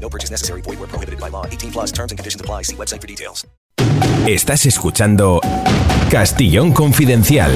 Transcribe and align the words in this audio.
No 0.00 0.10
purchase 0.10 0.30
necessary. 0.30 0.60
Void 0.60 0.78
where 0.78 0.88
prohibited 0.88 1.18
by 1.18 1.30
law. 1.30 1.46
18 1.46 1.72
plus 1.72 1.90
terms 1.90 2.12
and 2.12 2.18
conditions 2.18 2.40
apply. 2.40 2.62
See 2.62 2.76
website 2.76 3.00
for 3.00 3.08
details. 3.08 3.46
Estás 4.26 4.64
escuchando 4.66 5.40
Castillón 6.10 6.72
Confidencial. 6.72 7.52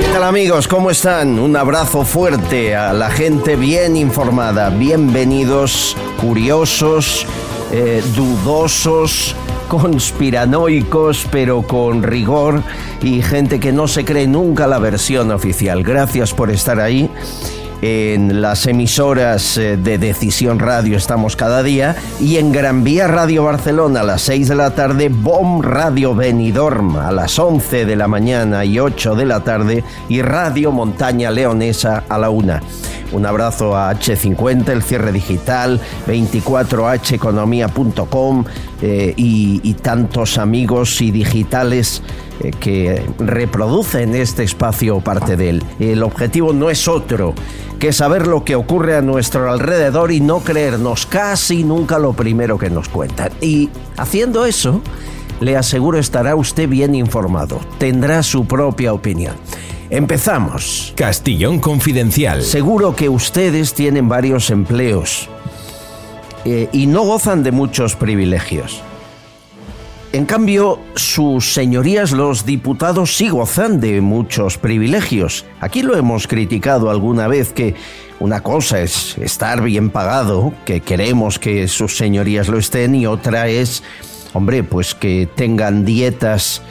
¿Qué 0.00 0.08
tal 0.12 0.22
amigos? 0.24 0.68
¿Cómo 0.68 0.90
están? 0.90 1.38
Un 1.38 1.56
abrazo 1.56 2.04
fuerte 2.04 2.76
a 2.76 2.92
la 2.92 3.10
gente 3.10 3.56
bien 3.56 3.96
informada. 3.96 4.70
Bienvenidos, 4.70 5.96
curiosos, 6.20 7.26
eh, 7.72 8.02
dudosos, 8.14 9.34
conspiranoicos, 9.68 11.26
pero 11.30 11.62
con 11.62 12.02
rigor 12.02 12.62
y 13.02 13.22
gente 13.22 13.60
que 13.60 13.72
no 13.72 13.88
se 13.88 14.04
cree 14.04 14.26
nunca 14.26 14.66
la 14.66 14.78
versión 14.78 15.30
oficial. 15.30 15.82
Gracias 15.82 16.34
por 16.34 16.50
estar 16.50 16.80
ahí. 16.80 17.10
En 17.86 18.40
las 18.40 18.66
emisoras 18.66 19.58
eh, 19.58 19.76
de 19.76 19.98
Decisión 19.98 20.58
Radio 20.58 20.96
estamos 20.96 21.36
cada 21.36 21.62
día 21.62 21.94
y 22.18 22.38
en 22.38 22.50
Gran 22.50 22.82
Vía 22.82 23.08
Radio 23.08 23.44
Barcelona 23.44 24.00
a 24.00 24.04
las 24.04 24.22
6 24.22 24.48
de 24.48 24.54
la 24.54 24.74
tarde, 24.74 25.10
BOM 25.10 25.60
Radio 25.60 26.14
Benidorm 26.14 26.96
a 26.96 27.12
las 27.12 27.38
11 27.38 27.84
de 27.84 27.96
la 27.96 28.08
mañana 28.08 28.64
y 28.64 28.78
8 28.78 29.16
de 29.16 29.26
la 29.26 29.44
tarde 29.44 29.84
y 30.08 30.22
Radio 30.22 30.72
Montaña 30.72 31.30
Leonesa 31.30 32.04
a 32.08 32.16
la 32.16 32.30
1. 32.30 32.60
Un 33.12 33.26
abrazo 33.26 33.76
a 33.76 33.92
H50, 33.92 34.70
el 34.70 34.82
cierre 34.82 35.12
digital, 35.12 35.78
24heconomía.com 36.06 38.44
eh, 38.86 39.14
y, 39.16 39.62
y 39.62 39.72
tantos 39.72 40.36
amigos 40.36 41.00
y 41.00 41.10
digitales 41.10 42.02
eh, 42.40 42.50
que 42.50 43.02
reproducen 43.18 44.14
este 44.14 44.42
espacio 44.42 44.96
o 44.96 45.00
parte 45.00 45.38
de 45.38 45.48
él. 45.48 45.64
El 45.80 46.02
objetivo 46.02 46.52
no 46.52 46.68
es 46.68 46.86
otro 46.86 47.32
que 47.78 47.94
saber 47.94 48.26
lo 48.26 48.44
que 48.44 48.56
ocurre 48.56 48.94
a 48.94 49.00
nuestro 49.00 49.50
alrededor 49.50 50.12
y 50.12 50.20
no 50.20 50.40
creernos 50.40 51.06
casi 51.06 51.64
nunca 51.64 51.98
lo 51.98 52.12
primero 52.12 52.58
que 52.58 52.68
nos 52.68 52.90
cuentan. 52.90 53.30
Y 53.40 53.70
haciendo 53.96 54.44
eso, 54.44 54.82
le 55.40 55.56
aseguro 55.56 55.98
estará 55.98 56.36
usted 56.36 56.68
bien 56.68 56.94
informado, 56.94 57.60
tendrá 57.78 58.22
su 58.22 58.44
propia 58.44 58.92
opinión. 58.92 59.36
Empezamos. 59.88 60.92
Castillón 60.94 61.58
Confidencial. 61.58 62.42
Seguro 62.42 62.94
que 62.94 63.08
ustedes 63.08 63.72
tienen 63.72 64.10
varios 64.10 64.50
empleos 64.50 65.30
eh, 66.44 66.68
y 66.72 66.86
no 66.86 67.02
gozan 67.02 67.42
de 67.42 67.52
muchos 67.52 67.96
privilegios. 67.96 68.82
En 70.14 70.26
cambio, 70.26 70.78
sus 70.94 71.54
señorías 71.54 72.12
los 72.12 72.46
diputados 72.46 73.16
sí 73.16 73.28
gozan 73.28 73.80
de 73.80 74.00
muchos 74.00 74.58
privilegios. 74.58 75.44
Aquí 75.60 75.82
lo 75.82 75.96
hemos 75.96 76.28
criticado 76.28 76.88
alguna 76.88 77.26
vez 77.26 77.52
que 77.52 77.74
una 78.20 78.40
cosa 78.40 78.80
es 78.80 79.18
estar 79.18 79.60
bien 79.60 79.90
pagado, 79.90 80.54
que 80.64 80.80
queremos 80.80 81.40
que 81.40 81.66
sus 81.66 81.96
señorías 81.96 82.46
lo 82.48 82.58
estén, 82.58 82.94
y 82.94 83.06
otra 83.06 83.48
es, 83.48 83.82
hombre, 84.34 84.62
pues 84.62 84.94
que 84.94 85.28
tengan 85.34 85.84
dietas 85.84 86.62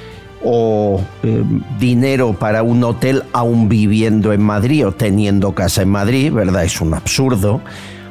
o 0.42 1.02
eh, 1.24 1.44
dinero 1.80 2.34
para 2.34 2.64
un 2.64 2.84
hotel 2.84 3.24
aún 3.34 3.68
viviendo 3.68 4.32
en 4.32 4.42
Madrid 4.42 4.88
o 4.88 4.94
teniendo 4.94 5.54
casa 5.54 5.82
en 5.82 5.90
Madrid, 5.90 6.32
¿verdad? 6.32 6.64
Es 6.64 6.80
un 6.80 6.94
absurdo. 6.94 7.62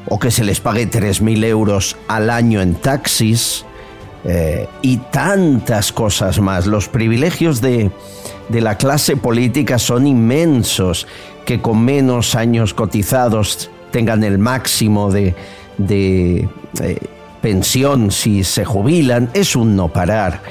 O 0.07 0.19
que 0.19 0.31
se 0.31 0.45
les 0.45 0.61
pague 0.61 0.91
3.000 0.91 1.45
euros 1.45 1.97
al 2.09 2.31
año 2.31 2.61
en 2.61 2.75
taxis 2.75 3.65
eh, 4.25 4.69
y 4.83 4.99
tantas 4.99 5.93
cosas 5.93 6.41
más. 6.41 6.67
Los 6.67 6.89
privilegios 6.89 7.61
de, 7.61 7.91
de 8.49 8.61
la 8.61 8.77
clase 8.77 9.17
política 9.17 9.79
son 9.79 10.07
inmensos, 10.07 11.07
que 11.45 11.61
con 11.61 11.85
menos 11.85 12.35
años 12.35 12.75
cotizados 12.75 13.71
tengan 13.91 14.23
el 14.25 14.39
máximo 14.39 15.11
de, 15.11 15.35
de 15.79 16.49
eh, 16.81 16.99
pensión 17.41 18.11
si 18.11 18.45
se 18.45 18.65
jubilan, 18.65 19.31
es 19.35 19.57
un 19.57 19.77
no 19.77 19.89
parar. 19.89 20.43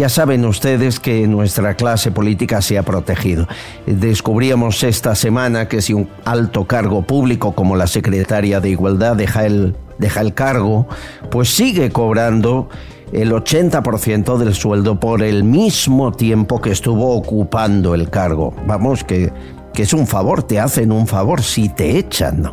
Ya 0.00 0.08
saben 0.08 0.46
ustedes 0.46 0.98
que 0.98 1.26
nuestra 1.26 1.74
clase 1.74 2.10
política 2.10 2.62
se 2.62 2.78
ha 2.78 2.82
protegido. 2.82 3.46
Descubríamos 3.84 4.82
esta 4.82 5.14
semana 5.14 5.68
que 5.68 5.82
si 5.82 5.92
un 5.92 6.08
alto 6.24 6.64
cargo 6.64 7.02
público 7.02 7.54
como 7.54 7.76
la 7.76 7.86
secretaria 7.86 8.60
de 8.60 8.70
Igualdad 8.70 9.16
deja 9.16 9.44
el, 9.44 9.76
deja 9.98 10.22
el 10.22 10.32
cargo, 10.32 10.88
pues 11.30 11.50
sigue 11.50 11.90
cobrando 11.90 12.70
el 13.12 13.30
80% 13.30 14.38
del 14.38 14.54
sueldo 14.54 14.98
por 14.98 15.22
el 15.22 15.44
mismo 15.44 16.12
tiempo 16.12 16.62
que 16.62 16.70
estuvo 16.70 17.14
ocupando 17.14 17.94
el 17.94 18.08
cargo. 18.08 18.54
Vamos, 18.66 19.04
que, 19.04 19.30
que 19.74 19.82
es 19.82 19.92
un 19.92 20.06
favor, 20.06 20.42
te 20.44 20.58
hacen 20.58 20.92
un 20.92 21.06
favor 21.06 21.42
si 21.42 21.68
te 21.68 21.98
echan. 21.98 22.48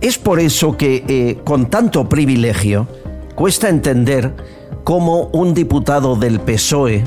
Es 0.00 0.16
por 0.16 0.40
eso 0.40 0.78
que 0.78 1.04
eh, 1.08 1.40
con 1.44 1.66
tanto 1.66 2.08
privilegio 2.08 2.88
cuesta 3.34 3.68
entender 3.68 4.57
cómo 4.88 5.28
un 5.32 5.52
diputado 5.52 6.16
del 6.16 6.40
PSOE, 6.40 7.04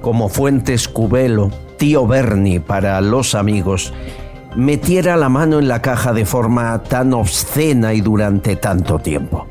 como 0.00 0.30
Fuentes 0.30 0.88
Cubelo, 0.88 1.50
tío 1.76 2.06
Bernie 2.06 2.60
para 2.60 2.98
los 3.02 3.34
amigos, 3.34 3.92
metiera 4.56 5.18
la 5.18 5.28
mano 5.28 5.58
en 5.58 5.68
la 5.68 5.82
caja 5.82 6.14
de 6.14 6.24
forma 6.24 6.82
tan 6.82 7.12
obscena 7.12 7.92
y 7.92 8.00
durante 8.00 8.56
tanto 8.56 9.00
tiempo. 9.00 9.46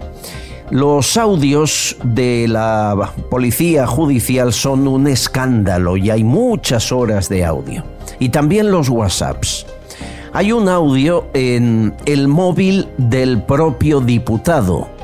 Los 0.72 1.16
audios 1.16 1.96
de 2.04 2.48
la 2.48 3.12
policía 3.30 3.86
judicial 3.86 4.52
son 4.52 4.88
un 4.88 5.06
escándalo 5.06 5.96
y 5.96 6.10
hay 6.10 6.24
muchas 6.24 6.92
horas 6.92 7.30
de 7.30 7.46
audio. 7.46 7.84
Y 8.18 8.30
también 8.30 8.72
los 8.72 8.90
WhatsApps. 8.90 9.68
Hay 10.34 10.52
un 10.52 10.70
audio 10.70 11.28
en 11.36 11.94
el 12.08 12.30
móvil 12.30 12.88
del 12.98 13.44
propio 13.44 14.02
diputado. 14.02 14.99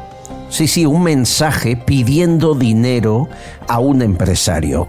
Sí, 0.49 0.67
sí, 0.67 0.85
un 0.85 1.03
mensaje 1.03 1.75
pidiendo 1.75 2.53
dinero 2.55 3.27
a 3.67 3.79
un 3.79 4.01
empresario. 4.01 4.87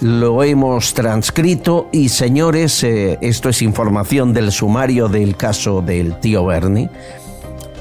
Lo 0.00 0.42
hemos 0.42 0.94
transcrito 0.94 1.88
y 1.92 2.08
señores, 2.08 2.82
eh, 2.82 3.18
esto 3.20 3.48
es 3.48 3.62
información 3.62 4.32
del 4.32 4.52
sumario 4.52 5.08
del 5.08 5.36
caso 5.36 5.80
del 5.80 6.18
tío 6.18 6.44
Bernie. 6.44 6.90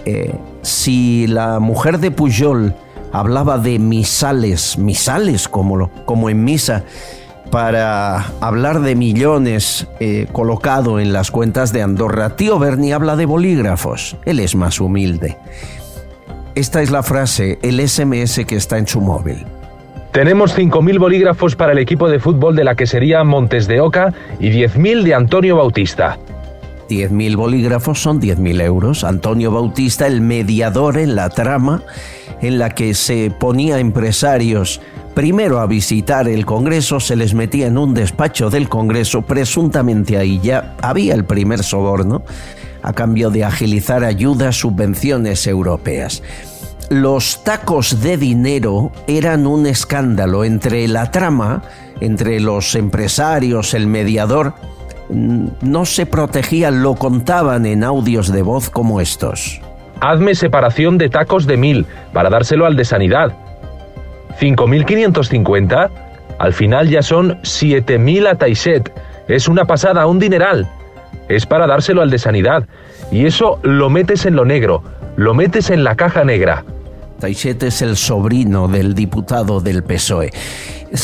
Eh, 0.06 0.34
si 0.62 1.28
la 1.28 1.60
mujer 1.60 2.00
de 2.00 2.12
Pujol 2.12 2.76
hablaba 3.12 3.58
de 3.58 3.80
misales, 3.80 4.78
misales 4.78 5.48
como, 5.48 5.78
lo, 5.78 5.90
como 6.06 6.30
en 6.30 6.44
misa, 6.44 6.84
para 7.52 8.32
hablar 8.40 8.82
de 8.82 8.96
millones 8.96 9.88
eh, 10.00 10.28
colocado 10.32 11.00
en 11.00 11.12
las 11.12 11.32
cuentas 11.32 11.74
de 11.74 11.82
Andorra, 11.82 12.36
tío 12.36 12.58
Bernie 12.60 12.94
habla 12.94 13.16
de 13.16 13.26
bolígrafos. 13.26 14.16
Él 14.26 14.40
es 14.40 14.56
más 14.56 14.80
humilde. 14.80 15.38
Esta 16.54 16.82
es 16.82 16.92
la 16.92 17.02
frase, 17.02 17.60
el 17.62 17.88
SMS 17.88 18.46
que 18.46 18.56
está 18.56 18.78
en 18.78 18.88
su 18.88 19.00
móvil. 19.00 19.46
Tenemos 20.12 20.58
5.000 20.58 21.00
bolígrafos 21.00 21.56
para 21.56 21.72
el 21.72 21.78
equipo 21.78 22.10
de 22.10 22.20
fútbol 22.20 22.56
de 22.56 22.66
la 22.66 22.76
quesería 22.76 23.24
Montes 23.24 23.68
de 23.68 23.80
Oca 23.80 24.14
y 24.40 24.50
10.000 24.50 25.04
de 25.04 25.14
Antonio 25.14 25.56
Bautista. 25.56 26.18
10.000 26.90 27.38
bolígrafos 27.38 28.02
son 28.02 28.20
10.000 28.20 28.62
euros. 28.62 29.06
Antonio 29.06 29.52
Bautista, 29.52 30.08
el 30.08 30.20
mediador 30.20 30.98
en 30.98 31.16
la 31.16 31.30
trama 31.30 31.84
en 32.42 32.60
la 32.60 32.72
que 32.72 32.94
se 32.94 33.32
ponía 33.32 33.80
empresarios 33.80 34.82
primero 35.14 35.60
a 35.60 35.68
visitar 35.68 36.28
el 36.28 36.46
Congreso, 36.46 37.00
se 37.00 37.16
les 37.16 37.34
metía 37.34 37.68
en 37.68 37.78
un 37.78 37.94
despacho 37.94 38.50
del 38.50 38.68
Congreso, 38.68 39.22
presuntamente 39.22 40.18
ahí 40.18 40.40
ya 40.42 40.76
había 40.82 41.14
el 41.14 41.24
primer 41.24 41.64
soborno, 41.64 42.24
a 42.84 42.94
cambio 42.94 43.30
de 43.30 43.44
agilizar 43.44 44.04
ayudas, 44.04 44.56
subvenciones 44.58 45.48
europeas. 45.48 46.24
Los 46.90 47.44
tacos 47.44 48.02
de 48.02 48.18
dinero 48.18 48.92
eran 49.08 49.48
un 49.48 49.66
escándalo 49.66 50.44
entre 50.44 50.88
la 50.88 51.10
trama, 51.10 51.62
entre 52.02 52.42
los 52.42 52.76
empresarios, 52.76 53.74
el 53.74 53.88
mediador. 53.88 54.54
No 55.10 55.86
se 55.86 56.06
protegían, 56.06 56.84
lo 56.84 56.96
contaban 56.96 57.66
en 57.66 57.84
audios 57.84 58.32
de 58.32 58.42
voz 58.42 58.70
como 58.70 59.00
estos. 59.00 59.62
Hazme 60.02 60.36
separación 60.36 60.98
de 60.98 61.10
tacos 61.10 61.48
de 61.48 61.58
mil 61.58 61.86
para 62.12 62.30
dárselo 62.30 62.66
al 62.66 62.76
de 62.76 62.84
sanidad. 62.84 63.32
¿5.550? 64.40 65.90
Al 66.40 66.54
final 66.54 66.90
ya 66.90 67.04
son 67.04 67.40
7.000 67.42 68.28
a 68.28 68.36
Taiset. 68.36 68.92
Es 69.28 69.48
una 69.48 69.66
pasada, 69.66 70.08
un 70.08 70.20
dineral. 70.20 70.68
Es 71.30 71.46
para 71.46 71.68
dárselo 71.68 72.02
al 72.02 72.10
de 72.10 72.20
sanidad. 72.20 72.68
Y 73.12 73.26
eso 73.26 73.60
lo 73.64 73.90
metes 73.90 74.26
en 74.26 74.36
lo 74.36 74.46
negro, 74.46 74.84
lo 75.16 75.34
metes 75.34 75.70
en 75.70 75.84
la 75.84 75.96
caja 75.96 76.24
negra. 76.24 76.66
Taiset 77.20 77.62
es 77.64 77.82
el 77.82 77.98
sobrino 77.98 78.68
del 78.68 78.96
diputado 78.96 79.62
del 79.62 79.84
PSOE. 79.84 80.32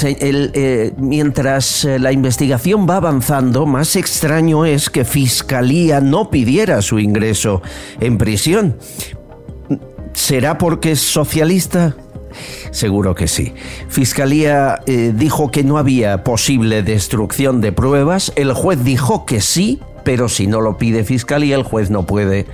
Eh, 0.04 0.94
mientras 0.98 1.86
eh, 1.86 1.98
la 2.00 2.12
investigación 2.12 2.88
va 2.90 2.98
avanzando, 2.98 3.66
más 3.66 3.96
extraño 3.96 4.66
es 4.66 4.90
que 4.90 5.06
Fiscalía 5.06 6.02
no 6.02 6.30
pidiera 6.30 6.82
su 6.82 7.00
ingreso 7.00 7.62
en 8.02 8.18
prisión. 8.18 8.78
¿Será 10.14 10.58
porque 10.58 10.92
es 10.92 11.00
socialista? 11.00 11.96
Seguro 12.72 13.16
que 13.16 13.28
sí. 13.28 13.54
Fiscalía 13.88 14.80
eh, 14.88 15.14
dijo 15.16 15.52
que 15.52 15.64
no 15.64 15.78
había 15.78 16.24
posible 16.24 16.84
destrucción 16.84 17.62
de 17.62 17.72
pruebas. 17.72 18.34
El 18.36 18.54
juez 18.54 18.84
dijo 18.84 19.26
que 19.26 19.40
sí, 19.40 19.80
pero 20.08 20.30
si 20.30 20.48
no 20.48 20.62
lo 20.62 20.78
pide 20.78 21.04
Fiscalía, 21.04 21.58
el 21.58 21.64
juez 21.64 21.90
no 21.90 22.06
puede 22.06 22.46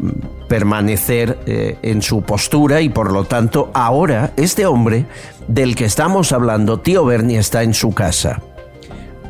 mm, 0.00 0.46
permanecer 0.48 1.38
eh, 1.46 1.78
en 1.80 2.02
su 2.02 2.20
postura 2.20 2.82
y 2.82 2.90
por 2.90 3.10
lo 3.10 3.24
tanto 3.24 3.70
ahora 3.72 4.34
este 4.36 4.66
hombre 4.66 5.06
del 5.48 5.76
que 5.76 5.86
estamos 5.86 6.30
hablando, 6.32 6.80
tío 6.80 7.06
Bernie, 7.06 7.38
está 7.38 7.62
en 7.62 7.72
su 7.72 7.92
casa 7.92 8.42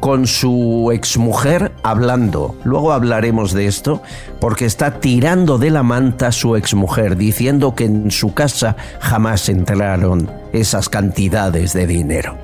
con 0.01 0.27
su 0.27 0.91
exmujer 0.93 1.73
hablando. 1.83 2.57
Luego 2.65 2.93
hablaremos 2.93 3.53
de 3.53 3.67
esto 3.67 4.03
porque 4.41 4.65
está 4.65 4.99
tirando 4.99 5.59
de 5.59 5.71
la 5.71 5.83
manta 5.83 6.33
su 6.33 6.57
exmujer 6.57 7.17
diciendo 7.17 7.75
que 7.75 7.85
en 7.85 8.11
su 8.11 8.35
casa 8.35 8.77
jamás 8.99 9.49
entraron 9.49 10.29
esas 10.53 10.89
cantidades 10.89 11.73
de 11.75 11.87
dinero. 11.87 12.37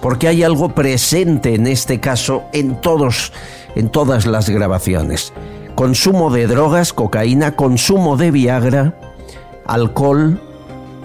Porque 0.00 0.28
hay 0.28 0.44
algo 0.44 0.74
presente 0.74 1.54
en 1.54 1.66
este 1.66 1.98
caso 1.98 2.44
en 2.52 2.80
todos 2.80 3.32
en 3.78 3.88
todas 3.88 4.26
las 4.26 4.50
grabaciones. 4.50 5.32
Consumo 5.74 6.30
de 6.30 6.46
drogas, 6.46 6.92
cocaína, 6.92 7.56
consumo 7.56 8.18
de 8.18 8.30
Viagra, 8.30 8.94
alcohol, 9.64 10.38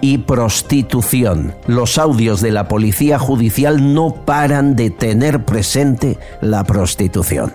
y 0.04 0.18
prostitución. 0.18 1.54
Los 1.66 1.96
audios 1.96 2.42
de 2.42 2.50
la 2.50 2.68
policía 2.68 3.18
judicial 3.18 3.94
no 3.94 4.14
paran 4.26 4.76
de 4.76 4.90
tener 4.90 5.46
presente 5.46 6.18
la 6.42 6.62
prostitución. 6.62 7.54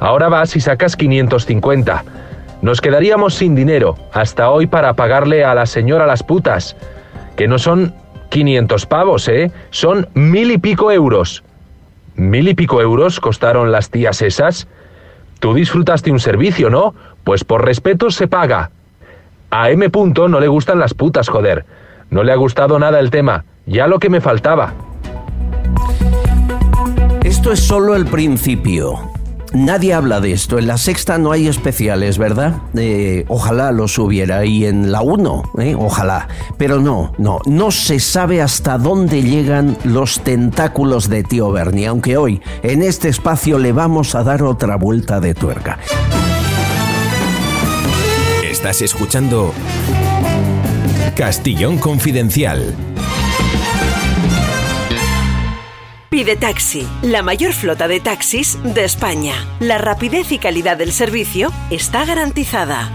Ahora 0.00 0.28
vas 0.28 0.56
y 0.56 0.60
sacas 0.60 0.96
550. 0.96 2.04
Nos 2.60 2.80
quedaríamos 2.80 3.34
sin 3.34 3.54
dinero 3.54 3.96
hasta 4.12 4.50
hoy 4.50 4.66
para 4.66 4.94
pagarle 4.94 5.44
a 5.44 5.54
la 5.54 5.66
señora 5.66 6.08
las 6.08 6.24
putas, 6.24 6.74
que 7.36 7.46
no 7.46 7.60
son 7.60 7.94
500 8.30 8.86
pavos, 8.86 9.28
¿eh? 9.28 9.52
Son 9.70 10.08
mil 10.14 10.50
y 10.50 10.58
pico 10.58 10.90
euros. 10.90 11.43
¿Mil 12.16 12.48
y 12.48 12.54
pico 12.54 12.80
euros 12.80 13.20
costaron 13.20 13.72
las 13.72 13.90
tías 13.90 14.22
esas? 14.22 14.68
Tú 15.40 15.52
disfrutaste 15.54 16.10
un 16.12 16.20
servicio, 16.20 16.70
¿no? 16.70 16.94
Pues 17.24 17.44
por 17.44 17.64
respeto 17.64 18.10
se 18.10 18.28
paga. 18.28 18.70
A 19.50 19.70
M. 19.70 19.90
no 20.28 20.40
le 20.40 20.48
gustan 20.48 20.78
las 20.78 20.94
putas, 20.94 21.28
joder. 21.28 21.64
No 22.10 22.22
le 22.22 22.32
ha 22.32 22.36
gustado 22.36 22.78
nada 22.78 23.00
el 23.00 23.10
tema. 23.10 23.44
Ya 23.66 23.86
lo 23.86 23.98
que 23.98 24.10
me 24.10 24.20
faltaba. 24.20 24.74
Esto 27.22 27.52
es 27.52 27.60
solo 27.60 27.96
el 27.96 28.06
principio. 28.06 29.13
Nadie 29.54 29.94
habla 29.94 30.20
de 30.20 30.32
esto. 30.32 30.58
En 30.58 30.66
la 30.66 30.76
sexta 30.76 31.16
no 31.16 31.30
hay 31.30 31.46
especiales, 31.46 32.18
¿verdad? 32.18 32.56
Eh, 32.76 33.24
ojalá 33.28 33.70
los 33.70 33.96
hubiera. 33.98 34.44
Y 34.44 34.66
en 34.66 34.90
la 34.90 35.00
uno, 35.00 35.44
¿eh? 35.58 35.76
ojalá. 35.78 36.26
Pero 36.58 36.80
no, 36.80 37.12
no. 37.18 37.38
No 37.46 37.70
se 37.70 38.00
sabe 38.00 38.42
hasta 38.42 38.78
dónde 38.78 39.22
llegan 39.22 39.76
los 39.84 40.20
tentáculos 40.20 41.08
de 41.08 41.22
tío 41.22 41.52
Bernie. 41.52 41.86
Aunque 41.86 42.16
hoy, 42.16 42.42
en 42.64 42.82
este 42.82 43.08
espacio, 43.08 43.60
le 43.60 43.70
vamos 43.70 44.16
a 44.16 44.24
dar 44.24 44.42
otra 44.42 44.74
vuelta 44.74 45.20
de 45.20 45.34
tuerca. 45.34 45.78
Estás 48.42 48.82
escuchando 48.82 49.54
Castillón 51.14 51.78
Confidencial. 51.78 52.74
Pide 56.14 56.36
Taxi, 56.36 56.86
la 57.02 57.24
mayor 57.24 57.52
flota 57.52 57.88
de 57.88 57.98
taxis 57.98 58.56
de 58.62 58.84
España. 58.84 59.34
La 59.58 59.78
rapidez 59.78 60.30
y 60.30 60.38
calidad 60.38 60.76
del 60.76 60.92
servicio 60.92 61.50
está 61.70 62.04
garantizada. 62.04 62.88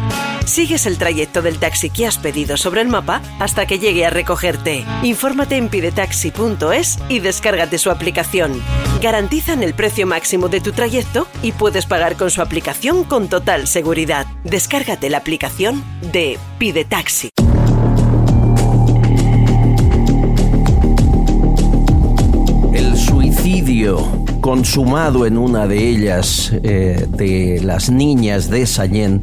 Sigues 0.46 0.86
el 0.86 0.98
trayecto 0.98 1.42
del 1.42 1.60
taxi 1.60 1.90
que 1.90 2.08
has 2.08 2.18
pedido 2.18 2.56
sobre 2.56 2.80
el 2.80 2.88
mapa 2.88 3.22
hasta 3.40 3.66
que 3.66 3.78
llegue 3.78 4.06
a 4.06 4.10
recogerte. 4.10 4.86
Infórmate 5.04 5.58
en 5.58 5.68
pidetaxi.es 5.68 6.98
y 7.10 7.20
descárgate 7.20 7.78
su 7.78 7.92
aplicación. 7.92 8.64
Garantizan 9.02 9.64
el 9.64 9.74
precio 9.74 10.08
máximo 10.08 10.48
de 10.48 10.62
tu 10.62 10.72
trayecto 10.72 11.28
y 11.44 11.52
puedes 11.52 11.86
pagar 11.86 12.16
con 12.16 12.32
su 12.32 12.42
aplicación 12.42 13.04
con 13.04 13.28
total 13.28 13.68
seguridad. 13.68 14.28
Descárgate 14.46 15.10
la 15.10 15.18
aplicación 15.18 15.84
de 16.14 16.40
Pide 16.58 16.86
Taxi. 16.86 17.32
Consumado 24.42 25.28
en 25.28 25.38
una 25.38 25.68
de 25.68 25.90
ellas, 25.90 26.52
eh, 26.64 27.06
de 27.08 27.62
las 27.64 27.92
niñas 27.92 28.50
de 28.50 28.66
Sallén, 28.66 29.22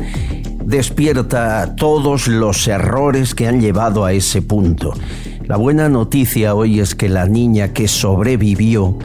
despierta 0.64 1.74
todos 1.74 2.28
los 2.28 2.68
errores 2.68 3.34
que 3.34 3.48
han 3.48 3.60
llevado 3.60 4.04
a 4.04 4.12
ese 4.12 4.42
punto. 4.42 4.94
La 5.46 5.56
buena 5.56 5.88
noticia 5.88 6.54
hoy 6.54 6.78
es 6.78 6.94
que 6.94 7.08
la 7.08 7.26
niña 7.26 7.72
que 7.72 7.88
sobrevivió 7.88 8.96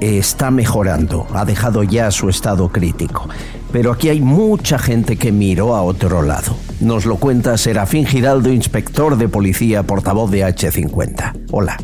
está 0.00 0.50
mejorando, 0.50 1.28
ha 1.32 1.44
dejado 1.44 1.84
ya 1.84 2.10
su 2.10 2.28
estado 2.28 2.70
crítico. 2.70 3.28
Pero 3.70 3.92
aquí 3.92 4.08
hay 4.08 4.20
mucha 4.20 4.80
gente 4.80 5.16
que 5.16 5.30
miró 5.30 5.76
a 5.76 5.82
otro 5.82 6.22
lado. 6.22 6.56
Nos 6.80 7.06
lo 7.06 7.16
cuenta 7.16 7.56
Serafín 7.56 8.04
Giraldo, 8.04 8.52
inspector 8.52 9.16
de 9.16 9.28
policía, 9.28 9.84
portavoz 9.84 10.28
de 10.32 10.44
H50. 10.44 11.46
Hola. 11.52 11.76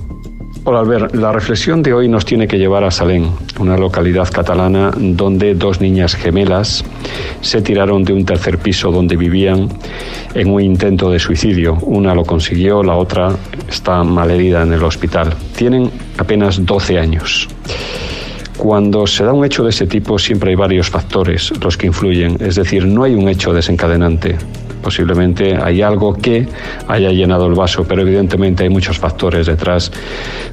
Hola 0.69 0.81
Albert, 0.81 1.15
la 1.15 1.31
reflexión 1.31 1.81
de 1.81 1.93
hoy 1.93 2.09
nos 2.09 2.25
tiene 2.25 2.49
que 2.49 2.59
llevar 2.59 2.83
a 2.83 2.91
Salén, 2.91 3.31
una 3.61 3.77
localidad 3.77 4.29
catalana 4.29 4.91
donde 4.97 5.55
dos 5.55 5.81
niñas 5.81 6.17
gemelas 6.17 6.85
se 7.41 7.63
tiraron 7.63 8.03
de 8.03 8.13
un 8.13 8.25
tercer 8.25 8.59
piso 8.59 8.91
donde 8.91 9.17
vivían 9.17 9.69
en 10.35 10.51
un 10.51 10.61
intento 10.61 11.09
de 11.09 11.21
suicidio. 11.21 11.75
Una 11.83 12.17
lo 12.17 12.25
consiguió, 12.25 12.83
la 12.83 12.97
otra 12.97 13.29
está 13.69 14.03
malherida 14.03 14.63
en 14.63 14.73
el 14.73 14.83
hospital. 14.83 15.35
Tienen 15.55 15.89
apenas 16.19 16.67
12 16.67 16.99
años. 16.99 17.47
Cuando 18.57 19.07
se 19.07 19.23
da 19.23 19.33
un 19.33 19.45
hecho 19.45 19.63
de 19.63 19.71
ese 19.71 19.87
tipo 19.87 20.19
siempre 20.19 20.51
hay 20.51 20.57
varios 20.57 20.91
factores 20.91 21.53
los 21.63 21.77
que 21.77 21.87
influyen, 21.87 22.39
es 22.41 22.57
decir, 22.57 22.85
no 22.87 23.05
hay 23.05 23.15
un 23.15 23.29
hecho 23.29 23.53
desencadenante. 23.53 24.37
Posiblemente 24.87 25.57
hay 25.61 25.83
algo 25.83 26.15
que 26.15 26.47
haya 26.87 27.11
llenado 27.11 27.49
el 27.49 27.55
vaso, 27.55 27.85
pero 27.89 28.03
evidentemente 28.03 28.63
hay 28.63 28.69
muchos 28.69 28.97
factores 29.01 29.49
detrás 29.49 29.91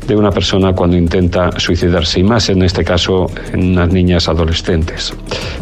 de 0.08 0.16
una 0.16 0.32
persona 0.32 0.74
cuando 0.74 0.98
intenta 0.98 1.52
suicidarse, 1.60 2.20
y 2.20 2.24
más 2.24 2.50
en 2.50 2.63
este 2.63 2.84
caso 2.84 3.28
en 3.52 3.74
unas 3.74 3.90
niñas 3.90 4.28
adolescentes. 4.28 5.13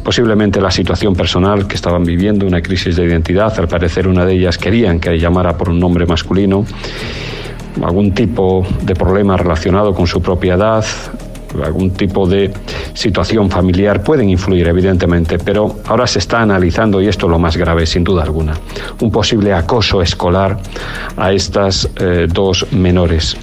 Posiblemente 0.05 0.61
la 0.61 0.71
situación 0.71 1.13
personal 1.17 1.67
que 1.67 1.75
estaban 1.75 2.05
viviendo, 2.05 2.47
una 2.47 2.61
crisis 2.61 2.95
de 2.95 3.03
identidad, 3.03 3.53
al 3.59 3.67
parecer 3.67 4.07
una 4.07 4.25
de 4.25 4.35
ellas 4.35 4.57
querían 4.57 5.01
que 5.01 5.19
llamara 5.19 5.57
por 5.57 5.67
un 5.67 5.77
nombre 5.77 6.05
masculino, 6.05 6.63
algún 7.83 8.13
tipo 8.13 8.65
de 8.83 8.95
problema 8.95 9.35
relacionado 9.35 9.93
con 9.93 10.07
su 10.07 10.21
propiedad, 10.21 10.85
algún 11.63 11.91
tipo 11.91 12.27
de 12.27 12.51
situación 12.93 13.49
familiar 13.49 14.03
pueden 14.03 14.29
influir, 14.29 14.67
evidentemente, 14.67 15.37
pero 15.37 15.77
ahora 15.85 16.07
se 16.07 16.19
está 16.19 16.41
analizando, 16.41 17.01
y 17.01 17.07
esto 17.07 17.25
es 17.27 17.31
lo 17.31 17.39
más 17.39 17.57
grave, 17.57 17.85
sin 17.85 18.03
duda 18.03 18.23
alguna, 18.23 18.53
un 18.99 19.11
posible 19.11 19.53
acoso 19.53 20.01
escolar 20.01 20.57
a 21.17 21.31
estas 21.31 21.89
eh, 21.99 22.27
dos 22.31 22.65
menores. 22.71 23.37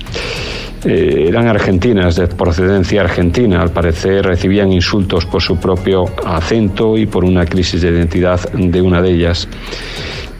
Eh, 0.85 1.27
eran 1.29 1.49
argentinas, 1.49 2.17
de 2.17 2.29
procedencia 2.29 3.01
argentina, 3.01 3.61
al 3.61 3.71
parecer 3.71 4.25
recibían 4.25 4.73
insultos 4.73 5.27
por 5.27 5.43
su 5.43 5.57
propio 5.57 6.05
acento 6.25 6.97
y 6.97 7.07
por 7.07 7.25
una 7.25 7.45
crisis 7.47 7.83
de 7.83 7.89
identidad 7.89 8.41
de 8.53 8.81
una 8.81 9.03
de 9.03 9.11
ellas. 9.11 9.49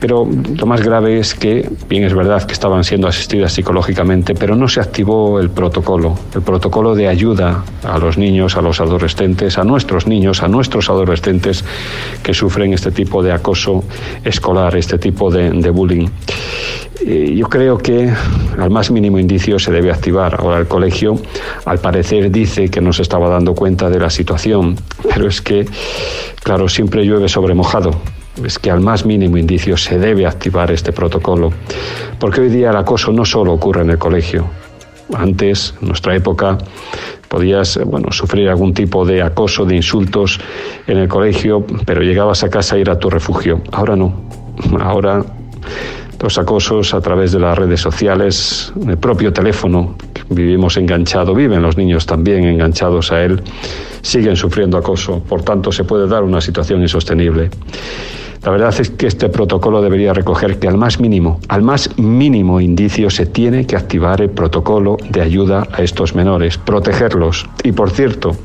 Pero 0.01 0.29
lo 0.57 0.67
más 0.67 0.81
grave 0.81 1.19
es 1.19 1.35
que, 1.35 1.69
bien 1.89 2.05
es 2.05 2.15
verdad 2.15 2.45
que 2.45 2.53
estaban 2.53 2.85
siendo 2.85 3.09
asistidas 3.09 3.53
psicológicamente, 3.53 4.35
pero 4.35 4.55
no 4.55 4.69
se 4.69 4.81
activó 4.81 5.41
el 5.41 5.51
protocolo, 5.51 6.15
el 6.35 6.43
protocolo 6.43 6.95
de 6.95 7.09
ayuda 7.09 7.65
a 7.83 7.99
los 7.99 8.17
niños, 8.17 8.57
a 8.57 8.63
los 8.63 8.81
adolescentes, 8.81 9.59
a 9.59 9.65
nuestros 9.65 10.07
niños, 10.07 10.43
a 10.43 10.49
nuestros 10.49 10.89
adolescentes 10.89 11.65
que 12.23 12.33
sufren 12.33 12.73
este 12.73 12.93
tipo 12.93 13.23
de 13.23 13.33
acoso 13.33 13.83
escolar, 14.25 14.77
este 14.77 14.99
tipo 14.99 15.31
de, 15.31 15.71
bullying. 15.71 16.09
Eh, 17.05 17.35
yo 17.37 17.49
creo 17.49 17.79
que 17.79 18.13
al 18.59 18.71
más 18.71 18.91
mínimo 18.91 19.19
indicio 19.19 19.59
se 19.59 19.73
debe 19.73 19.91
activar. 19.91 20.37
Ahora 20.41 20.59
el 20.59 20.69
colegio, 20.69 21.17
al 21.65 21.79
parecer, 21.79 22.31
dice 22.31 22.69
que 22.69 22.81
no 22.81 22.93
se 22.93 23.03
estaba 23.03 23.29
dando 23.29 23.55
cuenta 23.55 23.91
de 23.91 23.99
la 23.99 24.11
situación, 24.11 24.77
pero 25.13 25.27
es 25.29 25.43
que, 25.43 25.67
claro, 26.43 26.69
siempre 26.69 27.05
llueve 27.05 27.29
sobre 27.29 27.55
mojado. 27.55 27.91
Es 28.45 28.59
que 28.59 28.71
al 28.71 28.81
más 28.81 29.05
mínimo 29.05 29.37
indicio 29.37 29.77
se 29.77 29.99
debe 29.99 30.27
activar 30.27 30.71
este 30.71 30.93
protocolo, 30.93 31.53
porque 32.19 32.41
hoy 32.41 32.49
día 32.49 32.71
el 32.71 32.77
acoso 32.77 33.13
no 33.13 33.25
solo 33.25 33.53
ocurre 33.53 33.83
en 33.83 33.91
el 33.91 33.99
colegio. 33.99 34.47
Antes, 35.15 35.75
en 35.81 35.89
nuestra 35.89 36.15
época, 36.15 36.59
podías 37.29 37.79
bueno, 37.85 38.11
sufrir 38.13 38.49
algún 38.49 38.75
tipo 38.75 39.05
de 39.05 39.23
acoso, 39.23 39.65
de 39.65 39.77
insultos 39.77 40.41
en 40.87 40.99
el 40.99 41.09
colegio, 41.09 41.65
pero 41.85 42.03
llegabas 42.03 42.45
a 42.45 42.51
casa 42.51 42.77
a 42.77 42.79
ir 42.79 42.91
a 42.91 42.99
tu 42.99 43.11
refugio. 43.11 43.61
Ahora 43.73 43.97
no. 43.97 44.15
Ahora 44.81 45.25
los 46.21 46.39
acosos 46.39 46.95
a 46.95 47.01
través 47.01 47.33
de 47.33 47.39
las 47.39 47.57
redes 47.57 47.81
sociales, 47.81 48.73
el 48.87 48.99
propio 48.99 49.33
teléfono, 49.33 49.97
vivimos 50.31 50.77
enganchados, 50.77 51.37
viven 51.37 51.63
los 51.63 51.77
niños 51.77 52.07
también 52.07 52.45
enganchados 52.45 53.13
a 53.13 53.23
él, 53.23 53.43
siguen 54.03 54.37
sufriendo 54.37 54.77
acoso, 54.77 55.23
por 55.29 55.43
tanto 55.43 55.71
se 55.71 55.85
puede 55.85 56.09
dar 56.09 56.25
una 56.25 56.41
situación 56.41 56.81
insostenible. 56.83 57.51
La 58.43 58.53
verdad 58.53 58.75
es 58.79 58.91
que 58.91 59.09
este 59.09 59.29
protocolo 59.29 59.83
debería 59.83 60.13
recoger 60.13 60.59
que 60.59 60.69
al 60.69 60.77
más 60.77 61.01
mínimo, 61.01 61.41
al 61.49 61.63
más 61.63 61.99
mínimo 61.99 62.61
indicio 62.61 63.11
se 63.11 63.27
tiene 63.27 63.67
que 63.67 63.77
activar 63.77 64.21
el 64.21 64.31
protocolo 64.31 64.97
de 65.11 65.21
ayuda 65.21 65.67
a 65.73 65.83
estos 65.83 66.15
menores, 66.15 66.57
protegerlos. 66.57 67.49
Y 67.65 67.73
por 67.73 67.91
cierto, 67.91 68.37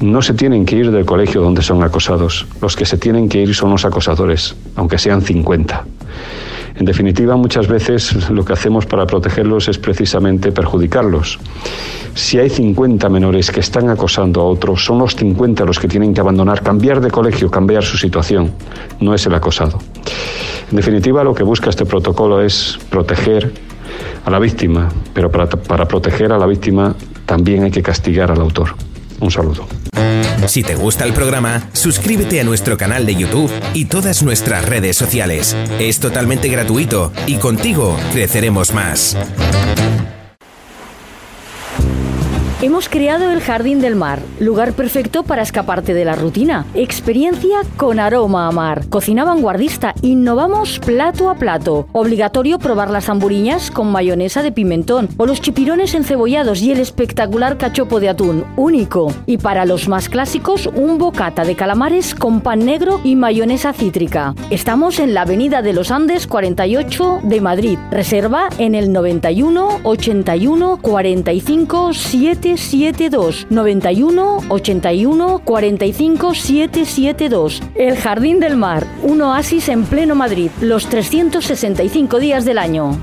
no 0.00 0.22
se 0.22 0.34
tienen 0.34 0.64
que 0.64 0.76
ir 0.76 0.90
del 0.92 1.04
colegio 1.04 1.40
donde 1.40 1.62
son 1.62 1.82
acosados. 1.82 2.46
Los 2.60 2.76
que 2.76 2.86
se 2.86 2.96
tienen 2.96 3.28
que 3.28 3.42
ir 3.42 3.54
son 3.54 3.70
los 3.70 3.84
acosadores, 3.84 4.54
aunque 4.76 4.98
sean 4.98 5.20
50. 5.20 5.84
En 6.78 6.84
definitiva, 6.84 7.36
muchas 7.36 7.68
veces 7.68 8.28
lo 8.30 8.44
que 8.44 8.52
hacemos 8.52 8.84
para 8.84 9.06
protegerlos 9.06 9.68
es 9.68 9.78
precisamente 9.78 10.52
perjudicarlos. 10.52 11.38
Si 12.14 12.38
hay 12.38 12.50
50 12.50 13.08
menores 13.08 13.50
que 13.50 13.60
están 13.60 13.88
acosando 13.88 14.42
a 14.42 14.44
otros, 14.44 14.84
son 14.84 14.98
los 14.98 15.16
50 15.16 15.64
los 15.64 15.78
que 15.78 15.88
tienen 15.88 16.12
que 16.12 16.20
abandonar, 16.20 16.62
cambiar 16.62 17.00
de 17.00 17.10
colegio, 17.10 17.50
cambiar 17.50 17.82
su 17.82 17.96
situación, 17.96 18.52
no 19.00 19.14
es 19.14 19.24
el 19.26 19.34
acosado. 19.34 19.78
En 20.70 20.76
definitiva, 20.76 21.24
lo 21.24 21.34
que 21.34 21.44
busca 21.44 21.70
este 21.70 21.86
protocolo 21.86 22.42
es 22.42 22.78
proteger 22.90 23.52
a 24.24 24.30
la 24.30 24.38
víctima, 24.38 24.88
pero 25.14 25.30
para, 25.30 25.48
para 25.48 25.86
proteger 25.86 26.32
a 26.32 26.38
la 26.38 26.46
víctima 26.46 26.94
también 27.24 27.64
hay 27.64 27.70
que 27.70 27.82
castigar 27.82 28.30
al 28.30 28.40
autor. 28.40 28.74
Un 29.20 29.30
saludo. 29.30 29.66
Si 30.46 30.62
te 30.62 30.74
gusta 30.74 31.04
el 31.04 31.12
programa, 31.12 31.68
suscríbete 31.72 32.40
a 32.40 32.44
nuestro 32.44 32.76
canal 32.76 33.04
de 33.06 33.16
YouTube 33.16 33.50
y 33.74 33.86
todas 33.86 34.22
nuestras 34.22 34.64
redes 34.64 34.96
sociales. 34.96 35.56
Es 35.80 35.98
totalmente 35.98 36.48
gratuito 36.48 37.12
y 37.26 37.36
contigo 37.36 37.96
creceremos 38.12 38.72
más. 38.72 39.16
Hemos 42.62 42.88
creado 42.88 43.30
el 43.32 43.42
Jardín 43.42 43.82
del 43.82 43.96
Mar, 43.96 44.18
lugar 44.40 44.72
perfecto 44.72 45.24
para 45.24 45.42
escaparte 45.42 45.92
de 45.92 46.06
la 46.06 46.14
rutina. 46.14 46.64
Experiencia 46.72 47.58
con 47.76 48.00
aroma 48.00 48.48
a 48.48 48.50
mar. 48.50 48.88
Cocina 48.88 49.24
vanguardista, 49.24 49.94
innovamos 50.00 50.78
plato 50.78 51.28
a 51.28 51.34
plato. 51.34 51.86
Obligatorio 51.92 52.58
probar 52.58 52.90
las 52.90 53.10
hamburiñas 53.10 53.70
con 53.70 53.92
mayonesa 53.92 54.42
de 54.42 54.52
pimentón 54.52 55.10
o 55.18 55.26
los 55.26 55.42
chipirones 55.42 55.92
encebollados 55.92 56.62
y 56.62 56.72
el 56.72 56.80
espectacular 56.80 57.58
cachopo 57.58 58.00
de 58.00 58.08
atún, 58.08 58.46
único. 58.56 59.12
Y 59.26 59.36
para 59.36 59.66
los 59.66 59.86
más 59.86 60.08
clásicos, 60.08 60.66
un 60.66 60.96
bocata 60.96 61.44
de 61.44 61.56
calamares 61.56 62.14
con 62.14 62.40
pan 62.40 62.64
negro 62.64 63.02
y 63.04 63.16
mayonesa 63.16 63.74
cítrica. 63.74 64.34
Estamos 64.48 64.98
en 64.98 65.12
la 65.12 65.22
Avenida 65.22 65.60
de 65.60 65.74
los 65.74 65.90
Andes 65.90 66.26
48 66.26 67.20
de 67.22 67.40
Madrid. 67.42 67.78
Reserva 67.90 68.48
en 68.56 68.74
el 68.74 68.94
91 68.94 69.80
81 69.82 70.78
45 70.80 71.92
7 71.92 72.45
772 72.54 73.46
91 73.50 74.38
81 74.48 75.38
45 75.44 76.34
772. 76.34 77.62
El 77.74 77.96
Jardín 77.96 78.38
del 78.38 78.56
Mar, 78.56 78.86
un 79.02 79.22
oasis 79.22 79.68
en 79.68 79.84
pleno 79.84 80.14
Madrid, 80.14 80.50
los 80.60 80.88
365 80.88 82.20
días 82.20 82.44
del 82.44 82.58
año. 82.58 82.96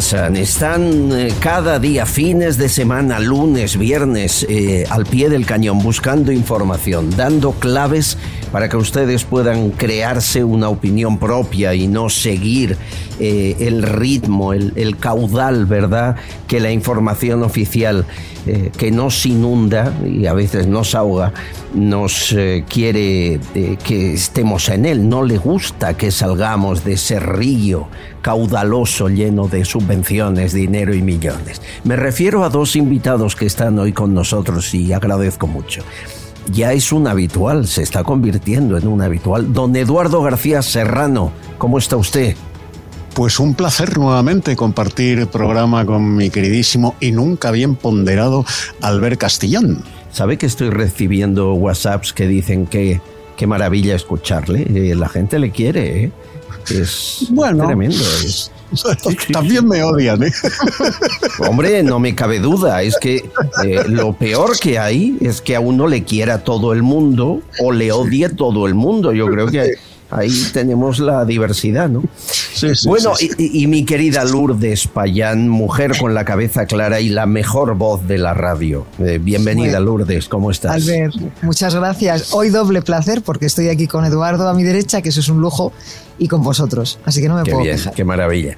Están 0.00 1.12
eh, 1.12 1.34
cada 1.40 1.78
día, 1.78 2.06
fines 2.06 2.56
de 2.56 2.68
semana, 2.68 3.18
lunes, 3.18 3.76
viernes, 3.76 4.46
eh, 4.48 4.86
al 4.88 5.04
pie 5.04 5.28
del 5.28 5.44
cañón, 5.44 5.80
buscando 5.80 6.32
información, 6.32 7.10
dando 7.10 7.52
claves 7.52 8.16
para 8.52 8.68
que 8.68 8.76
ustedes 8.76 9.24
puedan 9.24 9.70
crearse 9.70 10.44
una 10.44 10.68
opinión 10.68 11.18
propia 11.18 11.74
y 11.74 11.86
no 11.86 12.08
seguir 12.08 12.76
eh, 13.18 13.56
el 13.60 13.82
ritmo, 13.82 14.52
el, 14.52 14.96
caudal, 14.98 15.66
¿verdad? 15.66 16.16
Que 16.46 16.60
la 16.60 16.72
información 16.72 17.42
oficial 17.42 18.06
eh, 18.46 18.70
que 18.76 18.90
nos 18.90 19.24
inunda 19.26 19.94
y 20.04 20.26
a 20.26 20.32
veces 20.32 20.66
nos 20.66 20.94
ahoga, 20.94 21.32
nos 21.74 22.32
eh, 22.32 22.64
quiere 22.68 23.38
que 23.84 24.14
estemos 24.14 24.68
en 24.68 24.86
él. 24.86 25.08
No 25.08 25.22
le 25.22 25.38
gusta 25.38 25.96
que 25.96 26.10
salgamos 26.10 26.84
de 26.84 26.94
ese 26.94 27.20
río 27.20 27.88
caudaloso 28.22 29.08
lleno 29.08 29.48
de 29.48 29.64
subvenciones, 29.64 30.52
dinero 30.52 30.94
y 30.94 31.02
millones. 31.02 31.62
Me 31.84 31.96
refiero 31.96 32.44
a 32.44 32.50
dos 32.50 32.76
invitados 32.76 33.36
que 33.36 33.46
están 33.46 33.78
hoy 33.78 33.92
con 33.92 34.12
nosotros 34.12 34.74
y 34.74 34.92
agradezco 34.92 35.46
mucho 35.46 35.82
ya 36.52 36.72
es 36.72 36.92
un 36.92 37.06
habitual, 37.06 37.66
se 37.66 37.82
está 37.82 38.04
convirtiendo 38.04 38.76
en 38.76 38.86
un 38.86 39.02
habitual. 39.02 39.52
Don 39.52 39.74
Eduardo 39.76 40.22
García 40.22 40.62
Serrano, 40.62 41.32
¿cómo 41.58 41.78
está 41.78 41.96
usted? 41.96 42.36
Pues 43.14 43.40
un 43.40 43.54
placer 43.54 43.98
nuevamente 43.98 44.56
compartir 44.56 45.26
programa 45.26 45.84
con 45.84 46.14
mi 46.14 46.30
queridísimo 46.30 46.94
y 47.00 47.12
nunca 47.12 47.50
bien 47.50 47.74
ponderado 47.74 48.44
Albert 48.80 49.20
Castillón. 49.20 49.82
¿Sabe 50.12 50.38
que 50.38 50.46
estoy 50.46 50.70
recibiendo 50.70 51.54
WhatsApps 51.54 52.12
que 52.12 52.26
dicen 52.26 52.66
que 52.66 53.00
qué 53.36 53.46
maravilla 53.46 53.94
escucharle? 53.94 54.62
Eh, 54.62 54.94
la 54.94 55.08
gente 55.08 55.38
le 55.38 55.50
quiere, 55.50 56.04
¿eh? 56.04 56.12
Es 56.70 57.26
bueno, 57.30 57.66
tremendo. 57.66 57.96
Es, 58.24 58.50
También 59.32 59.66
me 59.66 59.82
odian, 59.82 60.22
¿eh? 60.22 60.32
Hombre, 61.40 61.82
no 61.82 61.98
me 61.98 62.14
cabe 62.14 62.38
duda. 62.38 62.82
Es 62.82 62.96
que 62.98 63.28
eh, 63.64 63.82
lo 63.88 64.12
peor 64.12 64.56
que 64.60 64.78
hay 64.78 65.16
es 65.20 65.40
que 65.40 65.56
a 65.56 65.60
uno 65.60 65.88
le 65.88 66.04
quiera 66.04 66.44
todo 66.44 66.72
el 66.72 66.82
mundo 66.84 67.42
o 67.58 67.72
le 67.72 67.90
odie 67.90 68.28
todo 68.28 68.68
el 68.68 68.74
mundo. 68.74 69.12
Yo 69.12 69.26
creo 69.26 69.48
que 69.48 69.74
ahí 70.10 70.30
tenemos 70.52 70.98
la 70.98 71.24
diversidad, 71.24 71.88
¿no? 71.88 72.02
Sí, 72.26 72.74
sí, 72.74 72.88
bueno, 72.88 73.14
sí, 73.14 73.30
y, 73.38 73.62
y, 73.62 73.66
mi 73.66 73.84
querida 73.84 74.24
Lourdes 74.24 74.86
Payán, 74.88 75.48
mujer 75.48 75.96
con 75.98 76.14
la 76.14 76.24
cabeza 76.24 76.66
clara 76.66 77.00
y 77.00 77.08
la 77.08 77.26
mejor 77.26 77.74
voz 77.76 78.06
de 78.06 78.18
la 78.18 78.34
radio. 78.34 78.86
Eh, 78.98 79.18
bienvenida, 79.22 79.78
Bueno, 79.78 79.98
Lourdes, 79.98 80.28
¿cómo 80.28 80.50
estás? 80.50 80.72
Albert, 80.72 81.14
muchas 81.42 81.74
gracias. 81.74 82.34
Hoy 82.34 82.50
doble 82.50 82.82
placer 82.82 83.22
porque 83.22 83.46
estoy 83.46 83.68
aquí 83.68 83.86
con 83.86 84.04
Eduardo 84.04 84.48
a 84.48 84.54
mi 84.54 84.62
derecha, 84.64 85.00
que 85.02 85.08
eso 85.10 85.20
es 85.20 85.28
un 85.28 85.40
lujo, 85.40 85.72
y 86.18 86.28
con 86.28 86.42
vosotros. 86.42 86.98
Así 87.04 87.22
que 87.22 87.28
no 87.28 87.36
me 87.36 87.44
Qué 87.44 87.52
puedo 87.52 87.64
bien, 87.64 87.76
quejar. 87.76 87.94
qué 87.94 88.04
maravilla. 88.04 88.56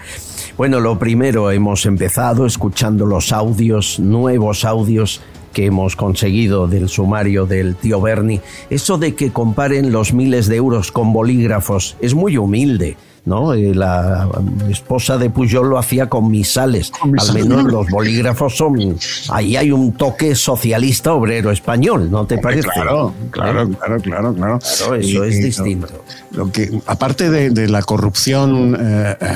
Bueno, 0.56 0.80
lo 0.80 0.99
primero, 0.99 1.50
hemos 1.50 1.87
empezado 1.87 2.44
escuchando 2.47 3.06
los 3.06 3.32
audios, 3.32 3.99
nuevos 4.00 4.64
audios 4.64 5.21
que 5.52 5.66
hemos 5.66 5.97
conseguido 5.97 6.66
del 6.66 6.88
sumario 6.88 7.47
del 7.47 7.76
tío 7.76 8.00
Bernie. 8.00 8.40
Eso 8.71 8.99
de 8.99 9.14
que 9.14 9.32
comparen 9.32 9.92
los 9.92 10.12
miles 10.12 10.49
de 10.49 10.56
euros 10.56 10.90
con 10.90 11.12
bolígrafos 11.12 11.97
es 12.00 12.14
muy 12.14 12.37
humilde. 12.37 12.97
¿No? 13.25 13.55
Eh, 13.55 13.73
La 13.75 14.29
esposa 14.69 15.17
de 15.17 15.31
Pujol 15.31 15.71
lo 15.71 15.79
hacía 15.79 16.09
con 16.09 16.29
misales. 16.31 16.91
Al 17.00 17.33
menos 17.35 17.64
los 17.64 17.88
bolígrafos 17.88 18.57
son. 18.57 18.97
Ahí 19.31 19.57
hay 19.57 19.71
un 19.71 19.93
toque 19.93 20.35
socialista 20.35 21.12
obrero 21.12 21.50
español, 21.52 22.11
¿no 22.11 22.26
te 22.26 22.38
parece? 22.38 22.69
Claro, 22.69 23.14
claro, 23.31 23.69
claro, 23.71 24.00
claro, 24.00 24.35
claro. 24.35 24.59
Claro, 24.59 24.95
eso 24.97 25.25
Y- 25.25 25.29
es 25.29 25.43
distinto. 25.43 25.88
lo 26.33 26.50
que, 26.50 26.81
aparte 26.87 27.31
de, 27.31 27.50
de 27.50 27.69
la 27.69 27.83
corrupción 27.83 28.76
eh, 28.81 29.17
eh, 29.21 29.26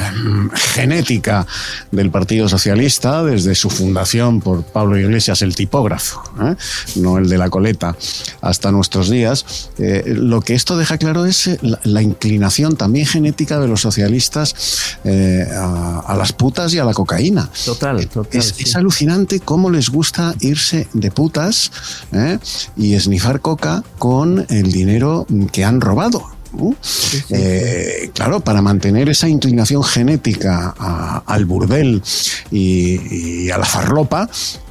genética 0.55 1.47
del 1.93 2.11
Partido 2.11 2.49
Socialista, 2.49 3.23
desde 3.23 3.55
su 3.55 3.71
fundación 3.71 4.40
por 4.40 4.62
Pablo 4.64 4.99
Iglesias, 4.99 5.43
el 5.43 5.55
tipógrafo, 5.55 6.23
¿eh? 6.43 6.57
no 6.97 7.19
el 7.19 7.28
de 7.28 7.38
la 7.38 7.50
coleta, 7.50 7.95
hasta 8.40 8.73
nuestros 8.73 9.11
días, 9.11 9.71
eh, 9.78 10.02
lo 10.07 10.40
que 10.40 10.55
esto 10.55 10.76
deja 10.76 10.99
claro 10.99 11.25
es 11.26 11.47
eh, 11.47 11.59
la, 11.62 11.78
la 11.85 12.02
inclinación 12.02 12.76
también 12.76 13.07
genética 13.07 13.61
de 13.61 13.69
los 13.69 13.75
socialistas 13.80 14.99
eh, 15.04 15.47
a, 15.54 16.00
a 16.06 16.16
las 16.16 16.33
putas 16.33 16.73
y 16.75 16.78
a 16.78 16.85
la 16.85 16.92
cocaína. 16.92 17.49
Total, 17.64 18.06
total. 18.09 18.40
Es, 18.40 18.54
sí. 18.56 18.64
es 18.64 18.76
alucinante 18.76 19.40
cómo 19.40 19.71
les 19.71 19.90
gusta 19.90 20.35
irse 20.40 20.88
de 20.92 21.11
putas 21.11 21.71
¿eh? 22.12 22.38
y 22.76 22.95
esnifar 22.95 23.40
coca 23.40 23.83
con 23.99 24.45
el 24.49 24.73
dinero 24.73 25.26
que 25.52 25.64
han 25.64 25.80
robado. 25.80 26.23
Eh, 27.30 28.11
claro, 28.14 28.40
para 28.40 28.62
mantener 28.62 29.09
esa 29.09 29.28
inclinación 29.28 29.83
genética 29.85 30.75
a- 30.78 31.23
al 31.26 31.45
burdel 31.45 32.02
y, 32.50 33.45
y 33.47 33.50
a 33.50 33.59
la 33.59 33.66
farlopa, 33.66 34.28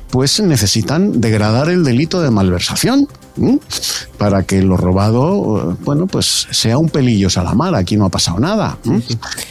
pues 0.10 0.40
necesitan 0.40 1.20
degradar 1.22 1.70
el 1.70 1.84
delito 1.84 2.22
de 2.22 2.32
malversación. 2.32 3.08
Para 4.18 4.44
que 4.44 4.62
lo 4.62 4.77
robado, 4.77 5.77
bueno, 5.82 6.08
pues 6.08 6.48
sea 6.51 6.77
un 6.77 6.89
pelillos 6.89 7.38
a 7.38 7.44
la 7.44 7.54
mar, 7.54 7.75
aquí 7.75 7.98
no 7.98 8.06
ha 8.06 8.10
pasado 8.10 8.39
nada. 8.39 8.77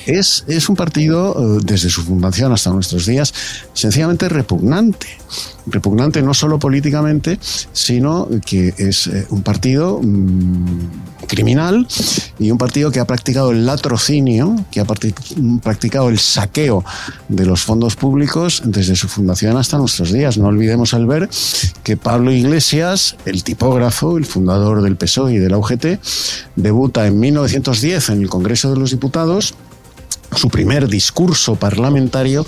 Es, 0.07 0.45
es 0.49 0.69
un 0.69 0.77
partido, 0.77 1.59
eh, 1.59 1.61
desde 1.63 1.91
su 1.91 2.03
fundación 2.03 2.53
hasta 2.53 2.71
nuestros 2.71 3.07
días, 3.07 3.35
sencillamente 3.73 4.29
repugnante. 4.29 5.07
Repugnante 5.67 6.23
no 6.23 6.35
solo 6.35 6.59
políticamente, 6.59 7.39
sino 7.73 8.29
que 8.45 8.75
es 8.77 9.07
eh, 9.07 9.27
un 9.31 9.43
partido 9.43 10.01
mm, 10.03 11.04
criminal 11.35 11.87
y 12.39 12.51
un 12.51 12.59
partido 12.59 12.91
que 12.91 13.01
ha 13.01 13.05
practicado 13.05 13.51
el 13.51 13.67
latrocinio, 13.67 14.55
que 14.71 14.81
ha 14.81 14.85
practicado 14.85 16.09
el 16.09 16.19
saqueo 16.19 16.85
de 17.29 17.45
los 17.45 17.63
fondos 17.63 17.97
públicos 17.97 18.63
desde 18.65 18.95
su 18.95 19.09
fundación 19.09 19.57
hasta 19.57 19.79
nuestros 19.79 20.13
días. 20.13 20.39
No 20.39 20.47
olvidemos 20.47 20.95
al 20.95 21.07
ver 21.07 21.29
que 21.83 21.97
Pablo 21.97 22.31
Iglesias, 22.31 23.17
el 23.25 23.43
tipógrafo, 23.43 24.17
el 24.17 24.27
fundador 24.27 24.83
del 24.83 24.97
PSOE 24.97 25.35
y 25.35 25.39
de 25.39 25.51
la 25.51 25.59
UGT, 25.59 25.87
debuta 26.57 27.07
en 27.07 27.19
1910 27.19 28.11
en 28.11 28.23
el 28.23 28.29
Congreso 28.29 28.71
de 28.71 28.79
los 28.79 28.91
Diputados 28.91 29.55
su 30.37 30.49
primer 30.49 30.89
discurso 30.89 31.55
parlamentario 31.55 32.45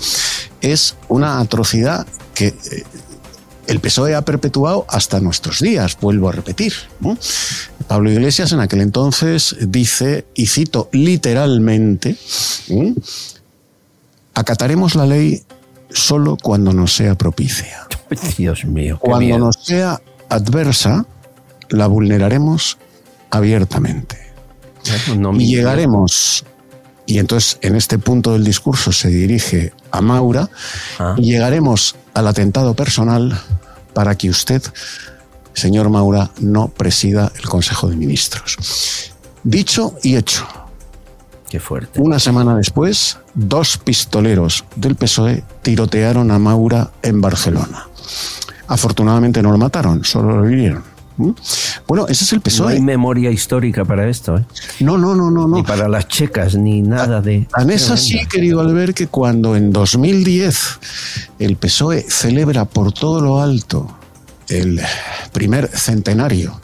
es 0.61 0.95
una 1.07 1.39
atrocidad 1.39 2.05
que 2.33 2.47
eh, 2.47 2.83
el 3.67 3.79
PSOE 3.79 4.15
ha 4.15 4.23
perpetuado 4.23 4.85
hasta 4.89 5.19
nuestros 5.19 5.59
días, 5.59 5.97
vuelvo 5.99 6.29
a 6.29 6.31
repetir. 6.31 6.73
Pablo 7.87 8.11
Iglesias 8.11 8.51
en 8.51 8.59
aquel 8.59 8.81
entonces 8.81 9.55
dice, 9.61 10.25
y 10.33 10.47
cito 10.47 10.89
literalmente, 10.91 12.17
¿eh? 12.69 12.93
acataremos 14.33 14.95
la 14.95 15.05
ley 15.05 15.43
solo 15.89 16.37
cuando 16.41 16.73
nos 16.73 16.93
sea 16.93 17.15
propicia. 17.15 17.87
Dios 18.37 18.65
mío. 18.65 18.97
Cuando 18.99 19.25
miedo. 19.25 19.39
nos 19.39 19.57
sea 19.63 20.01
adversa, 20.29 21.05
la 21.69 21.87
vulneraremos 21.87 22.77
abiertamente. 23.29 24.17
No 25.17 25.33
me 25.33 25.43
y 25.43 25.47
llegaremos, 25.47 26.45
y 27.05 27.19
entonces 27.19 27.57
en 27.61 27.75
este 27.75 27.97
punto 27.99 28.33
del 28.33 28.43
discurso 28.45 28.91
se 28.93 29.09
dirige 29.09 29.73
a 29.91 30.01
Maura, 30.01 30.49
Ah. 30.99 31.15
y 31.17 31.23
llegaremos 31.31 31.95
al 32.13 32.27
atentado 32.27 32.73
personal 32.73 33.37
para 33.93 34.15
que 34.15 34.29
usted, 34.29 34.61
señor 35.57 35.89
Maura, 35.89 36.29
no 36.39 36.67
presida 36.67 37.31
el 37.35 37.49
Consejo 37.49 37.89
de 37.89 37.95
Ministros. 37.95 39.11
Dicho 39.43 39.95
y 40.03 40.15
hecho. 40.15 40.45
Qué 41.49 41.59
fuerte. 41.59 41.99
Una 41.99 42.19
semana 42.19 42.55
después, 42.55 43.17
dos 43.33 43.77
pistoleros 43.77 44.65
del 44.75 44.95
PSOE 44.95 45.43
tirotearon 45.63 46.29
a 46.29 46.37
Maura 46.37 46.91
en 47.01 47.21
Barcelona. 47.21 47.87
Afortunadamente 48.67 49.41
no 49.41 49.51
lo 49.51 49.57
mataron, 49.57 50.03
solo 50.03 50.37
lo 50.37 50.49
hirieron. 50.49 50.83
¿Mm? 51.15 51.31
Bueno, 51.87 52.05
ese 52.07 52.25
es 52.25 52.33
el 52.33 52.39
No 52.39 52.43
PSOE. 52.43 52.73
hay 52.73 52.81
memoria 52.81 53.31
histórica 53.31 53.83
para 53.83 54.07
esto, 54.07 54.37
¿eh? 54.37 54.45
No, 54.81 54.99
no, 54.99 55.15
no, 55.15 55.31
no, 55.31 55.47
no. 55.47 55.55
Ni 55.57 55.63
para 55.63 55.87
las 55.87 56.07
checas, 56.07 56.53
ni 56.53 56.83
nada 56.83 57.21
de. 57.21 57.47
Tan 57.49 57.71
es 57.71 57.89
así, 57.89 58.27
querido 58.27 58.59
Albert, 58.59 58.93
que 58.95 59.07
cuando 59.07 59.55
en 59.55 59.71
2010 59.71 60.79
el 61.39 61.55
PSOE 61.55 62.05
celebra 62.07 62.65
por 62.65 62.91
todo 62.91 63.21
lo 63.21 63.41
alto 63.41 63.96
el 64.49 64.81
primer 65.31 65.67
centenario 65.67 66.61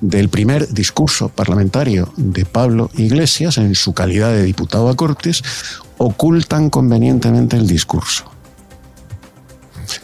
del 0.00 0.28
primer 0.28 0.68
discurso 0.68 1.28
parlamentario 1.28 2.12
de 2.16 2.44
Pablo 2.44 2.90
Iglesias 2.94 3.58
en 3.58 3.74
su 3.74 3.94
calidad 3.94 4.30
de 4.30 4.42
diputado 4.42 4.88
a 4.88 4.96
Cortes, 4.96 5.42
ocultan 5.98 6.70
convenientemente 6.70 7.56
el 7.56 7.66
discurso. 7.66 8.24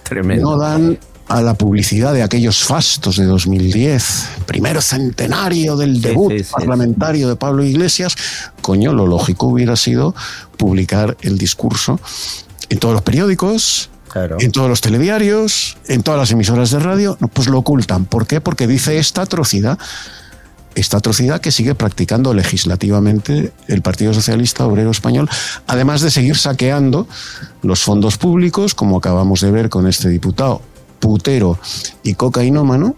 Tremendo. 0.02 0.50
No 0.50 0.58
dan 0.58 0.98
a 1.28 1.40
la 1.40 1.54
publicidad 1.54 2.12
de 2.12 2.22
aquellos 2.22 2.62
fastos 2.62 3.16
de 3.16 3.24
2010, 3.24 4.28
primer 4.46 4.82
centenario 4.82 5.76
del 5.76 6.00
debut 6.02 6.32
sí, 6.32 6.44
sí, 6.44 6.50
parlamentario 6.52 7.28
de 7.28 7.36
Pablo 7.36 7.64
Iglesias, 7.64 8.16
coño, 8.60 8.92
lo 8.92 9.06
lógico 9.06 9.46
hubiera 9.46 9.76
sido 9.76 10.14
publicar 10.58 11.16
el 11.22 11.38
discurso 11.38 11.98
en 12.68 12.78
todos 12.78 12.94
los 12.94 13.02
periódicos, 13.02 13.88
En 14.40 14.52
todos 14.52 14.68
los 14.68 14.80
telediarios, 14.80 15.76
en 15.88 16.02
todas 16.02 16.20
las 16.20 16.30
emisoras 16.30 16.70
de 16.70 16.78
radio, 16.78 17.16
pues 17.32 17.48
lo 17.48 17.58
ocultan. 17.58 18.04
¿Por 18.04 18.26
qué? 18.26 18.40
Porque 18.40 18.66
dice 18.66 18.98
esta 18.98 19.22
atrocidad, 19.22 19.78
esta 20.74 20.98
atrocidad 20.98 21.40
que 21.40 21.50
sigue 21.50 21.74
practicando 21.74 22.34
legislativamente 22.34 23.52
el 23.68 23.82
Partido 23.82 24.14
Socialista 24.14 24.66
Obrero 24.66 24.90
Español, 24.90 25.28
además 25.66 26.00
de 26.00 26.10
seguir 26.10 26.36
saqueando 26.36 27.06
los 27.62 27.82
fondos 27.82 28.18
públicos, 28.18 28.74
como 28.74 28.98
acabamos 28.98 29.40
de 29.40 29.50
ver 29.50 29.68
con 29.68 29.86
este 29.86 30.08
diputado 30.08 30.62
putero 31.00 31.58
y 32.02 32.14
cocainómano. 32.14 32.94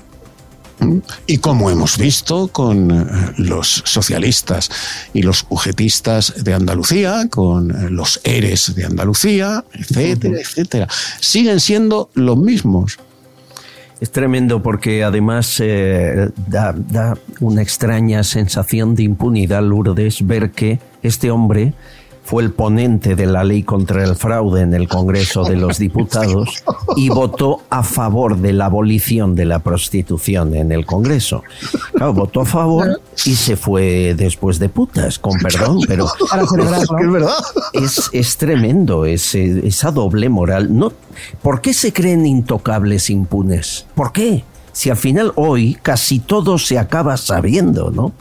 Y 1.27 1.39
como 1.39 1.71
hemos 1.71 1.99
visto 1.99 2.49
con 2.49 2.91
eh, 2.91 3.05
los 3.39 3.83
socialistas 3.85 4.71
y 5.13 5.23
los 5.23 5.47
ujetistas 5.49 6.45
de 6.45 6.55
Andalucía, 6.55 7.29
con 7.31 7.71
eh, 7.71 7.91
los 7.91 8.21
eres 8.25 8.75
de 8.75 8.85
Andalucía, 8.85 9.65
etcétera, 9.73 10.39
etcétera. 10.39 10.89
Siguen 11.21 11.61
siendo 11.61 12.11
los 12.15 12.37
mismos. 12.37 12.99
Es 14.01 14.11
tremendo 14.11 14.63
porque 14.63 15.05
además 15.05 15.57
eh, 15.61 16.31
da, 16.49 16.75
da 16.77 17.17
una 17.41 17.63
extraña 17.63 18.23
sensación 18.25 18.95
de 18.95 19.05
impunidad, 19.05 19.63
Lourdes, 19.63 20.27
ver 20.27 20.51
que 20.51 20.79
este 21.03 21.31
hombre 21.31 21.73
fue 22.25 22.43
el 22.43 22.53
ponente 22.53 23.15
de 23.17 23.27
la 23.27 23.45
ley 23.45 23.63
contra 23.63 24.03
el 24.03 24.17
fraude 24.17 24.63
en 24.63 24.73
el 24.73 24.89
Congreso 24.89 25.45
de 25.45 25.57
los 25.57 25.79
Diputados 25.79 26.65
y 26.97 27.11
votó 27.11 27.61
a 27.69 27.83
favor 27.83 28.39
de 28.39 28.55
la 28.55 28.65
abolición 28.67 29.35
de 29.35 29.45
la 29.45 29.59
prostitución 29.59 30.55
en 30.55 30.73
el 30.73 30.87
Congreso. 30.87 31.43
Claro, 31.93 32.15
votó 32.15 32.41
a 32.41 32.45
favor 32.47 33.01
y 33.27 33.35
se 33.35 33.57
fue 33.57 34.15
después 34.17 34.59
de 34.59 34.71
putas, 34.71 35.19
con 35.19 35.39
perdón, 35.39 35.81
pero. 35.87 36.07
Es 37.75 38.01
es, 38.01 38.11
es 38.13 38.37
tremendo 38.39 39.05
ese- 39.05 39.67
esa 39.67 39.91
doble 39.91 40.29
moral. 40.31 40.77
No, 40.77 40.93
¿Por 41.43 41.61
qué 41.61 41.75
se 41.75 41.93
creen 41.93 42.25
intocables 42.27 43.11
impunes? 43.11 43.87
¿Por 43.95 44.13
qué? 44.13 44.45
Si 44.73 44.89
al 44.91 44.97
final 44.97 45.33
hoy 45.37 45.77
casi 45.83 46.19
todo 46.21 46.59
se 46.59 46.79
acaba 46.79 47.17
sabiendo, 47.17 47.91
¿no? 47.91 48.13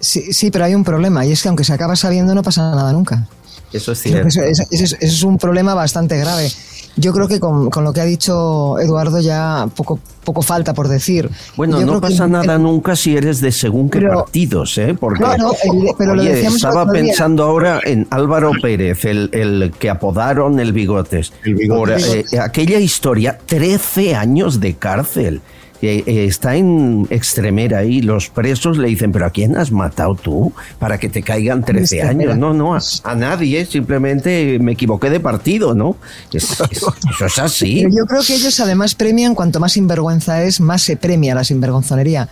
Sí, 0.00 0.32
sí, 0.32 0.50
pero 0.50 0.64
hay 0.64 0.74
un 0.74 0.84
problema 0.84 1.24
y 1.26 1.32
es 1.32 1.42
que 1.42 1.48
aunque 1.48 1.64
se 1.64 1.72
acaba 1.72 1.96
sabiendo 1.96 2.34
no 2.34 2.42
pasa 2.42 2.62
nada 2.74 2.92
nunca. 2.92 3.26
Eso 3.72 3.92
es 3.92 3.98
cierto. 4.00 4.28
Eso, 4.28 4.42
eso- 4.42 4.62
eso 4.70 4.84
es, 4.84 4.92
eso 4.94 5.04
es 5.04 5.22
un 5.24 5.36
problema 5.38 5.74
bastante 5.74 6.16
grave. 6.18 6.50
Yo 6.96 7.12
creo 7.12 7.28
que 7.28 7.38
con, 7.38 7.70
con 7.70 7.84
lo 7.84 7.92
que 7.92 8.00
ha 8.00 8.04
dicho 8.04 8.78
Eduardo 8.80 9.20
ya 9.20 9.68
poco, 9.76 10.00
poco 10.24 10.42
falta 10.42 10.74
por 10.74 10.88
decir. 10.88 11.30
Bueno, 11.56 11.78
Yo 11.78 11.86
no 11.86 12.00
que- 12.00 12.08
pasa 12.08 12.26
nada 12.26 12.58
nunca 12.58 12.96
si 12.96 13.16
eres 13.16 13.40
de 13.40 13.52
según 13.52 13.88
qué 13.88 14.00
Pero- 14.00 14.24
partidos, 14.24 14.76
¿eh? 14.78 14.96
Porque, 14.98 15.20
No, 15.22 15.36
no, 15.36 15.52
evidente- 15.62 15.94
pero 15.98 16.14
lo 16.16 16.22
oye, 16.22 16.32
decíamos 16.32 16.56
estaba 16.56 16.90
pensando 16.90 17.44
ahora 17.44 17.80
en 17.84 18.06
Álvaro 18.10 18.50
Pérez, 18.60 19.04
el, 19.04 19.28
el 19.32 19.72
que 19.78 19.90
apodaron 19.90 20.58
el 20.58 20.72
Bigotes. 20.72 21.32
El 21.44 21.54
Bigotes. 21.54 22.04
Por 22.06 22.16
eh, 22.16 22.40
aquella 22.40 22.78
historia, 22.80 23.38
13 23.46 24.16
años 24.16 24.58
de 24.58 24.74
cárcel. 24.74 25.40
Eh, 25.80 26.02
eh, 26.06 26.24
está 26.24 26.56
en 26.56 27.06
Extremera 27.10 27.84
y 27.84 28.02
los 28.02 28.28
presos 28.30 28.78
le 28.78 28.88
dicen, 28.88 29.12
pero 29.12 29.26
¿a 29.26 29.30
quién 29.30 29.56
has 29.56 29.70
matado 29.70 30.16
tú 30.16 30.52
para 30.80 30.98
que 30.98 31.08
te 31.08 31.22
caigan 31.22 31.64
13 31.64 31.98
Extremera. 31.98 32.32
años? 32.32 32.38
No, 32.40 32.52
no, 32.52 32.74
a, 32.74 32.80
a 33.04 33.14
nadie, 33.14 33.64
simplemente 33.64 34.58
me 34.60 34.72
equivoqué 34.72 35.08
de 35.10 35.20
partido, 35.20 35.74
¿no? 35.74 35.96
Es- 36.32 36.60
es- 36.70 36.82
eso 37.10 37.26
es 37.26 37.38
así. 37.38 37.82
Pero 37.84 37.90
yo 37.96 38.06
creo 38.06 38.22
que 38.26 38.34
ellos 38.34 38.58
además 38.60 38.94
premian 38.96 39.34
cuanto 39.36 39.60
más 39.60 39.72
sinvergüenza 39.72 40.42
es, 40.42 40.60
más 40.60 40.82
se 40.82 40.96
premia 40.96 41.34
la 41.34 41.44
sinvergonzonería. 41.44 42.28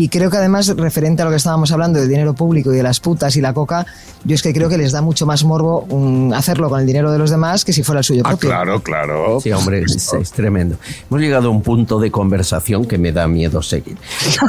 Y 0.00 0.08
creo 0.08 0.30
que 0.30 0.36
además, 0.36 0.68
referente 0.76 1.22
a 1.22 1.24
lo 1.24 1.32
que 1.32 1.36
estábamos 1.38 1.72
hablando 1.72 1.98
del 1.98 2.08
dinero 2.08 2.32
público 2.32 2.72
y 2.72 2.76
de 2.76 2.84
las 2.84 3.00
putas 3.00 3.34
y 3.34 3.40
la 3.40 3.52
coca, 3.52 3.84
yo 4.24 4.34
es 4.36 4.42
que 4.42 4.52
creo 4.52 4.68
que 4.68 4.78
les 4.78 4.92
da 4.92 5.02
mucho 5.02 5.26
más 5.26 5.42
morbo 5.42 5.80
um, 5.88 6.32
hacerlo 6.32 6.68
con 6.68 6.78
el 6.80 6.86
dinero 6.86 7.10
de 7.10 7.18
los 7.18 7.30
demás 7.30 7.64
que 7.64 7.72
si 7.72 7.82
fuera 7.82 7.98
el 7.98 8.04
suyo 8.04 8.22
Ah, 8.24 8.28
propio. 8.30 8.50
claro, 8.50 8.80
claro. 8.80 9.40
Sí, 9.40 9.50
hombre, 9.50 9.82
es, 9.82 10.12
es 10.12 10.30
tremendo. 10.30 10.76
Hemos 11.10 11.20
llegado 11.20 11.48
a 11.48 11.50
un 11.50 11.62
punto 11.62 11.98
de 11.98 12.12
conversación 12.12 12.84
que 12.86 12.96
me 12.96 13.10
da 13.10 13.26
miedo 13.26 13.60
seguir. 13.60 13.96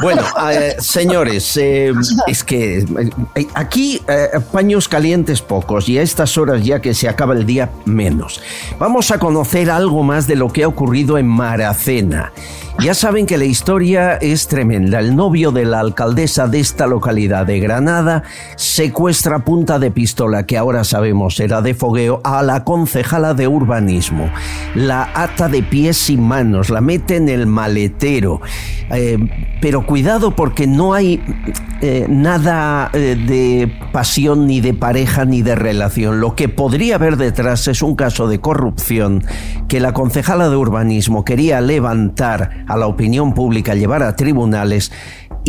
Bueno, 0.02 0.22
eh, 0.52 0.76
señores, 0.78 1.56
eh, 1.56 1.92
es 2.28 2.44
que 2.44 2.78
eh, 2.78 3.46
aquí 3.54 4.00
eh, 4.06 4.28
paños 4.52 4.86
calientes 4.88 5.42
pocos 5.42 5.88
y 5.88 5.98
a 5.98 6.02
estas 6.02 6.38
horas 6.38 6.64
ya 6.64 6.80
que 6.80 6.94
se 6.94 7.08
acaba 7.08 7.34
el 7.34 7.44
día 7.44 7.70
menos. 7.86 8.40
Vamos 8.78 9.10
a 9.10 9.18
conocer 9.18 9.68
algo 9.68 10.04
más 10.04 10.28
de 10.28 10.36
lo 10.36 10.48
que 10.52 10.62
ha 10.62 10.68
ocurrido 10.68 11.18
en 11.18 11.26
Maracena. 11.26 12.32
Ya 12.82 12.94
saben 12.94 13.26
que 13.26 13.36
la 13.36 13.44
historia 13.44 14.14
es 14.16 14.46
tremenda. 14.46 15.00
El 15.00 15.14
novio 15.14 15.39
de 15.48 15.64
la 15.64 15.80
alcaldesa 15.80 16.46
de 16.46 16.60
esta 16.60 16.86
localidad 16.86 17.46
de 17.46 17.58
Granada 17.60 18.24
secuestra 18.56 19.38
punta 19.38 19.78
de 19.78 19.90
pistola, 19.90 20.44
que 20.44 20.58
ahora 20.58 20.84
sabemos 20.84 21.40
era 21.40 21.62
de 21.62 21.72
fogueo, 21.72 22.20
a 22.22 22.42
la 22.42 22.62
concejala 22.64 23.32
de 23.32 23.48
urbanismo. 23.48 24.30
La 24.74 25.10
ata 25.14 25.48
de 25.48 25.62
pies 25.62 26.10
y 26.10 26.18
manos, 26.18 26.68
la 26.68 26.82
mete 26.82 27.16
en 27.16 27.30
el 27.30 27.46
maletero. 27.46 28.42
Eh, 28.90 29.18
pero 29.60 29.86
cuidado 29.86 30.34
porque 30.34 30.66
no 30.66 30.94
hay 30.94 31.22
eh, 31.80 32.06
nada 32.08 32.90
eh, 32.92 33.16
de 33.16 33.72
pasión, 33.92 34.46
ni 34.46 34.60
de 34.60 34.74
pareja, 34.74 35.24
ni 35.24 35.42
de 35.42 35.54
relación. 35.54 36.20
Lo 36.20 36.34
que 36.34 36.48
podría 36.48 36.96
haber 36.96 37.16
detrás 37.16 37.68
es 37.68 37.82
un 37.82 37.94
caso 37.94 38.28
de 38.28 38.40
corrupción 38.40 39.22
que 39.68 39.80
la 39.80 39.92
concejala 39.92 40.48
de 40.48 40.56
urbanismo 40.56 41.24
quería 41.24 41.60
levantar 41.60 42.64
a 42.66 42.76
la 42.76 42.86
opinión 42.86 43.32
pública, 43.34 43.74
llevar 43.74 44.02
a 44.02 44.16
tribunales 44.16 44.92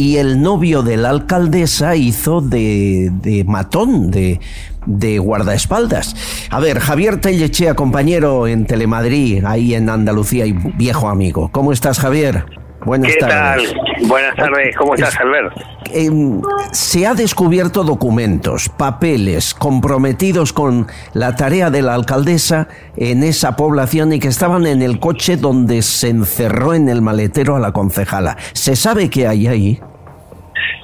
y 0.01 0.17
el 0.17 0.41
novio 0.41 0.81
de 0.81 0.97
la 0.97 1.11
alcaldesa 1.11 1.95
hizo 1.95 2.41
de, 2.41 3.11
de 3.21 3.43
matón, 3.43 4.09
de, 4.09 4.39
de 4.87 5.19
guardaespaldas. 5.19 6.15
A 6.49 6.59
ver, 6.59 6.79
Javier 6.79 7.21
Tellechea, 7.21 7.75
compañero 7.75 8.47
en 8.47 8.65
Telemadrid, 8.65 9.45
ahí 9.45 9.75
en 9.75 9.91
Andalucía 9.91 10.47
y 10.47 10.53
viejo 10.53 11.07
amigo. 11.07 11.51
¿Cómo 11.51 11.71
estás, 11.71 11.99
Javier? 11.99 12.45
Buenas 12.83 13.11
¿Qué 13.13 13.19
tardes. 13.19 13.71
tal? 13.73 14.07
Buenas 14.07 14.35
tardes, 14.35 14.75
¿cómo 14.75 14.95
estás, 14.95 15.15
Albert? 15.19 15.53
Eh, 15.93 16.09
se 16.71 17.05
ha 17.05 17.13
descubierto 17.13 17.83
documentos, 17.83 18.69
papeles 18.69 19.53
comprometidos 19.53 20.51
con 20.51 20.87
la 21.13 21.35
tarea 21.35 21.69
de 21.69 21.83
la 21.83 21.93
alcaldesa 21.93 22.67
en 22.97 23.21
esa 23.21 23.55
población 23.55 24.13
y 24.13 24.19
que 24.19 24.29
estaban 24.29 24.65
en 24.65 24.81
el 24.81 24.99
coche 24.99 25.37
donde 25.37 25.83
se 25.83 26.09
encerró 26.09 26.73
en 26.73 26.89
el 26.89 27.03
maletero 27.03 27.55
a 27.55 27.59
la 27.59 27.71
concejala. 27.71 28.35
¿Se 28.53 28.75
sabe 28.75 29.11
qué 29.11 29.27
hay 29.27 29.45
ahí? 29.45 29.79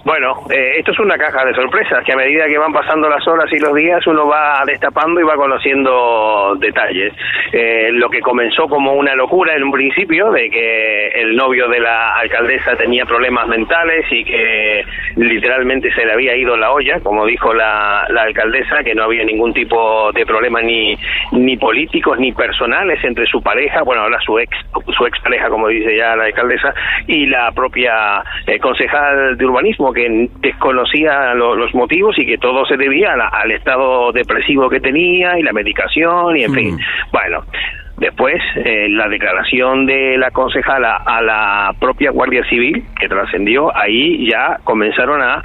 Bueno, 0.04 0.36
eh, 0.50 0.76
esto 0.78 0.92
es 0.92 1.00
una 1.00 1.18
caja 1.18 1.46
de 1.46 1.54
sorpresas 1.54 2.04
que 2.04 2.14
a 2.14 2.16
medida 2.16 2.48
que 2.48 2.58
van 2.58 2.74
pasando 2.74 3.10
las 3.10 3.28
horas 3.28 3.52
y 3.52 3.60
los 3.60 3.76
días 3.76 4.06
uno 4.08 4.28
va 4.28 4.64
destapando 4.66 5.20
y 5.20 5.24
va 5.24 5.36
conociendo 5.36 6.56
detalles. 6.60 7.14
Eh, 7.52 7.90
lo 7.92 8.10
que 8.10 8.22
comenzó 8.22 8.68
como 8.68 8.94
una 8.94 9.16
locura 9.16 9.56
en 9.56 9.64
un 9.64 9.72
principio 9.72 10.32
de 10.32 10.50
que 10.50 11.08
el 11.10 11.36
novio 11.36 11.68
de 11.68 11.80
la 11.80 12.16
alcaldesa 12.16 12.76
tenía 12.76 13.06
problemas 13.06 13.48
mentales 13.48 14.06
y 14.10 14.24
que 14.24 14.86
literalmente 15.16 15.94
se 15.94 16.06
le 16.06 16.14
había 16.14 16.36
ido 16.36 16.58
la 16.58 16.72
olla, 16.72 17.00
como 17.02 17.26
dijo 17.26 17.54
la, 17.54 18.06
la 18.10 18.24
alcaldesa, 18.24 18.84
que 18.84 18.96
no 18.96 19.04
había 19.04 19.24
ningún 19.24 19.54
tipo 19.54 20.12
de 20.14 20.26
problema 20.26 20.62
ni, 20.62 20.98
ni 21.34 21.58
políticos 21.58 22.18
ni 22.20 22.32
personales 22.32 23.04
entre 23.04 23.26
su 23.26 23.42
pareja, 23.42 23.84
bueno, 23.84 24.04
ahora 24.04 24.20
su 24.22 24.40
ex, 24.40 24.50
su 24.98 25.06
ex 25.06 25.20
pareja, 25.20 25.50
como 25.50 25.68
dice 25.68 25.96
ya 25.96 26.16
la 26.16 26.26
alcaldesa, 26.26 26.74
y 27.08 27.26
la 27.26 27.52
propia 27.52 28.24
eh, 28.46 28.60
concejal 28.60 29.38
de 29.38 29.46
urbanismo 29.46 29.67
que 29.94 30.30
desconocía 30.42 31.34
lo- 31.34 31.56
los 31.56 31.74
motivos 31.76 32.18
y 32.20 32.26
que 32.26 32.38
todo 32.38 32.66
se 32.66 32.78
debía 32.78 33.14
a 33.14 33.18
la- 33.18 33.28
al 33.28 33.52
estado 33.52 34.12
depresivo 34.12 34.70
que 34.70 34.80
tenía 34.80 35.38
y 35.40 35.44
la 35.44 35.54
medicación 35.54 36.38
y 36.38 36.44
en 36.44 36.54
fin. 36.54 36.80
Bueno, 37.12 37.44
después 37.98 38.42
eh, 38.56 38.88
la 38.90 39.08
declaración 39.08 39.86
de 39.86 40.18
la 40.18 40.32
concejala 40.32 40.98
a 40.98 41.22
la 41.22 41.74
propia 41.80 42.12
Guardia 42.12 42.44
Civil 42.48 42.84
que 43.00 43.10
trascendió, 43.10 43.76
ahí 43.76 44.30
ya 44.30 44.58
comenzaron 44.64 45.22
a, 45.22 45.42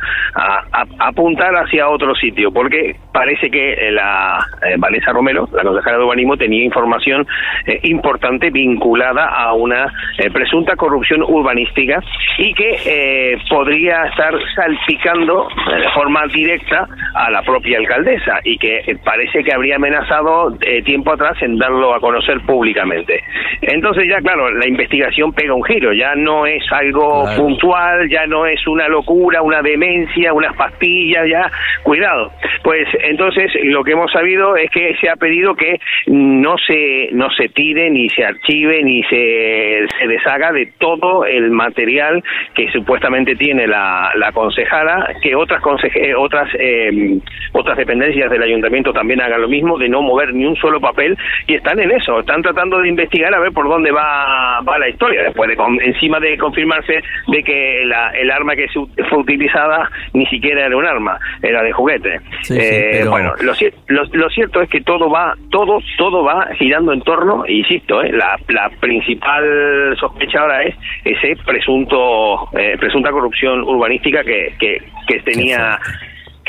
apuntar 0.98 1.54
hacia 1.56 1.88
otro 1.88 2.14
sitio 2.14 2.52
porque 2.52 2.96
parece 3.12 3.50
que 3.50 3.72
eh, 3.74 3.90
la 3.90 4.38
eh, 4.66 4.76
Vanessa 4.78 5.12
Romero, 5.12 5.48
la 5.52 5.62
concejala 5.62 5.98
de 5.98 6.04
urbanismo, 6.04 6.36
tenía 6.36 6.64
información 6.64 7.26
eh, 7.66 7.80
importante 7.84 8.50
vinculada 8.50 9.26
a 9.26 9.52
una 9.52 9.92
eh, 10.18 10.30
presunta 10.30 10.76
corrupción 10.76 11.22
urbanística 11.22 12.02
y 12.38 12.54
que 12.54 13.38
podría 13.48 14.04
estar 14.04 14.34
salpicando 14.54 15.48
de 15.66 15.88
forma 15.90 16.26
directa 16.26 16.88
a 17.14 17.30
la 17.30 17.42
propia 17.42 17.78
alcaldesa 17.78 18.40
y 18.44 18.56
que 18.56 18.96
parece 19.04 19.44
que 19.44 19.52
habría 19.52 19.76
amenazado 19.76 20.56
tiempo 20.84 21.12
atrás 21.12 21.40
en 21.42 21.58
darlo 21.58 21.94
a 21.94 22.00
conocer 22.00 22.40
públicamente. 22.46 23.22
Entonces 23.60 24.04
ya 24.08 24.18
claro, 24.20 24.50
la 24.50 24.66
investigación 24.66 25.32
pega 25.32 25.54
un 25.54 25.64
giro, 25.64 25.92
ya 25.92 26.14
no 26.14 26.46
es 26.46 26.62
algo 26.72 27.24
Claro. 27.24 27.42
puntual, 27.42 28.08
ya 28.08 28.26
no 28.26 28.46
es 28.46 28.66
una 28.66 28.88
locura, 28.88 29.42
una 29.42 29.62
demencia, 29.62 30.32
unas 30.32 30.54
pastillas, 30.56 31.28
ya 31.28 31.50
cuidado. 31.82 32.32
Pues 32.62 32.86
entonces 33.04 33.50
lo 33.64 33.82
que 33.84 33.92
hemos 33.92 34.10
sabido 34.12 34.56
es 34.56 34.70
que 34.70 34.94
se 35.00 35.08
ha 35.08 35.16
pedido 35.16 35.54
que 35.54 35.78
no 36.06 36.56
se 36.58 37.08
no 37.12 37.30
se 37.30 37.48
tire 37.48 37.90
ni 37.90 38.08
se 38.10 38.24
archive 38.24 38.82
ni 38.82 39.02
se, 39.04 39.86
se 39.98 40.06
deshaga 40.08 40.52
de 40.52 40.66
todo 40.78 41.24
el 41.24 41.50
material 41.50 42.22
que 42.54 42.70
supuestamente 42.70 43.36
tiene 43.36 43.66
la, 43.66 44.10
la 44.16 44.32
concejala, 44.32 45.14
que 45.22 45.34
otras 45.34 45.60
conseje- 45.62 46.08
eh, 46.10 46.14
otras 46.14 46.48
eh, 46.58 47.18
otras 47.52 47.76
dependencias 47.76 48.30
del 48.30 48.42
ayuntamiento 48.42 48.92
también 48.92 49.20
hagan 49.20 49.40
lo 49.42 49.48
mismo, 49.48 49.78
de 49.78 49.88
no 49.88 50.02
mover 50.02 50.32
ni 50.34 50.44
un 50.46 50.56
solo 50.56 50.80
papel 50.80 51.16
y 51.46 51.54
están 51.54 51.78
en 51.80 51.90
eso, 51.90 52.20
están 52.20 52.31
tratando 52.40 52.78
de 52.78 52.88
investigar 52.88 53.34
a 53.34 53.40
ver 53.40 53.52
por 53.52 53.68
dónde 53.68 53.90
va, 53.90 54.60
va 54.60 54.78
la 54.78 54.88
historia, 54.88 55.24
después 55.24 55.50
de 55.50 55.56
con- 55.56 55.78
encima 55.82 56.18
de 56.20 56.38
confirmarse 56.38 57.02
de 57.28 57.42
que 57.42 57.82
la, 57.84 58.10
el 58.12 58.30
arma 58.30 58.56
que 58.56 58.68
se 58.68 58.80
fue 59.10 59.18
utilizada 59.18 59.90
ni 60.14 60.24
siquiera 60.26 60.64
era 60.66 60.76
un 60.76 60.86
arma, 60.86 61.18
era 61.42 61.62
de 61.62 61.72
juguete. 61.72 62.20
Sí, 62.42 62.54
sí, 62.54 62.58
Eh, 62.58 62.90
pero- 63.00 63.10
Bueno, 63.10 63.32
lo, 63.42 63.52
lo- 63.88 64.04
lo 64.12 64.30
cierto 64.30 64.62
es 64.62 64.70
que 64.70 64.80
todo 64.80 65.10
va, 65.10 65.34
todo, 65.50 65.80
todo 65.98 66.24
va 66.24 66.46
girando 66.56 66.92
en 66.92 67.02
torno, 67.02 67.44
insisto, 67.46 68.02
eh, 68.02 68.12
la, 68.12 68.38
la 68.48 68.70
principal 68.80 69.96
sospecha 69.98 70.40
ahora 70.40 70.62
es 70.62 70.74
ese 71.04 71.36
presunto, 71.44 72.48
eh, 72.56 72.76
presunta 72.78 73.10
corrupción 73.10 73.62
urbanística 73.62 74.22
que, 74.22 74.54
que, 74.58 74.78
que 75.08 75.20
tenía 75.20 75.78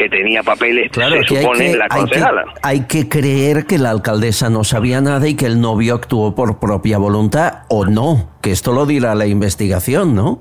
que 0.10 0.18
tenía 0.18 0.44
papeles, 0.44 0.92
Claro, 0.92 1.16
se 1.24 1.36
supone, 1.42 1.72
que, 1.72 1.78
la 1.78 1.86
hay 1.90 2.04
que- 2.04 2.10
concejala. 2.10 2.44
hay 2.62 2.82
que 2.82 3.10
creer 3.10 3.66
que 3.66 3.78
la 3.78 3.90
alcaldesa 3.92 4.50
no 4.50 4.64
sabía 4.64 5.02
nada 5.02 5.28
y 5.28 5.36
que 5.36 5.46
el 5.46 5.62
novio 5.62 5.96
actuó 5.96 6.36
por 6.36 6.60
propia 6.60 6.98
voluntad 6.98 7.60
o 7.70 7.86
no, 7.86 8.30
que 8.44 8.52
esto 8.52 8.74
lo 8.74 8.86
dirá 8.86 9.16
la 9.16 9.26
investigación, 9.26 10.14
¿no? 10.16 10.40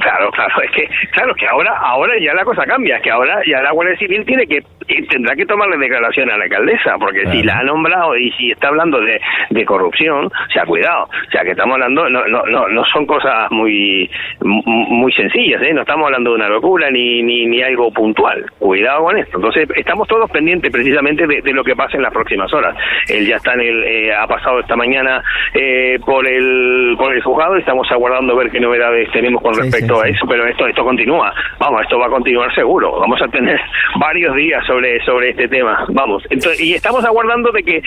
Claro, 0.00 0.30
claro, 0.32 0.54
es 0.62 0.70
que 0.72 0.88
claro 1.12 1.34
que 1.34 1.46
ahora 1.46 1.72
ahora 1.78 2.14
ya 2.20 2.34
la 2.34 2.44
cosa 2.44 2.64
cambia, 2.64 2.96
es 2.96 3.02
que 3.02 3.10
ahora 3.10 3.40
ya 3.46 3.62
la 3.62 3.70
Guardia 3.72 3.96
Civil 3.98 4.24
tiene 4.26 4.46
que 4.46 4.62
y 4.88 5.06
tendrá 5.06 5.36
que 5.36 5.46
tomarle 5.46 5.78
declaración 5.78 6.28
a 6.30 6.36
la 6.36 6.44
alcaldesa, 6.44 6.96
porque 6.98 7.24
si 7.30 7.42
la 7.44 7.58
ha 7.58 7.62
nombrado 7.62 8.16
y 8.16 8.32
si 8.32 8.50
está 8.50 8.68
hablando 8.68 9.00
de, 9.00 9.20
de 9.50 9.64
corrupción, 9.64 10.26
o 10.26 10.52
sea, 10.52 10.64
cuidado, 10.64 11.04
o 11.04 11.30
sea, 11.30 11.42
que 11.44 11.50
estamos 11.52 11.74
hablando 11.74 12.08
no 12.10 12.26
no 12.26 12.42
no, 12.46 12.68
no 12.68 12.84
son 12.86 13.06
cosas 13.06 13.48
muy 13.52 14.10
mu- 14.40 14.62
muy 14.64 15.12
sencillas, 15.12 15.62
¿eh? 15.62 15.72
no 15.72 15.82
estamos 15.82 16.06
hablando 16.06 16.30
de 16.30 16.36
una 16.36 16.48
locura 16.48 16.90
ni 16.90 17.22
ni, 17.22 17.46
ni 17.46 17.62
algo 17.62 17.92
puntual. 17.92 18.44
Cuidado 18.58 19.04
con 19.04 19.16
esto. 19.16 19.36
Entonces, 19.36 19.68
estamos 19.76 20.08
todos 20.08 20.28
pendientes 20.30 20.72
precisamente 20.72 21.26
de, 21.26 21.40
de 21.42 21.52
lo 21.52 21.62
que 21.62 21.76
pase 21.76 21.96
en 21.98 22.02
las 22.02 22.12
próximas 22.12 22.52
horas. 22.52 22.74
Él 23.08 23.26
ya 23.26 23.36
está 23.36 23.54
en 23.54 23.60
el 23.60 23.84
eh, 23.84 24.14
ha 24.14 24.26
pasado 24.26 24.58
esta 24.60 24.74
mañana 24.74 25.22
eh, 25.54 25.98
por 26.04 26.26
el 26.26 26.96
por 26.98 27.14
el 27.14 27.19
juzgado 27.22 27.56
y 27.56 27.60
estamos 27.60 27.86
aguardando 27.90 28.36
ver 28.36 28.50
qué 28.50 28.60
novedades 28.60 29.10
tenemos 29.12 29.42
con 29.42 29.54
respecto 29.54 29.94
sí, 29.96 30.00
a 30.00 30.04
sí. 30.04 30.10
eso, 30.16 30.26
pero 30.28 30.46
esto 30.46 30.66
esto 30.66 30.84
continúa. 30.84 31.32
Vamos, 31.58 31.82
esto 31.82 31.98
va 31.98 32.06
a 32.06 32.10
continuar 32.10 32.54
seguro. 32.54 33.00
Vamos 33.00 33.20
a 33.22 33.28
tener 33.28 33.58
varios 34.00 34.34
días 34.36 34.64
sobre 34.66 35.02
sobre 35.04 35.30
este 35.30 35.48
tema. 35.48 35.84
Vamos. 35.90 36.22
Entonces, 36.30 36.60
y 36.60 36.74
estamos 36.74 37.04
aguardando 37.04 37.50
de 37.52 37.62
que 37.62 37.82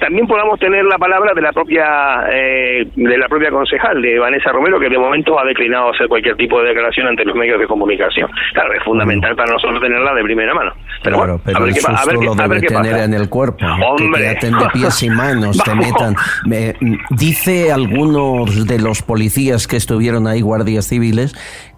también 0.00 0.26
podamos 0.26 0.58
tener 0.60 0.84
la 0.84 0.98
palabra 0.98 1.32
de 1.34 1.42
la 1.42 1.52
propia 1.52 1.84
eh, 2.32 2.86
de 2.94 3.18
la 3.18 3.28
propia 3.28 3.50
concejal 3.50 4.00
de 4.02 4.18
Vanessa 4.18 4.50
Romero 4.52 4.78
que 4.80 4.88
de 4.88 4.98
momento 4.98 5.38
ha 5.38 5.44
declinado 5.44 5.90
hacer 5.90 6.08
cualquier 6.08 6.36
tipo 6.36 6.60
de 6.60 6.68
declaración 6.68 7.06
ante 7.08 7.24
los 7.24 7.34
medios 7.36 7.58
de 7.60 7.66
comunicación. 7.66 8.30
Claro, 8.52 8.72
es 8.74 8.82
fundamental 8.84 9.34
para 9.36 9.52
nosotros 9.52 9.80
tenerla 9.80 10.14
de 10.14 10.22
primera 10.22 10.54
mano. 10.54 10.72
Pero 11.02 11.16
Claro, 11.16 11.32
bueno, 11.38 11.42
pero 11.44 11.56
a 11.58 11.60
ver 11.62 11.72
qué 11.74 11.80
a 11.80 11.82
qué- 11.82 12.24
lo 12.24 12.32
a 12.32 12.36
ver 12.36 12.48
debe 12.48 12.60
qué 12.60 12.66
tener 12.68 12.92
pasa. 12.92 13.04
en 13.04 13.14
el 13.14 13.28
cuerpo. 13.28 13.66
Hombre. 13.66 14.06
Que 14.12 14.18
te 14.18 14.28
aten 14.36 14.58
de 14.58 14.66
pies 14.72 15.02
y 15.02 15.10
manos, 15.10 15.58
te 15.64 15.70
Vamos. 15.70 15.86
metan. 15.86 16.14
Me- 16.46 16.74
dice 17.10 17.72
algunos 17.72 18.66
de 18.72 18.78
los 18.78 19.02
policías 19.02 19.66
que 19.66 19.76
estuvieron 19.76 20.26
ahí, 20.26 20.40
guardias 20.40 20.86
civiles, 20.86 21.34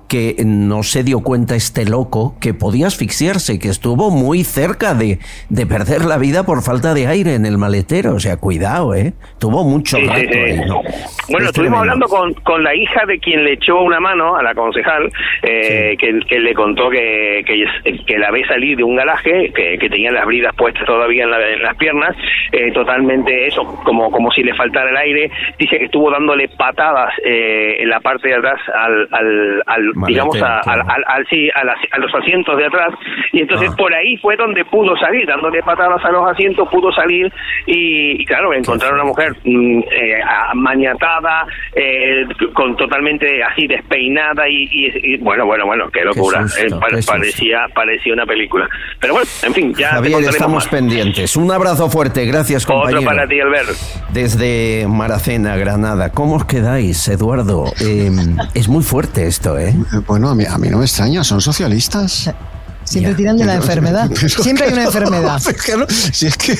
que 0.08 0.36
no 0.44 0.82
se 0.82 1.02
dio 1.02 1.20
cuenta 1.20 1.54
este 1.56 1.84
loco 1.84 2.34
que 2.40 2.54
podía 2.54 2.86
asfixiarse, 2.88 3.58
que 3.58 3.68
estuvo 3.68 4.10
muy 4.10 4.44
cerca 4.44 4.94
de, 4.94 5.18
de 5.48 5.66
perder 5.66 6.04
la 6.04 6.18
vida 6.18 6.44
por 6.44 6.62
falta 6.62 6.94
de 6.94 7.06
aire 7.06 7.34
en 7.34 7.46
el 7.46 7.58
maletero. 7.58 8.14
O 8.14 8.20
sea, 8.20 8.36
cuidado, 8.36 8.94
¿eh? 8.94 9.12
Tuvo 9.38 9.64
mucho 9.64 9.96
Sí, 9.96 10.06
rato 10.06 10.20
sí, 10.20 10.28
sí. 10.32 10.38
ahí, 10.38 10.56
¿no? 10.66 10.82
Bueno, 10.82 11.46
Es 11.46 11.46
estuvimos 11.46 11.52
tremendo. 11.54 11.78
hablando 11.78 12.06
con, 12.08 12.34
con 12.44 12.62
la 12.62 12.74
hija 12.74 13.06
de 13.06 13.18
quien 13.18 13.44
le 13.44 13.52
echó 13.54 13.80
una 13.80 13.98
mano 14.00 14.36
a 14.36 14.42
la 14.42 14.54
concejal, 14.54 15.10
eh, 15.42 15.96
que, 15.98 16.20
que 16.28 16.38
le 16.38 16.54
contó 16.54 16.90
que, 16.90 17.42
que, 17.46 17.64
que 18.06 18.18
la 18.18 18.30
ve 18.30 18.44
salir 18.46 18.76
de 18.76 18.84
un 18.84 18.96
garaje, 18.96 19.52
que, 19.54 19.78
que 19.78 19.88
tenía 19.88 20.12
las 20.12 20.26
bridas 20.26 20.54
puestas 20.54 20.84
todavía 20.86 21.24
en, 21.24 21.30
la- 21.30 21.48
en 21.50 21.62
las 21.62 21.76
piernas, 21.76 22.14
eh, 22.52 22.70
totalmente 22.72 23.46
eso, 23.46 23.64
como, 23.84 24.10
como 24.10 24.30
si 24.32 24.42
le 24.42 24.54
faltara 24.54 24.90
el 24.90 24.96
aire. 24.96 25.30
Dice 25.58 25.78
que 25.78 25.86
estuvo 25.86 26.10
dándole 26.10 26.48
patadas 26.48 27.12
eh, 27.24 27.76
en 27.80 27.88
la 27.88 28.00
parte 28.00 28.28
de 28.28 28.34
atrás 28.34 28.60
al, 28.74 29.08
al, 29.10 29.62
al 29.66 29.93
digamos, 30.06 30.40
a, 30.42 30.58
al- 30.60 31.04
al- 31.06 31.26
sí, 31.30 31.48
a, 31.54 31.64
las- 31.64 31.78
a 31.90 31.98
los 31.98 32.14
asientos 32.14 32.56
de 32.56 32.66
atrás. 32.66 32.88
Y 33.32 33.40
entonces 33.40 33.70
Ah. 33.72 33.76
por 33.76 33.92
ahí 33.94 34.16
fue 34.18 34.36
donde 34.36 34.64
pudo 34.64 34.96
salir, 34.96 35.26
dándole 35.26 35.62
patadas 35.62 36.04
a 36.04 36.10
los 36.10 36.28
asientos, 36.30 36.68
pudo 36.70 36.92
salir 36.92 37.32
y, 37.66 38.22
y 38.22 38.24
claro, 38.24 38.52
encontraron 38.54 38.98
a 39.00 39.02
una 39.02 39.08
mujer 39.10 39.32
mm, 39.44 39.78
eh, 39.90 40.22
a- 40.22 40.54
maniatada, 40.54 41.46
eh, 41.74 42.26
con 42.52 42.76
totalmente 42.76 43.42
así 43.42 43.66
despeinada 43.66 44.48
y, 44.48 44.64
y- 44.70 45.14
y, 45.14 45.16
bueno, 45.18 45.46
bueno, 45.46 45.66
bueno, 45.66 45.88
qué 45.92 46.02
locura. 46.04 46.46
susto, 46.48 46.76
Eh, 46.76 46.80
pa- 46.80 46.88
qué 46.88 47.00
parecía, 47.06 47.66
parecía 47.74 48.12
una 48.12 48.26
película. 48.26 48.68
Pero 49.00 49.14
bueno, 49.14 49.28
en 49.42 49.54
fin, 49.54 49.74
ya 49.74 49.90
Javier, 49.90 50.20
estamos 50.28 50.64
más. 50.64 50.68
pendientes. 50.68 51.36
Un 51.36 51.50
abrazo 51.50 51.88
fuerte, 51.88 52.24
gracias 52.26 52.66
compañero. 52.66 53.00
Otro 53.00 53.10
para 53.10 53.26
ti, 53.26 53.40
Albert. 53.40 53.68
Desde 54.12 54.86
Maracena, 54.88 55.56
Granada. 55.56 56.10
¿Cómo 56.12 56.36
os 56.36 56.44
quedáis, 56.44 57.08
Eduardo? 57.08 57.64
Eh, 57.80 58.10
es 58.54 58.68
muy 58.68 58.82
fuerte 58.82 59.26
esto, 59.26 59.58
¿eh? 59.58 59.72
Bueno, 60.06 60.28
a 60.30 60.34
mí, 60.34 60.44
a 60.48 60.58
mí 60.58 60.68
no 60.68 60.78
me 60.78 60.84
extraña, 60.84 61.22
son 61.24 61.40
socialistas. 61.40 62.30
Siempre 62.84 63.14
tiran 63.14 63.36
de 63.38 63.46
la 63.46 63.54
enfermedad. 63.54 64.10
Siempre 64.14 64.66
hay 64.66 64.72
una 64.74 64.84
enfermedad. 64.90 65.40
Claro, 65.64 65.86
si 65.88 66.26
es 66.26 66.36
que... 66.36 66.58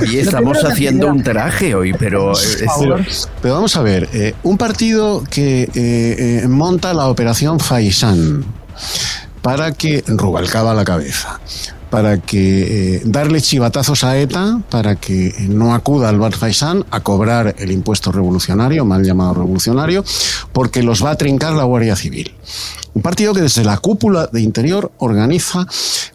Oye, 0.00 0.20
estamos 0.22 0.64
haciendo 0.64 1.08
un 1.08 1.22
traje 1.22 1.74
hoy, 1.74 1.92
pero... 1.92 2.32
es- 2.32 3.28
Pero 3.42 3.54
vamos 3.54 3.76
a 3.76 3.82
ver, 3.82 4.08
eh, 4.14 4.34
un 4.42 4.56
partido 4.56 5.22
que 5.28 5.64
eh, 5.64 5.70
eh, 6.44 6.48
monta 6.48 6.94
la 6.94 7.08
operación 7.08 7.60
Faisán 7.60 8.44
para 9.42 9.72
que 9.72 10.02
Rubalcaba 10.06 10.72
la 10.74 10.84
cabeza, 10.84 11.38
para 11.96 12.18
que 12.18 12.96
eh, 12.96 13.02
darle 13.06 13.40
chivatazos 13.40 14.04
a 14.04 14.18
ETA, 14.18 14.60
para 14.68 14.96
que 14.96 15.34
no 15.48 15.74
acuda 15.74 16.10
al 16.10 16.32
Faisán 16.34 16.84
a 16.90 17.00
cobrar 17.00 17.54
el 17.58 17.70
impuesto 17.70 18.12
revolucionario, 18.12 18.84
mal 18.84 19.02
llamado 19.02 19.32
revolucionario, 19.32 20.04
porque 20.52 20.82
los 20.82 21.02
va 21.02 21.12
a 21.12 21.16
trincar 21.16 21.54
la 21.54 21.64
Guardia 21.64 21.96
Civil. 21.96 22.34
Un 22.92 23.00
partido 23.00 23.32
que 23.32 23.40
desde 23.40 23.64
la 23.64 23.78
cúpula 23.78 24.26
de 24.30 24.42
interior 24.42 24.92
organiza 24.98 25.66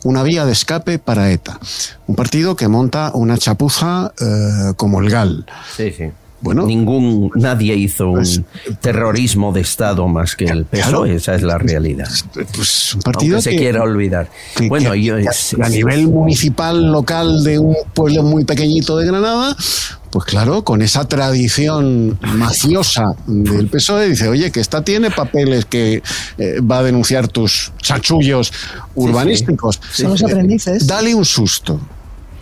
una 0.03 0.21
vía 0.21 0.45
de 0.45 0.51
escape 0.51 0.99
para 0.99 1.31
ETA. 1.31 1.59
Un 2.05 2.15
partido 2.15 2.55
que 2.55 2.67
monta 2.67 3.09
una 3.15 3.39
chapuza 3.39 4.13
eh, 4.21 4.73
como 4.75 5.01
el 5.01 5.09
GAL. 5.09 5.47
Sí, 5.75 5.91
sí. 5.97 6.11
Bueno, 6.41 6.65
Ningún, 6.65 7.29
nadie 7.35 7.75
hizo 7.75 8.09
un 8.11 8.45
terrorismo 8.81 9.53
de 9.53 9.61
Estado 9.61 10.07
más 10.07 10.35
que 10.35 10.45
el 10.45 10.65
PSOE, 10.65 10.81
Claro. 10.89 11.05
esa 11.05 11.35
es 11.35 11.43
la 11.43 11.57
realidad. 11.59 12.09
Pues 12.55 12.95
un 12.95 13.01
partido 13.01 13.35
Aunque 13.35 13.43
se 13.43 13.49
que- 13.51 13.57
quiera 13.57 13.83
olvidar. 13.83 14.27
que- 14.55 14.67
bueno, 14.67 14.91
que- 14.93 15.03
yo 15.03 15.15
que 15.17 15.23
es- 15.23 15.55
a 15.61 15.69
nivel 15.69 16.07
municipal 16.07 16.91
local 16.91 17.43
de 17.43 17.59
un 17.59 17.75
pueblo 17.93 18.23
muy 18.23 18.43
pequeñito 18.43 18.97
de 18.97 19.05
Granada, 19.05 19.55
pues 20.09 20.25
claro, 20.25 20.63
con 20.63 20.81
esa 20.81 21.07
tradición 21.07 22.17
mafiosa 22.21 23.13
del 23.27 23.67
PSOE, 23.67 24.09
dice, 24.09 24.27
oye, 24.27 24.51
que 24.51 24.59
esta 24.61 24.83
tiene 24.83 25.11
papeles 25.11 25.65
que 25.65 26.01
eh, 26.39 26.59
va 26.59 26.79
a 26.79 26.83
denunciar 26.83 27.27
tus 27.27 27.71
chachullos 27.81 28.51
urbanísticos. 28.95 29.79
Son 29.93 30.09
los 30.11 30.21
Eh, 30.21 30.25
aprendices. 30.25 30.87
Dale 30.87 31.13
un 31.13 31.23
susto. 31.23 31.79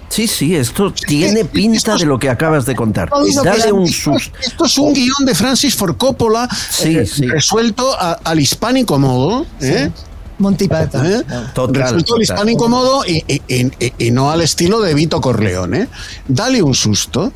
Sí, 0.10 0.28
sí, 0.28 0.56
esto 0.56 0.92
tiene 0.92 1.46
pinta 1.46 1.96
de 1.96 2.06
lo 2.06 2.18
que 2.18 2.30
acabas 2.30 2.66
de 2.66 2.76
contar. 2.76 3.10
Dale 3.44 3.72
un 3.72 3.88
susto. 3.88 4.32
Esto 4.42 4.66
es 4.66 4.78
un 4.78 4.94
guion 4.94 5.26
de 5.26 5.36
Francis 5.36 5.76
Ford 5.76 5.96
Coppola 5.98 6.48
Sí, 6.72 6.98
eh, 6.98 7.06
sí. 7.06 7.26
resuelto 7.28 7.94
a- 8.00 8.20
al 8.24 8.40
hispánico 8.40 8.98
modo. 8.98 9.46
¿eh? 9.62 9.92
Monty 10.40 10.68
Python. 10.68 11.06
¿Eh? 11.06 11.24
Total, 11.54 11.84
Resuelto 11.84 12.16
al 12.16 12.22
total. 12.22 12.22
hispánico 12.24 12.68
modo 12.70 13.06
y, 13.06 13.24
y- 13.28 13.42
y- 13.48 13.94
y 14.00 14.12
no 14.12 14.32
al 14.32 14.42
estilo 14.42 14.82
de 14.82 14.94
Vito 14.94 15.22
Corleone. 15.22 15.82
¿eh? 15.84 15.88
Dale 16.28 16.62
un 16.64 16.74
susto. 16.74 17.32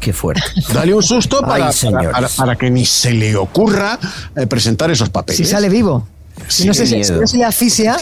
Qué 0.00 0.12
fuerte. 0.12 0.42
Dale 0.72 0.94
un 0.94 1.02
susto 1.02 1.40
Ay, 1.44 1.62
para, 2.12 2.28
para, 2.28 2.56
que 2.56 2.70
ni 2.70 2.86
se 2.86 3.12
le 3.12 3.36
ocurra 3.36 3.98
eh, 4.34 4.46
presentar 4.46 4.90
esos 4.90 5.10
papeles. 5.10 5.36
Si 5.36 5.44
sale 5.44 5.68
vivo. 5.68 6.08
Si 6.48 6.62
Sí, 6.62 6.68
no 6.68 6.74
se, 6.74 6.86
si 6.86 7.12
no 7.12 7.26
se 7.26 7.36
le 7.36 7.44
asfixia, 7.44 7.96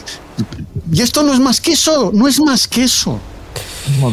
Y 0.93 1.03
esto 1.03 1.23
no 1.23 1.35
es 1.35 1.41
más 1.41 1.61
que 1.61 1.73
eso, 1.73 2.11
no 2.15 2.27
es 2.29 2.41
más 2.41 2.67
que 2.69 2.85
eso. 2.85 3.19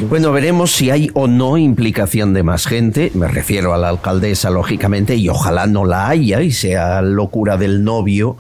Bueno, 0.10 0.32
veremos 0.32 0.72
si 0.72 0.90
hay 0.90 1.10
o 1.14 1.28
no 1.28 1.58
implicación 1.58 2.34
de 2.34 2.44
más 2.44 2.66
gente. 2.66 3.12
Me 3.14 3.28
refiero 3.28 3.74
a 3.74 3.78
la 3.78 3.90
alcaldesa, 3.90 4.50
lógicamente, 4.50 5.16
y 5.16 5.30
ojalá 5.30 5.68
no 5.68 5.86
la 5.86 6.10
haya 6.10 6.42
y 6.42 6.52
sea 6.52 7.02
locura 7.02 7.58
del 7.58 7.84
novio 7.84 8.38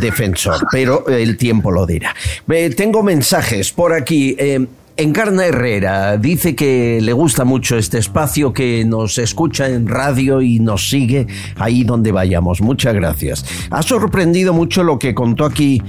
defensor. 0.00 0.66
Pero 0.72 1.08
el 1.08 1.36
tiempo 1.36 1.70
lo 1.70 1.86
dirá. 1.86 2.14
Eh, 2.48 2.70
tengo 2.70 3.02
mensajes 3.02 3.72
por 3.72 3.92
aquí. 3.92 4.36
Eh, 4.38 4.66
Encarna 4.96 5.44
Herrera 5.44 6.16
dice 6.18 6.54
que 6.54 7.00
le 7.02 7.12
gusta 7.12 7.44
mucho 7.44 7.76
este 7.76 7.98
espacio, 7.98 8.52
que 8.52 8.84
nos 8.84 9.18
escucha 9.18 9.68
en 9.68 9.88
radio 9.88 10.40
y 10.40 10.60
nos 10.60 10.88
sigue 10.88 11.26
ahí 11.56 11.82
donde 11.82 12.12
vayamos. 12.12 12.60
Muchas 12.60 12.94
gracias. 12.94 13.44
Ha 13.70 13.82
sorprendido 13.82 14.52
mucho 14.52 14.84
lo 14.84 15.00
que 15.00 15.12
contó 15.12 15.46
aquí 15.46 15.82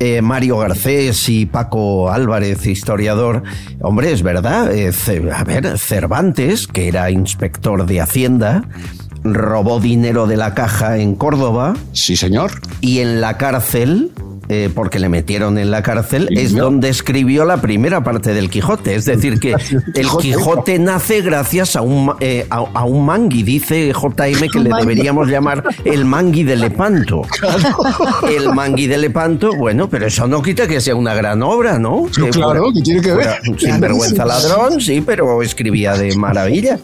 eh, 0.00 0.22
Mario 0.22 0.58
Garcés 0.58 1.28
y 1.28 1.46
Paco 1.46 2.10
Álvarez, 2.10 2.66
historiador. 2.66 3.42
Hombre, 3.80 4.12
es 4.12 4.22
verdad. 4.22 4.72
eh, 4.72 4.92
a 5.34 5.44
ver, 5.44 5.78
Cervantes, 5.78 6.66
que 6.66 6.88
era 6.88 7.10
inspector 7.10 7.86
de 7.86 8.00
Hacienda, 8.00 8.64
robó 9.24 9.80
dinero 9.80 10.26
de 10.26 10.36
la 10.36 10.54
caja 10.54 10.98
en 10.98 11.14
Córdoba. 11.14 11.74
Sí, 11.92 12.16
señor. 12.16 12.52
Y 12.80 13.00
en 13.00 13.20
la 13.20 13.36
cárcel. 13.36 14.12
Eh, 14.48 14.70
porque 14.74 14.98
le 14.98 15.08
metieron 15.08 15.58
en 15.58 15.70
la 15.70 15.82
cárcel, 15.82 16.28
es 16.30 16.54
donde 16.54 16.88
escribió 16.88 17.44
la 17.44 17.60
primera 17.60 18.02
parte 18.02 18.32
del 18.34 18.50
Quijote. 18.50 18.94
Es 18.94 19.04
decir, 19.04 19.38
que 19.40 19.52
el 19.94 20.08
Quijote 20.20 20.78
nace 20.78 21.20
gracias 21.22 21.76
a 21.76 21.82
un, 21.82 22.12
eh, 22.20 22.46
a, 22.50 22.56
a 22.74 22.84
un 22.84 23.04
mangui. 23.06 23.42
Dice 23.42 23.92
JM 23.92 24.48
que 24.52 24.60
le 24.62 24.70
deberíamos 24.78 25.28
llamar 25.28 25.62
el 25.84 26.04
mangui 26.04 26.44
de 26.44 26.56
Lepanto. 26.56 27.22
El 28.28 28.52
mangui 28.54 28.86
de 28.86 28.98
Lepanto, 28.98 29.54
bueno, 29.56 29.88
pero 29.88 30.06
eso 30.06 30.26
no 30.26 30.42
quita 30.42 30.66
que 30.66 30.80
sea 30.80 30.94
una 30.94 31.14
gran 31.14 31.42
obra, 31.42 31.78
¿no? 31.78 32.06
Claro, 32.32 32.64
¿qué 32.74 32.82
tiene 32.82 33.00
que 33.00 33.12
ver? 33.12 33.24
fuera 33.24 33.40
un 33.48 33.58
Sinvergüenza 33.58 34.24
ladrón, 34.24 34.80
sí, 34.80 35.02
pero 35.04 35.42
escribía 35.42 35.94
de 35.94 36.14
maravilla. 36.16 36.78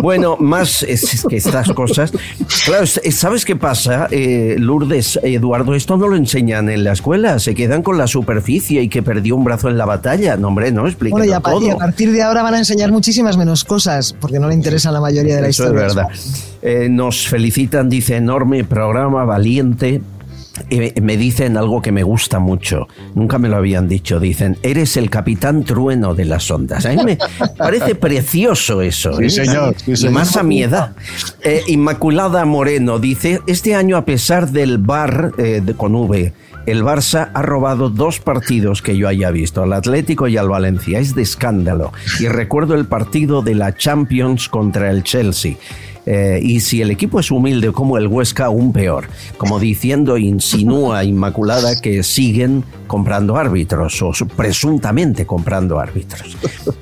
Bueno, 0.00 0.36
más 0.38 0.82
es, 0.82 1.24
que 1.28 1.36
estas 1.36 1.68
cosas. 1.72 2.12
Claro, 2.64 2.84
es- 2.84 3.00
es- 3.02 3.16
¿sabes 3.16 3.44
qué 3.44 3.56
pasa, 3.56 4.08
eh, 4.10 4.56
Lourdes, 4.58 5.18
Eduardo? 5.22 5.74
Esto 5.74 5.96
no 5.96 6.08
lo 6.08 6.16
enseñan 6.16 6.68
en 6.72 6.84
la 6.84 6.92
escuela, 6.92 7.38
se 7.38 7.54
quedan 7.54 7.82
con 7.82 7.98
la 7.98 8.06
superficie 8.06 8.82
y 8.82 8.88
que 8.88 9.02
perdió 9.02 9.36
un 9.36 9.44
brazo 9.44 9.68
en 9.68 9.78
la 9.78 9.84
batalla. 9.84 10.36
No, 10.36 10.48
hombre, 10.48 10.72
no, 10.72 10.86
explíquenlo 10.86 11.24
bueno, 11.24 11.32
y 11.32 11.64
a, 11.64 11.68
y 11.68 11.70
a 11.70 11.76
partir 11.76 12.10
de 12.12 12.22
ahora 12.22 12.42
van 12.42 12.54
a 12.54 12.58
enseñar 12.58 12.90
muchísimas 12.92 13.36
menos 13.36 13.64
cosas, 13.64 14.14
porque 14.20 14.38
no 14.38 14.48
le 14.48 14.54
interesa 14.54 14.90
la 14.90 15.00
mayoría 15.00 15.36
de 15.36 15.42
la 15.42 15.48
Eso 15.48 15.64
es 15.64 15.68
historia. 15.70 15.86
verdad. 15.88 16.08
Eh, 16.62 16.88
nos 16.90 17.28
felicitan, 17.28 17.88
dice, 17.88 18.16
enorme 18.16 18.64
programa, 18.64 19.24
valiente. 19.24 20.00
Eh, 20.68 20.92
me 21.00 21.16
dicen 21.16 21.56
algo 21.56 21.80
que 21.80 21.92
me 21.92 22.02
gusta 22.02 22.38
mucho, 22.38 22.86
nunca 23.14 23.38
me 23.38 23.48
lo 23.48 23.56
habían 23.56 23.88
dicho, 23.88 24.20
dicen, 24.20 24.58
eres 24.62 24.98
el 24.98 25.08
capitán 25.08 25.64
trueno 25.64 26.14
de 26.14 26.26
las 26.26 26.50
ondas. 26.50 26.84
A 26.84 26.90
mí 26.90 27.02
me 27.02 27.18
parece 27.56 27.94
precioso 27.94 28.82
eso. 28.82 29.16
Sí, 29.16 29.24
¿eh? 29.24 29.30
señor, 29.30 29.74
sí, 29.82 29.92
y 29.92 29.96
señor. 29.96 30.12
más 30.12 30.36
a 30.36 30.42
mi 30.42 30.62
edad. 30.62 30.92
Eh, 31.42 31.62
Inmaculada 31.68 32.44
Moreno 32.44 32.98
dice, 32.98 33.40
este 33.46 33.74
año 33.74 33.96
a 33.96 34.04
pesar 34.04 34.50
del 34.50 34.76
bar 34.76 35.32
eh, 35.38 35.62
de- 35.64 35.72
con 35.74 35.94
V, 35.94 36.34
el 36.66 36.82
Barça 36.82 37.30
ha 37.34 37.42
robado 37.42 37.88
dos 37.90 38.20
partidos 38.20 38.82
que 38.82 38.96
yo 38.96 39.08
haya 39.08 39.30
visto, 39.30 39.62
al 39.62 39.72
Atlético 39.72 40.28
y 40.28 40.36
al 40.36 40.48
Valencia. 40.48 40.98
Es 40.98 41.14
de 41.14 41.22
escándalo. 41.22 41.92
Y 42.20 42.28
recuerdo 42.28 42.74
el 42.74 42.86
partido 42.86 43.42
de 43.42 43.54
la 43.54 43.74
Champions 43.74 44.48
contra 44.48 44.90
el 44.90 45.02
Chelsea. 45.02 45.54
Eh, 46.04 46.40
y 46.42 46.58
si 46.60 46.82
el 46.82 46.90
equipo 46.90 47.20
es 47.20 47.30
humilde 47.30 47.70
como 47.70 47.96
el 47.96 48.08
Huesca, 48.08 48.46
aún 48.46 48.72
peor. 48.72 49.04
Como 49.36 49.60
diciendo, 49.60 50.18
insinúa 50.18 51.04
Inmaculada 51.04 51.80
que 51.80 52.02
siguen 52.02 52.64
comprando 52.88 53.36
árbitros 53.36 54.02
o 54.02 54.12
su- 54.12 54.26
presuntamente 54.26 55.26
comprando 55.26 55.78
árbitros. 55.78 56.36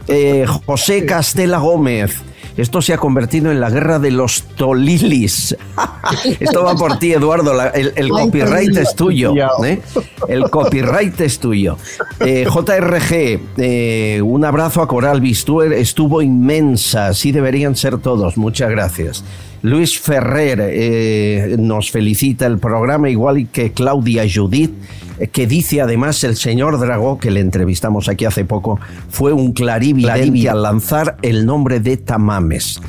Eh, 0.09 0.47
José 0.65 1.05
Castela 1.05 1.59
Gómez. 1.59 2.17
Esto 2.57 2.83
se 2.83 2.93
ha 2.93 2.99
convertido 2.99 3.51
en 3.51 3.61
la 3.61 3.71
guerra 3.71 3.99
de 3.99 4.11
los 4.11 4.43
tolilis. 4.57 5.57
Esto 6.41 6.65
va 6.65 6.75
por 6.75 6.99
ti, 6.99 7.13
Eduardo. 7.13 7.55
la- 7.55 7.69
el, 7.69 8.09
copyright 8.09 8.77
es 8.77 8.95
tuyo. 8.95 9.33
¿eh? 9.65 9.81
El 10.29 10.51
copyright 10.51 11.21
es 11.21 11.39
tuyo. 11.39 11.77
Eh, 12.21 12.47
JRG, 12.49 13.41
eh, 13.57 14.21
un 14.23 14.45
abrazo 14.45 14.83
a 14.83 14.89
Coral 14.89 15.21
Bistuer. 15.21 15.73
Estuvo 15.73 16.23
inmensa. 16.23 17.09
Así 17.09 17.33
deberían 17.33 17.77
ser 17.77 17.99
todos. 17.99 18.37
Muchas 18.37 18.71
gracias. 18.71 19.25
Luis 19.63 19.99
Ferrer 20.01 20.59
eh, 20.63 21.57
nos 21.59 21.91
felicita 21.91 22.47
el 22.47 22.59
programa, 22.59 23.11
igual 23.11 23.49
que 23.53 23.73
Claudia 23.73 24.25
Judith, 24.33 24.71
eh, 24.71 25.10
que 25.29 25.47
dice 25.47 25.81
además 25.81 26.23
el 26.25 26.37
señor 26.37 26.79
Dragó, 26.79 27.19
que 27.19 27.31
le 27.31 27.41
entrevistamos 27.41 28.09
aquí 28.09 28.25
hace 28.25 28.45
poco, 28.45 28.81
fue 29.11 29.33
un 29.33 29.53
clarividente 29.53 30.49
al 30.49 30.63
lanzar 30.63 31.17
el 31.23 31.47
nombre 31.47 31.81
de 31.81 31.97
Tamames. 31.97 32.81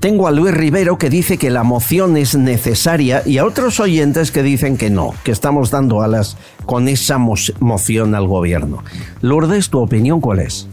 Tengo 0.00 0.28
a 0.28 0.30
Luis 0.30 0.54
Rivero 0.54 0.96
que 0.96 1.10
dice 1.10 1.38
que 1.38 1.50
la 1.50 1.64
moción 1.64 2.16
es 2.16 2.36
necesaria 2.36 3.22
y 3.26 3.38
a 3.38 3.44
otros 3.44 3.80
oyentes 3.80 4.30
que 4.30 4.44
dicen 4.44 4.76
que 4.76 4.90
no, 4.90 5.12
que 5.24 5.32
estamos 5.32 5.72
dando 5.72 6.02
alas 6.02 6.36
con 6.66 6.86
esa 6.86 7.18
moción 7.18 8.14
al 8.14 8.28
gobierno. 8.28 8.84
Lourdes, 9.22 9.70
¿tu 9.70 9.80
opinión 9.80 10.20
cuál 10.20 10.38
es? 10.38 10.68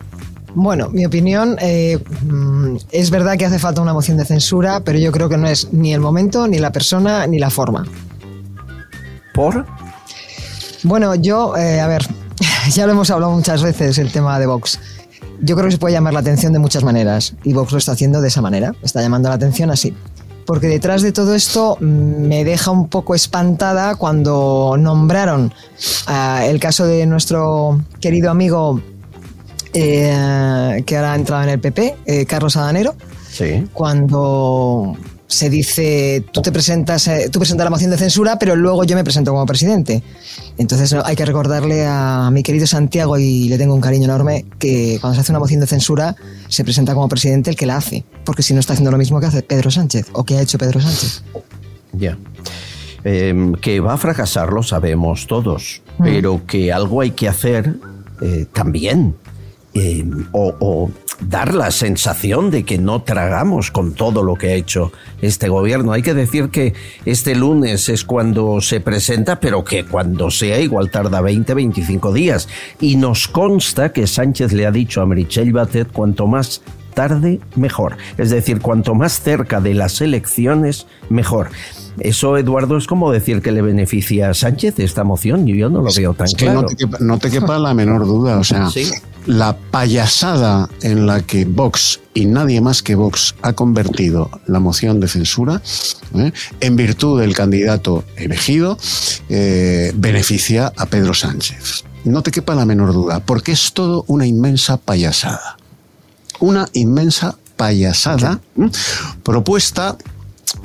Bueno, 0.53 0.89
mi 0.89 1.05
opinión 1.05 1.57
eh, 1.59 1.97
mm, 2.21 2.77
es 2.91 3.09
verdad 3.09 3.35
que 3.37 3.45
hace 3.45 3.57
falta 3.57 3.81
una 3.81 3.93
moción 3.93 4.17
de 4.17 4.25
censura, 4.25 4.81
pero 4.85 4.99
yo 4.99 5.11
creo 5.11 5.27
que 5.27 5.37
no 5.37 5.47
es 5.47 5.73
ni 5.73 5.93
el 5.93 5.99
momento, 5.99 6.47
ni 6.47 6.59
la 6.59 6.71
persona, 6.71 7.25
ni 7.25 7.39
la 7.39 7.49
forma. 7.49 7.85
¿Por? 9.33 9.65
Bueno, 10.85 11.15
yo, 11.15 11.57
eh, 11.57 11.79
a 11.79 11.87
ver, 11.87 12.05
ya 12.71 12.85
lo 12.85 12.91
hemos 12.91 13.09
hablado 13.09 13.31
muchas 13.31 13.63
veces 13.63 13.97
el 13.97 14.11
tema 14.11 14.39
de 14.39 14.45
Vox. 14.45 14.79
Yo 15.41 15.55
creo 15.55 15.65
que 15.65 15.71
se 15.71 15.77
puede 15.79 15.95
llamar 15.95 16.13
la 16.13 16.19
atención 16.19 16.53
de 16.53 16.59
muchas 16.59 16.83
maneras 16.83 17.33
y 17.43 17.53
Vox 17.53 17.71
lo 17.71 17.79
está 17.79 17.93
haciendo 17.93 18.21
de 18.21 18.27
esa 18.27 18.41
manera, 18.41 18.75
está 18.83 19.01
llamando 19.01 19.29
la 19.29 19.35
atención 19.35 19.71
así. 19.71 19.95
Porque 20.45 20.67
detrás 20.67 21.01
de 21.01 21.11
todo 21.11 21.33
esto 21.33 21.77
mm, 21.81 21.83
me 21.83 22.43
deja 22.43 22.69
un 22.69 22.87
poco 22.87 23.15
espantada 23.15 23.95
cuando 23.95 24.75
nombraron 24.77 25.51
el 26.43 26.59
caso 26.59 26.85
de 26.85 27.07
nuestro 27.07 27.81
querido 27.99 28.29
amigo 28.29 28.79
eh, 29.73 30.83
que 30.85 30.97
ahora 30.97 31.13
ha 31.13 31.15
entrado 31.15 31.43
en 31.43 31.49
el 31.49 31.59
PP, 31.59 31.95
eh, 32.05 32.25
Carlos 32.27 32.57
Adanero. 32.57 32.93
Sí. 33.31 33.67
Cuando 33.73 34.95
se 35.27 35.49
dice, 35.49 36.23
tú 36.31 36.41
te 36.41 36.51
presentas, 36.51 37.07
eh, 37.07 37.29
tú 37.31 37.39
presentas 37.39 37.63
la 37.63 37.71
moción 37.71 37.89
de 37.91 37.97
censura, 37.97 38.37
pero 38.37 38.55
luego 38.55 38.83
yo 38.83 38.95
me 38.95 39.03
presento 39.03 39.31
como 39.31 39.45
presidente. 39.45 40.03
Entonces 40.57 40.93
hay 40.93 41.15
que 41.15 41.25
recordarle 41.25 41.85
a 41.87 42.29
mi 42.31 42.43
querido 42.43 42.67
Santiago, 42.67 43.17
y 43.17 43.49
le 43.49 43.57
tengo 43.57 43.73
un 43.73 43.81
cariño 43.81 44.05
enorme, 44.05 44.45
que 44.59 44.97
cuando 45.01 45.15
se 45.15 45.21
hace 45.21 45.31
una 45.31 45.39
moción 45.39 45.59
de 45.59 45.67
censura 45.67 46.15
se 46.47 46.63
presenta 46.63 46.93
como 46.93 47.09
presidente 47.09 47.49
el 47.49 47.55
que 47.55 47.65
la 47.65 47.77
hace, 47.77 48.05
porque 48.23 48.43
si 48.43 48.53
no 48.53 48.59
está 48.59 48.73
haciendo 48.73 48.91
lo 48.91 48.97
mismo 48.97 49.19
que 49.19 49.25
hace 49.25 49.41
Pedro 49.41 49.71
Sánchez, 49.71 50.07
o 50.13 50.23
que 50.23 50.37
ha 50.37 50.41
hecho 50.41 50.57
Pedro 50.57 50.79
Sánchez. 50.79 51.23
Ya. 51.93 52.17
Em, 53.03 53.53
que 53.53 53.79
va 53.79 53.93
a 53.93 53.97
fracasar 53.97 54.51
lo 54.51 54.63
sabemos 54.63 55.27
todos, 55.27 55.81
mm. 55.99 56.03
pero 56.03 56.45
que 56.45 56.73
algo 56.73 57.01
hay 57.01 57.11
que 57.11 57.27
hacer 57.27 57.75
eh, 58.21 58.45
también. 58.51 59.15
Em, 59.77 60.25
o 60.31 60.89
dar 61.19 61.53
la 61.53 61.71
sensación 61.71 62.51
de 62.51 62.63
que 62.63 62.77
no 62.77 63.03
tragamos 63.03 63.71
con 63.71 63.93
todo 63.93 64.23
lo 64.23 64.35
que 64.35 64.47
ha 64.47 64.53
hecho 64.53 64.91
este 65.21 65.49
gobierno. 65.49 65.91
Hay 65.91 66.01
que 66.01 66.13
decir 66.13 66.49
que 66.49 66.73
este 67.05 67.35
lunes 67.35 67.89
es 67.89 68.03
cuando 68.03 68.61
se 68.61 68.79
presenta, 68.79 69.39
pero 69.39 69.63
que 69.63 69.85
cuando 69.85 70.31
sea 70.31 70.59
igual 70.59 70.91
tarda 70.91 71.21
20, 71.21 71.53
25 71.53 72.13
días. 72.13 72.47
Y 72.79 72.97
nos 72.97 73.27
consta 73.27 73.91
que 73.91 74.07
Sánchez 74.07 74.53
le 74.53 74.65
ha 74.65 74.71
dicho 74.71 75.01
a 75.01 75.05
Merichel 75.05 75.51
Batet 75.51 75.91
cuanto 75.91 76.27
más 76.27 76.61
tarde, 76.93 77.39
mejor. 77.55 77.97
Es 78.17 78.29
decir, 78.29 78.61
cuanto 78.61 78.95
más 78.95 79.19
cerca 79.21 79.59
de 79.59 79.73
las 79.73 80.01
elecciones, 80.01 80.87
mejor. 81.09 81.49
Eso, 81.99 82.37
Eduardo, 82.37 82.77
es 82.77 82.87
como 82.87 83.11
decir 83.11 83.41
que 83.41 83.51
le 83.51 83.61
beneficia 83.61 84.29
a 84.29 84.33
Sánchez 84.33 84.79
esta 84.79 85.03
moción. 85.03 85.45
Yo, 85.45 85.69
no 85.69 85.81
lo 85.81 85.93
veo 85.93 86.13
tan 86.13 86.27
claro. 86.27 86.65
No 86.99 87.17
te, 87.19 87.29
quepa, 87.29 87.59
la 87.59 87.73
menor 87.73 88.05
duda. 88.05 88.37
O 88.37 88.43
sea, 88.43 88.69
la 89.25 89.57
payasada 89.57 90.69
en 90.81 91.07
la 91.07 91.21
que 91.21 91.45
Vox 91.45 91.99
y 92.13 92.25
nadie 92.25 92.61
más 92.61 92.83
que 92.83 92.95
Vox 92.95 93.35
ha 93.41 93.53
convertido 93.53 94.29
la 94.47 94.59
moción 94.59 94.99
de 94.99 95.07
censura, 95.07 95.61
¿eh? 96.15 96.31
en 96.59 96.75
virtud 96.75 97.19
del 97.19 97.33
candidato 97.33 98.03
elegido, 98.15 98.77
eh, 99.29 99.91
beneficia 99.95 100.71
a 100.77 100.85
Pedro 100.85 101.13
Sánchez. 101.13 101.83
No 102.03 102.21
te 102.21 102.31
quepa 102.31 102.55
la 102.55 102.65
menor 102.65 102.93
duda, 102.93 103.19
porque 103.19 103.51
es 103.51 103.73
todo 103.73 104.05
una 104.07 104.27
inmensa 104.27 104.77
payasada. 104.77 105.57
Una 106.39 106.67
inmensa 106.73 107.37
payasada 107.55 108.41
propuesta 109.23 109.97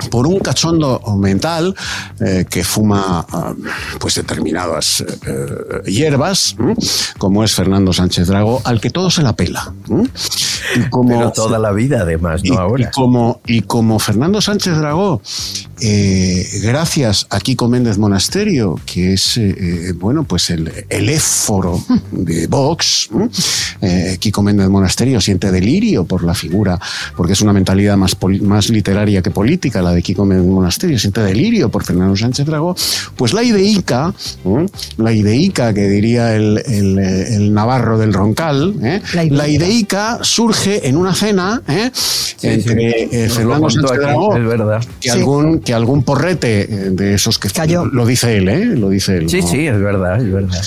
por 0.09 0.27
un 0.27 0.39
cachondo 0.39 1.01
mental 1.17 1.75
eh, 2.19 2.45
que 2.49 2.63
fuma 2.63 3.25
ah, 3.31 3.53
pues 3.99 4.15
determinadas 4.15 5.01
eh, 5.01 5.89
hierbas, 5.89 6.55
como 7.17 7.43
es 7.43 7.53
Fernando 7.53 7.93
Sánchez 7.93 8.27
Drago, 8.27 8.61
al 8.63 8.79
que 8.81 8.89
todo 8.89 9.09
se 9.09 9.21
la 9.21 9.35
pela. 9.35 9.73
Y 10.75 10.89
como, 10.89 11.09
Pero 11.09 11.31
toda 11.31 11.59
la 11.59 11.71
vida, 11.71 12.01
además, 12.01 12.41
no 12.43 12.57
ahora. 12.57 12.89
Y 12.89 12.91
como, 12.91 13.41
y 13.45 13.61
como 13.61 13.99
Fernando 13.99 14.41
Sánchez 14.41 14.77
Dragó, 14.77 15.21
eh, 15.81 16.47
gracias 16.63 17.27
a 17.29 17.39
Kiko 17.39 17.67
Méndez 17.67 17.97
Monasterio, 17.97 18.79
que 18.85 19.13
es 19.13 19.39
bueno, 19.95 20.23
pues 20.23 20.49
el, 20.49 20.71
el 20.89 21.09
éforo 21.09 21.81
de 22.11 22.47
Vox, 22.47 23.09
Kiko 24.19 24.43
Méndez 24.43 24.69
Monasterio 24.69 25.19
siente 25.21 25.51
delirio 25.51 26.05
por 26.05 26.23
la 26.23 26.33
figura, 26.33 26.79
porque 27.15 27.33
es 27.33 27.41
una 27.41 27.53
mentalidad 27.53 27.97
más, 27.97 28.15
más 28.41 28.69
literaria 28.69 29.21
que 29.21 29.31
política, 29.31 29.70
la 29.79 29.91
de 29.91 30.01
Kiko 30.01 30.25
Monasterio, 30.25 30.97
siente 30.97 31.21
delirio 31.21 31.69
por 31.69 31.83
Fernando 31.83 32.15
Sánchez 32.15 32.45
Dragó, 32.45 32.75
pues 33.15 33.33
la 33.33 33.43
ideica, 33.43 34.13
la 34.97 35.13
ideica 35.13 35.73
que 35.73 35.87
diría 35.87 36.35
el, 36.35 36.57
el, 36.65 37.53
Navarro 37.53 37.97
del 37.97 38.13
Roncal, 38.13 38.75
¿eh? 38.81 39.01
la, 39.29 39.47
ideica. 39.47 40.19
surge 40.21 40.87
en 40.87 40.97
una 40.97 41.13
cena 41.13 41.61
¿eh? 41.67 41.91
entre 42.41 43.03
eh, 43.11 43.29
Fernando 43.29 43.69
Sánchez 43.69 43.99
Dragó, 43.99 44.33
que, 44.99 45.11
algún, 45.11 45.59
que 45.59 45.73
algún 45.73 46.03
porrete 46.03 46.65
de 46.91 47.13
esos 47.13 47.37
que 47.37 47.49
Cayó. 47.49 47.85
lo 47.85 48.05
dice 48.05 48.37
él, 48.37 48.49
¿eh? 48.49 48.65
lo 48.65 48.89
dice 48.89 49.17
él. 49.17 49.29
Sí, 49.29 49.41
sí, 49.41 49.67
es 49.67 49.79
verdad, 49.79 50.17
es 50.21 50.31
verdad. 50.31 50.61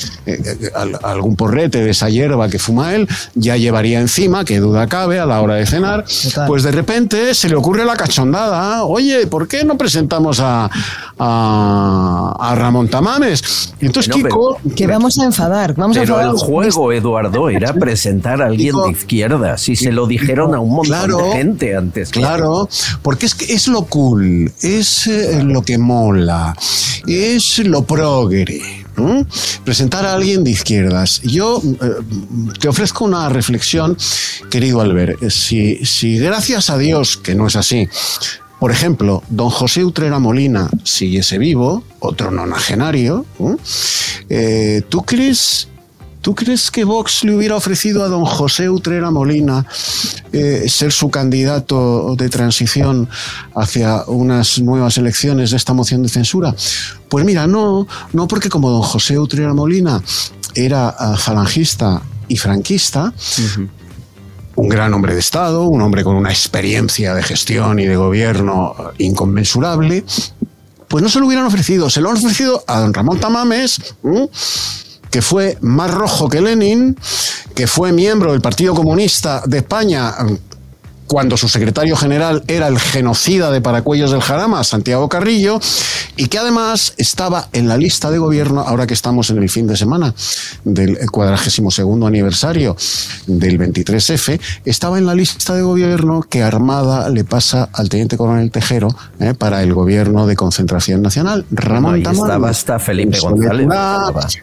algún 1.02 1.36
porrete 1.36 1.82
de 1.82 1.90
esa 1.90 2.08
hierba 2.08 2.48
que 2.48 2.58
fuma 2.58 2.94
él 2.94 3.08
ya 3.34 3.56
llevaría 3.56 4.00
encima, 4.00 4.44
que 4.44 4.60
duda 4.60 4.86
cabe, 4.86 5.18
a 5.18 5.26
la 5.26 5.40
hora 5.40 5.54
de 5.54 5.66
cenar, 5.66 6.04
pues 6.46 6.62
de 6.62 6.72
repente 6.72 7.34
se 7.34 7.48
le 7.48 7.56
ocurre 7.56 7.84
la 7.84 7.96
cachondada, 7.96 8.84
oye, 8.94 9.26
¿por 9.26 9.48
qué 9.48 9.64
no 9.64 9.76
presentamos 9.76 10.40
a, 10.40 10.70
a, 11.18 12.54
Ramón 12.56 12.88
Tamames? 12.88 13.74
Y 13.80 13.86
entonces 13.86 14.12
Kiko... 14.12 14.58
Que 14.76 14.86
vamos 14.86 15.18
a 15.18 15.24
enfadar, 15.24 15.74
vamos 15.74 15.96
pero 15.96 16.16
a 16.16 16.22
enfadar. 16.22 16.34
el 16.34 16.40
juego, 16.40 16.92
Eduardo, 16.92 17.48
era 17.50 17.72
presentar 17.74 18.42
a 18.42 18.46
alguien 18.46 18.74
de 18.84 18.90
izquierda, 18.92 19.58
si 19.58 19.76
se 19.76 19.92
lo 19.92 20.06
dijeron 20.06 20.54
a 20.54 20.60
un 20.60 20.74
montón 20.74 21.08
de 21.08 21.32
gente 21.32 21.76
antes. 21.76 22.10
Claro, 22.10 22.68
porque 23.02 23.26
es, 23.26 23.34
que 23.34 23.52
es 23.52 23.68
lo 23.68 23.84
cool, 23.86 24.52
es 24.62 25.06
eh, 25.06 25.42
lo 25.42 25.62
que 25.62 25.78
mola, 25.78 26.56
es 27.06 27.58
lo 27.58 27.84
progre. 27.84 28.84
Presentar 29.64 30.06
a 30.06 30.14
alguien 30.14 30.44
de 30.44 30.52
izquierdas. 30.52 31.20
Yo 31.22 31.60
eh, 31.64 31.90
te 32.60 32.68
ofrezco 32.68 33.04
una 33.04 33.28
reflexión, 33.28 33.96
querido 34.50 34.80
Albert. 34.80 35.30
Si, 35.30 35.84
si 35.84 36.18
gracias 36.18 36.70
a 36.70 36.78
Dios, 36.78 37.16
que 37.16 37.34
no 37.34 37.48
es 37.48 37.56
así, 37.56 37.88
por 38.64 38.70
ejemplo, 38.70 39.22
don 39.28 39.50
José 39.50 39.84
Utrera 39.84 40.18
Molina 40.18 40.70
siguiese 40.84 41.36
vivo, 41.36 41.84
otro 41.98 42.30
nonagenario, 42.30 43.26
eh, 44.30 44.80
¿tú 44.88 45.02
crees 45.02 45.68
¿Tú 46.22 46.34
crees 46.34 46.70
que 46.70 46.84
Vox 46.84 47.24
le 47.24 47.36
hubiera 47.36 47.56
ofrecido 47.56 48.02
a 48.02 48.08
don 48.08 48.24
José 48.24 48.70
Utrera 48.70 49.10
Molina 49.10 49.66
eh, 50.32 50.64
ser 50.66 50.92
su 50.92 51.10
candidato 51.10 52.16
de 52.16 52.30
transición 52.30 53.06
hacia 53.54 54.04
unas 54.06 54.58
nuevas 54.60 54.96
elecciones 54.96 55.50
de 55.50 55.58
esta 55.58 55.74
moción 55.74 56.02
de 56.02 56.08
censura? 56.08 56.56
Pues 57.10 57.26
mira, 57.26 57.46
no, 57.46 57.86
no 58.14 58.26
porque 58.26 58.48
como 58.48 58.70
don 58.70 58.80
José 58.80 59.18
Utrera 59.18 59.52
Molina 59.52 60.02
era 60.54 60.88
ah, 60.88 61.18
falangista 61.18 62.00
y 62.28 62.38
franquista, 62.38 63.12
un 64.56 64.68
gran 64.68 64.92
hombre 64.94 65.14
de 65.14 65.20
Estado, 65.20 65.64
un 65.64 65.82
hombre 65.82 66.04
con 66.04 66.16
una 66.16 66.30
experiencia 66.30 67.14
de 67.14 67.22
gestión 67.22 67.78
y 67.78 67.86
de 67.86 67.96
gobierno 67.96 68.74
inconmensurable, 68.98 70.04
pues 70.88 71.02
no 71.02 71.08
se 71.08 71.20
lo 71.20 71.26
hubieran 71.26 71.46
ofrecido, 71.46 71.90
se 71.90 72.00
lo 72.00 72.10
han 72.10 72.16
ofrecido 72.16 72.62
a 72.66 72.80
don 72.80 72.94
Ramón 72.94 73.18
Tamames, 73.18 73.80
que 75.10 75.22
fue 75.22 75.58
más 75.60 75.90
rojo 75.90 76.28
que 76.28 76.40
Lenin, 76.40 76.96
que 77.54 77.66
fue 77.66 77.92
miembro 77.92 78.32
del 78.32 78.40
Partido 78.40 78.74
Comunista 78.74 79.42
de 79.46 79.58
España 79.58 80.14
cuando 81.06 81.36
su 81.36 81.48
secretario 81.48 81.96
general 81.96 82.42
era 82.46 82.68
el 82.68 82.78
genocida 82.78 83.50
de 83.50 83.60
Paracuellos 83.60 84.10
del 84.10 84.20
Jarama, 84.20 84.64
Santiago 84.64 85.08
Carrillo, 85.08 85.60
y 86.16 86.26
que 86.28 86.38
además 86.38 86.94
estaba 86.96 87.48
en 87.52 87.68
la 87.68 87.76
lista 87.76 88.10
de 88.10 88.18
gobierno, 88.18 88.60
ahora 88.60 88.86
que 88.86 88.94
estamos 88.94 89.30
en 89.30 89.38
el 89.38 89.50
fin 89.50 89.66
de 89.66 89.76
semana 89.76 90.14
del 90.64 90.98
cuadragésimo 91.10 91.70
segundo 91.70 92.06
aniversario 92.06 92.76
del 93.26 93.58
23F, 93.58 94.40
estaba 94.64 94.98
en 94.98 95.06
la 95.06 95.14
lista 95.14 95.54
de 95.54 95.62
gobierno 95.62 96.22
que 96.22 96.42
Armada 96.42 97.08
le 97.10 97.24
pasa 97.24 97.68
al 97.72 97.88
teniente 97.88 98.16
coronel 98.16 98.50
Tejero 98.50 98.88
eh, 99.20 99.34
para 99.34 99.62
el 99.62 99.74
gobierno 99.74 100.26
de 100.26 100.36
concentración 100.36 101.02
nacional. 101.02 101.44
Ramón 101.50 102.02
no, 102.02 102.10
estaba 102.10 102.50
hasta 102.50 102.78
Felipe 102.78 103.18
González. 103.18 103.68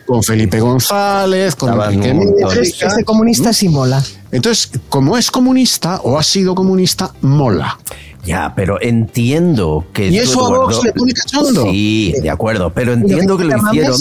Con 0.05 0.23
Felipe 0.23 0.59
González, 0.59 1.55
con 1.55 1.81
Enrique 1.81 2.61
Este 2.61 3.03
comunista 3.03 3.53
sí 3.53 3.69
mola. 3.69 4.03
Entonces, 4.31 4.71
como 4.89 5.17
es 5.17 5.29
comunista 5.29 6.01
o 6.03 6.17
ha 6.17 6.23
sido 6.23 6.55
comunista, 6.55 7.11
mola. 7.21 7.77
Ya, 8.23 8.53
pero 8.55 8.79
entiendo 8.81 9.85
que... 9.93 10.09
Y 10.09 10.19
eso 10.19 10.45
a 10.45 10.57
Vox 10.57 10.83
le 10.83 10.91
pone 10.93 11.11
cachondo. 11.13 11.63
Sí, 11.63 12.13
de 12.21 12.29
acuerdo, 12.29 12.71
pero 12.71 12.93
entiendo 12.93 13.37
que 13.37 13.45
lo 13.45 13.57
hicieron 13.57 13.97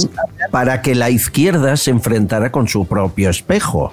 para 0.51 0.83
que 0.83 0.95
la 0.95 1.11
izquierda 1.11 1.77
se 1.77 1.91
enfrentara 1.91 2.53
con 2.53 2.69
su 2.69 2.85
propio 2.85 3.31
espejo, 3.31 3.93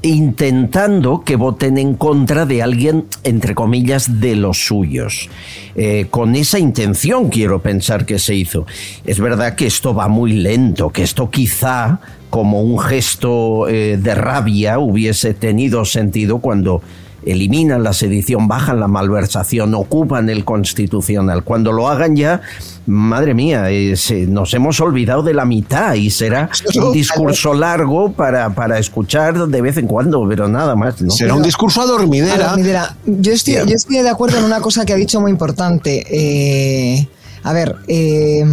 intentando 0.00 1.22
que 1.22 1.36
voten 1.36 1.76
en 1.76 1.94
contra 1.94 2.46
de 2.46 2.62
alguien, 2.62 3.06
entre 3.24 3.54
comillas, 3.54 4.20
de 4.20 4.36
los 4.36 4.66
suyos. 4.66 5.28
Eh, 5.74 6.06
con 6.10 6.34
esa 6.34 6.58
intención 6.58 7.28
quiero 7.28 7.60
pensar 7.60 8.06
que 8.06 8.18
se 8.18 8.34
hizo. 8.34 8.64
Es 9.04 9.20
verdad 9.20 9.54
que 9.54 9.66
esto 9.66 9.94
va 9.94 10.08
muy 10.08 10.32
lento, 10.32 10.88
que 10.88 11.02
esto 11.02 11.30
quizá 11.30 12.00
como 12.30 12.62
un 12.62 12.78
gesto 12.78 13.68
eh, 13.68 13.98
de 14.00 14.14
rabia 14.14 14.78
hubiese 14.78 15.34
tenido 15.34 15.84
sentido 15.84 16.38
cuando 16.38 16.82
eliminan 17.26 17.82
la 17.82 17.92
sedición, 17.92 18.48
bajan 18.48 18.80
la 18.80 18.86
malversación, 18.88 19.74
ocupan 19.74 20.30
el 20.30 20.44
constitucional. 20.44 21.42
Cuando 21.44 21.72
lo 21.72 21.88
hagan 21.88 22.16
ya, 22.16 22.40
madre 22.86 23.34
mía, 23.34 23.68
eh, 23.70 23.96
se- 23.96 24.26
nos 24.26 24.54
hemos 24.54 24.80
olvidado 24.80 25.22
de 25.22 25.34
la 25.34 25.44
mitad 25.44 25.94
y 25.94 26.10
será 26.10 26.48
un 26.76 26.92
discurso 26.92 27.52
largo 27.52 28.12
para, 28.12 28.48
para 28.54 28.78
escuchar 28.78 29.46
de 29.48 29.60
vez 29.60 29.76
en 29.76 29.86
cuando, 29.88 30.26
pero 30.28 30.48
nada 30.48 30.74
más. 30.76 31.02
¿no? 31.02 31.10
Será 31.10 31.34
un 31.34 31.42
discurso 31.42 31.80
a 31.82 31.84
A 31.84 31.86
dormidera. 31.88 32.96
Yo 33.04 33.32
estoy, 33.32 33.54
yo 33.54 33.74
estoy 33.74 33.96
de 33.98 34.08
acuerdo 34.08 34.38
en 34.38 34.44
una 34.44 34.60
cosa 34.60 34.86
que 34.86 34.92
ha 34.94 34.96
dicho 34.96 35.20
muy 35.20 35.30
importante. 35.30 36.06
Eh, 36.10 37.08
a 37.42 37.52
ver, 37.52 37.76
eh, 37.88 38.44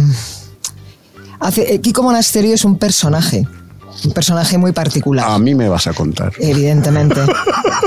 hace, 1.40 1.80
Kiko 1.80 2.02
Monasterio 2.02 2.52
es 2.54 2.64
un 2.64 2.76
personaje, 2.78 3.46
un 4.04 4.12
personaje 4.12 4.58
muy 4.58 4.72
particular. 4.72 5.28
A 5.28 5.38
mí 5.38 5.54
me 5.54 5.68
vas 5.68 5.86
a 5.86 5.92
contar. 5.92 6.32
Evidentemente. 6.38 7.20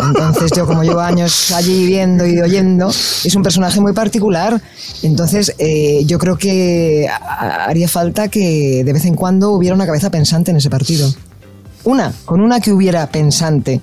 Entonces 0.02 0.52
yo 0.56 0.66
como 0.66 0.84
llevo 0.84 1.00
años 1.00 1.52
allí 1.52 1.86
viendo 1.86 2.26
y 2.26 2.40
oyendo, 2.40 2.90
es 2.90 3.36
un 3.36 3.44
personaje 3.44 3.80
muy 3.80 3.94
particular. 3.94 4.62
Entonces 5.04 5.54
eh, 5.58 6.04
yo 6.06 6.18
creo 6.20 6.38
que 6.38 7.08
haría 7.10 7.88
falta 7.88 8.28
que 8.28 8.84
de 8.84 8.94
vez 8.94 9.06
en 9.06 9.16
cuando 9.16 9.52
hubiera 9.52 9.76
una 9.76 9.86
cabeza 9.86 10.10
pensante 10.10 10.52
en 10.52 10.58
ese 10.58 10.70
partido. 10.70 11.14
Una, 11.84 12.14
con 12.26 12.42
una 12.42 12.60
que 12.60 12.72
hubiera 12.72 13.08
pensante, 13.08 13.82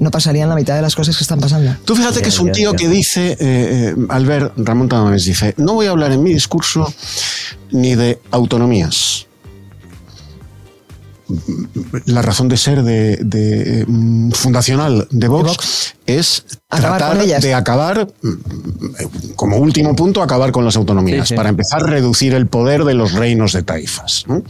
no 0.00 0.10
pasarían 0.10 0.48
la 0.48 0.54
mitad 0.54 0.74
de 0.74 0.82
las 0.82 0.94
cosas 0.94 1.16
que 1.16 1.22
están 1.22 1.40
pasando. 1.40 1.74
Tú 1.84 1.94
fíjate 1.94 2.22
que 2.22 2.28
es 2.28 2.38
un 2.38 2.52
tío 2.52 2.72
que 2.72 2.88
dice, 2.88 3.32
eh, 3.32 3.36
eh, 3.40 3.94
Albert 4.08 4.54
Ramón 4.56 4.88
Tamames 4.88 5.24
dice, 5.24 5.54
no 5.58 5.74
voy 5.74 5.86
a 5.86 5.90
hablar 5.90 6.12
en 6.12 6.22
mi 6.22 6.32
discurso 6.32 6.92
ni 7.70 7.94
de 7.94 8.20
autonomías. 8.30 9.26
La 12.06 12.22
razón 12.22 12.48
de 12.48 12.56
ser 12.56 12.82
de, 12.82 13.16
de, 13.16 13.84
mm, 13.86 14.30
fundacional 14.32 15.06
de 15.10 15.28
Vox, 15.28 15.94
es 16.06 16.44
Acabar 16.68 16.98
tratar 16.98 17.40
de 17.42 17.54
acabar, 17.54 18.08
mm, 18.22 19.34
como 19.36 19.56
último 19.56 19.94
punto, 19.96 20.22
acabar 20.22 20.52
con 20.52 20.64
las 20.64 20.76
autonomías, 20.76 21.28
Sí, 21.28 21.34
sí. 21.34 21.36
para 21.36 21.48
empezar 21.48 21.82
a 21.82 21.86
reducir 21.86 22.34
el 22.34 22.46
poder 22.46 22.84
de 22.84 22.94
los 22.94 23.12
reinos 23.12 23.52
de 23.52 23.62
taifas. 23.62 24.24
¿no? 24.26 24.42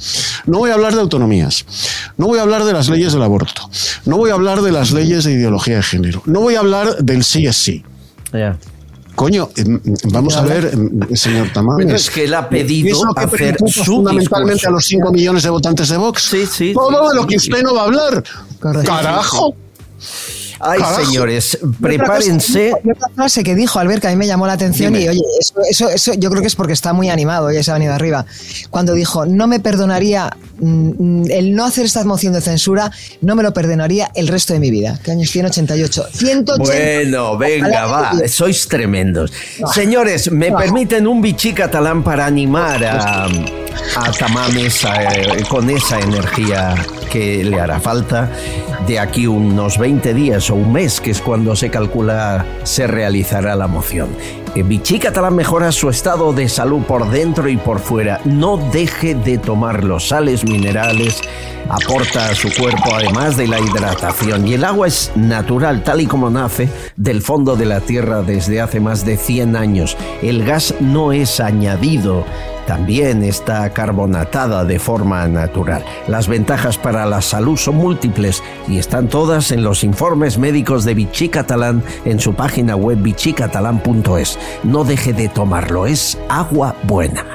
Voy 0.46 0.70
a 0.70 0.74
hablar 0.74 0.94
de 0.94 1.00
autonomías, 1.00 1.64
no 2.16 2.26
voy 2.26 2.38
a 2.38 2.42
hablar 2.42 2.64
de 2.64 2.72
las 2.72 2.88
leyes 2.88 3.12
del 3.12 3.22
aborto, 3.22 3.70
no 4.04 4.16
voy 4.16 4.30
a 4.30 4.34
hablar 4.34 4.62
de 4.62 4.72
las 4.72 4.92
leyes 4.92 5.24
de 5.24 5.32
ideología 5.32 5.76
de 5.76 5.82
género, 5.82 6.22
no 6.26 6.40
voy 6.40 6.54
a 6.54 6.60
hablar 6.60 6.98
del 7.02 7.24
sí 7.24 7.46
es 7.46 7.56
sí. 7.56 7.84
Coño, 9.14 9.50
em, 9.56 9.80
vamos 10.12 10.36
a 10.36 10.42
ver, 10.42 10.70
em, 10.72 11.14
señor 11.14 11.48
Tamames. 11.52 11.86
Pero 11.86 11.96
es 11.96 12.10
que 12.10 12.24
él 12.24 12.34
ha 12.34 12.48
pedido 12.48 12.84
¿qué 12.84 12.90
es 12.92 13.02
lo 13.04 13.14
que 13.14 13.24
hacer 13.24 13.56
su 13.66 13.84
fundamentalmente 13.84 14.52
discurso. 14.52 14.68
a 14.68 14.72
los 14.72 14.84
5 14.86 15.12
millones 15.12 15.42
de 15.42 15.50
votantes 15.50 15.88
de 15.88 15.96
Vox. 15.96 16.22
Sí, 16.22 16.46
sí. 16.46 16.72
Todo 16.72 17.02
sí, 17.02 17.08
de 17.08 17.14
lo 17.14 17.22
sí, 17.22 17.28
que 17.28 17.38
sí. 17.38 17.50
usted 17.50 17.62
no 17.62 17.74
va 17.74 17.82
a 17.82 17.84
hablar. 17.84 18.24
Carajo. 18.84 19.54
Ay, 20.60 20.78
Carajo. 20.80 21.04
señores, 21.04 21.58
prepárense. 21.80 22.72
otra 22.74 23.08
frase 23.14 23.42
que 23.42 23.54
dijo 23.54 23.78
Albert 23.78 24.02
que 24.02 24.08
a 24.08 24.10
mí 24.10 24.16
me 24.16 24.26
llamó 24.26 24.46
la 24.46 24.52
atención 24.52 24.92
Dime. 24.92 25.04
y 25.06 25.08
oye, 25.08 25.20
eso, 25.40 25.54
eso, 25.68 25.88
eso 25.88 26.14
yo 26.14 26.30
creo 26.30 26.42
que 26.42 26.48
es 26.48 26.56
porque 26.56 26.72
está 26.74 26.92
muy 26.92 27.08
animado, 27.08 27.50
ya 27.50 27.62
se 27.62 27.70
ha 27.70 27.74
venido 27.74 27.94
arriba. 27.94 28.26
Cuando 28.70 28.94
dijo, 28.94 29.24
no 29.26 29.46
me 29.46 29.60
perdonaría 29.60 30.30
mm, 30.58 31.30
el 31.30 31.54
no 31.54 31.64
hacer 31.64 31.86
esta 31.86 32.04
moción 32.04 32.32
de 32.32 32.40
censura, 32.40 32.90
no 33.22 33.34
me 33.34 33.42
lo 33.42 33.52
perdonaría 33.52 34.10
el 34.14 34.28
resto 34.28 34.52
de 34.52 34.60
mi 34.60 34.70
vida. 34.70 34.98
¿Qué 35.02 35.12
años 35.12 35.30
tiene? 35.30 35.48
88. 35.48 36.06
180. 36.12 36.56
Bueno, 36.58 37.38
venga, 37.38 37.86
va, 37.86 38.12
sois 38.28 38.68
tremendos. 38.68 39.32
Señores, 39.72 40.30
¿me 40.30 40.52
permiten 40.52 41.06
un 41.06 41.22
bichí 41.22 41.52
catalán 41.52 42.02
para 42.02 42.26
animar 42.26 42.84
a, 42.84 43.24
a 43.24 44.12
Tamames 44.18 44.84
eh, 44.84 45.42
con 45.48 45.70
esa 45.70 45.98
energía 46.00 46.74
que 47.10 47.44
le 47.44 47.60
hará 47.60 47.80
falta 47.80 48.30
de 48.86 48.98
aquí 48.98 49.26
unos 49.26 49.76
20 49.76 50.14
días 50.14 50.48
o 50.50 50.54
un 50.54 50.72
mes, 50.72 51.00
que 51.00 51.10
es 51.10 51.20
cuando 51.20 51.54
se 51.56 51.68
calcula 51.70 52.46
se 52.62 52.86
realizará 52.86 53.56
la 53.56 53.66
moción? 53.66 54.08
Eh, 54.54 54.64
Vichy 54.64 54.98
Catalán 54.98 55.36
mejora 55.36 55.70
su 55.70 55.88
estado 55.88 56.32
de 56.32 56.48
salud 56.48 56.82
por 56.82 57.08
dentro 57.10 57.48
y 57.48 57.56
por 57.56 57.78
fuera. 57.78 58.20
No 58.24 58.56
deje 58.56 59.14
de 59.14 59.38
tomar 59.38 59.84
los 59.84 60.08
sales 60.08 60.44
minerales, 60.44 61.20
aporta 61.68 62.30
a 62.30 62.34
su 62.34 62.52
cuerpo 62.52 62.94
además 62.94 63.36
de 63.36 63.46
la 63.46 63.60
hidratación. 63.60 64.48
Y 64.48 64.54
el 64.54 64.64
agua 64.64 64.88
es 64.88 65.12
natural, 65.14 65.84
tal 65.84 66.00
y 66.00 66.06
como 66.06 66.30
nace 66.30 66.68
del 66.96 67.22
fondo 67.22 67.54
de 67.54 67.66
la 67.66 67.80
tierra 67.80 68.22
desde 68.22 68.60
hace 68.60 68.80
más 68.80 69.04
de 69.04 69.16
100 69.16 69.54
años. 69.54 69.96
El 70.20 70.44
gas 70.44 70.74
no 70.80 71.12
es 71.12 71.38
añadido. 71.38 72.24
También 72.70 73.24
está 73.24 73.68
carbonatada 73.70 74.64
de 74.64 74.78
forma 74.78 75.26
natural. 75.26 75.84
Las 76.06 76.28
ventajas 76.28 76.78
para 76.78 77.04
la 77.04 77.20
salud 77.20 77.56
son 77.56 77.74
múltiples 77.74 78.44
y 78.68 78.78
están 78.78 79.08
todas 79.08 79.50
en 79.50 79.64
los 79.64 79.82
informes 79.82 80.38
médicos 80.38 80.84
de 80.84 80.94
Vichy 80.94 81.30
Catalán 81.30 81.82
en 82.04 82.20
su 82.20 82.32
página 82.32 82.76
web 82.76 83.02
vichycatalán.es. 83.02 84.38
No 84.62 84.84
deje 84.84 85.12
de 85.12 85.28
tomarlo, 85.28 85.84
es 85.84 86.16
agua 86.28 86.76
buena. 86.84 87.26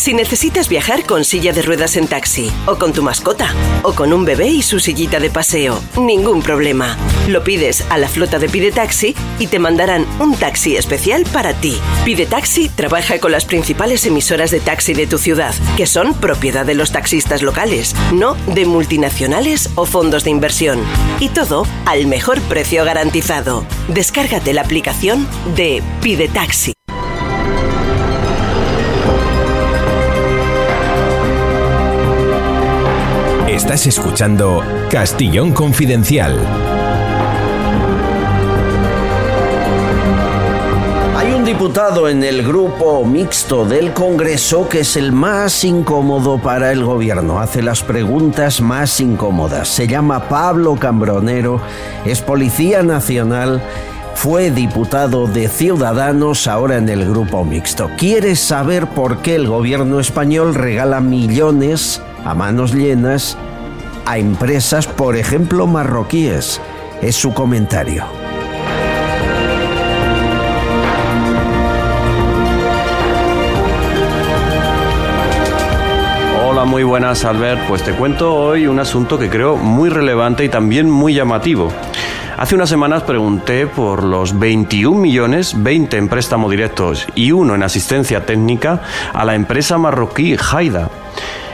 Si 0.00 0.14
necesitas 0.14 0.70
viajar 0.70 1.04
con 1.04 1.26
silla 1.26 1.52
de 1.52 1.60
ruedas 1.60 1.94
en 1.94 2.08
taxi, 2.08 2.50
o 2.64 2.76
con 2.76 2.94
tu 2.94 3.02
mascota, 3.02 3.54
o 3.82 3.92
con 3.92 4.14
un 4.14 4.24
bebé 4.24 4.46
y 4.46 4.62
su 4.62 4.80
sillita 4.80 5.20
de 5.20 5.28
paseo, 5.28 5.78
ningún 5.98 6.40
problema. 6.40 6.96
Lo 7.28 7.44
pides 7.44 7.84
a 7.90 7.98
la 7.98 8.08
flota 8.08 8.38
de 8.38 8.48
Pide 8.48 8.72
Taxi 8.72 9.14
y 9.38 9.48
te 9.48 9.58
mandarán 9.58 10.06
un 10.18 10.34
taxi 10.36 10.74
especial 10.74 11.24
para 11.34 11.52
ti. 11.52 11.78
Pide 12.02 12.24
Taxi 12.24 12.70
trabaja 12.70 13.18
con 13.18 13.30
las 13.30 13.44
principales 13.44 14.06
emisoras 14.06 14.50
de 14.50 14.60
taxi 14.60 14.94
de 14.94 15.06
tu 15.06 15.18
ciudad, 15.18 15.54
que 15.76 15.84
son 15.84 16.14
propiedad 16.14 16.64
de 16.64 16.74
los 16.74 16.92
taxistas 16.92 17.42
locales, 17.42 17.94
no 18.10 18.36
de 18.46 18.64
multinacionales 18.64 19.68
o 19.74 19.84
fondos 19.84 20.24
de 20.24 20.30
inversión. 20.30 20.80
Y 21.20 21.28
todo 21.28 21.66
al 21.84 22.06
mejor 22.06 22.40
precio 22.40 22.86
garantizado. 22.86 23.66
Descárgate 23.88 24.54
la 24.54 24.62
aplicación 24.62 25.28
de 25.56 25.82
Pide 26.00 26.28
Taxi. 26.28 26.72
Estás 33.60 33.86
escuchando 33.86 34.64
Castillón 34.90 35.52
Confidencial. 35.52 36.34
Hay 41.14 41.32
un 41.34 41.44
diputado 41.44 42.08
en 42.08 42.24
el 42.24 42.42
grupo 42.42 43.04
mixto 43.04 43.66
del 43.66 43.92
Congreso 43.92 44.66
que 44.66 44.80
es 44.80 44.96
el 44.96 45.12
más 45.12 45.62
incómodo 45.62 46.38
para 46.38 46.72
el 46.72 46.82
gobierno, 46.82 47.38
hace 47.38 47.62
las 47.62 47.82
preguntas 47.82 48.62
más 48.62 48.98
incómodas. 48.98 49.68
Se 49.68 49.86
llama 49.86 50.26
Pablo 50.30 50.76
Cambronero, 50.76 51.60
es 52.06 52.22
policía 52.22 52.82
nacional, 52.82 53.62
fue 54.14 54.50
diputado 54.50 55.26
de 55.26 55.48
Ciudadanos 55.48 56.46
ahora 56.48 56.78
en 56.78 56.88
el 56.88 57.04
grupo 57.04 57.44
mixto. 57.44 57.90
Quiere 57.98 58.36
saber 58.36 58.86
por 58.86 59.18
qué 59.18 59.34
el 59.34 59.46
gobierno 59.46 60.00
español 60.00 60.54
regala 60.54 61.02
millones 61.02 62.00
a 62.24 62.34
manos 62.34 62.74
llenas 62.74 63.36
a 64.10 64.18
empresas, 64.18 64.88
por 64.88 65.16
ejemplo, 65.16 65.68
marroquíes. 65.68 66.60
Es 67.00 67.14
su 67.14 67.32
comentario. 67.32 68.04
Hola, 76.44 76.64
muy 76.64 76.82
buenas 76.82 77.24
Albert. 77.24 77.60
Pues 77.68 77.84
te 77.84 77.92
cuento 77.92 78.34
hoy 78.34 78.66
un 78.66 78.80
asunto 78.80 79.16
que 79.16 79.30
creo 79.30 79.56
muy 79.56 79.90
relevante 79.90 80.44
y 80.44 80.48
también 80.48 80.90
muy 80.90 81.14
llamativo. 81.14 81.72
Hace 82.36 82.56
unas 82.56 82.68
semanas 82.68 83.04
pregunté 83.04 83.68
por 83.68 84.02
los 84.02 84.36
21 84.36 84.98
millones, 84.98 85.54
20 85.56 85.96
en 85.96 86.08
préstamo 86.08 86.50
directos 86.50 87.06
y 87.14 87.30
uno 87.30 87.54
en 87.54 87.62
asistencia 87.62 88.26
técnica 88.26 88.82
a 89.12 89.24
la 89.24 89.36
empresa 89.36 89.78
marroquí 89.78 90.36
Haida. 90.50 90.90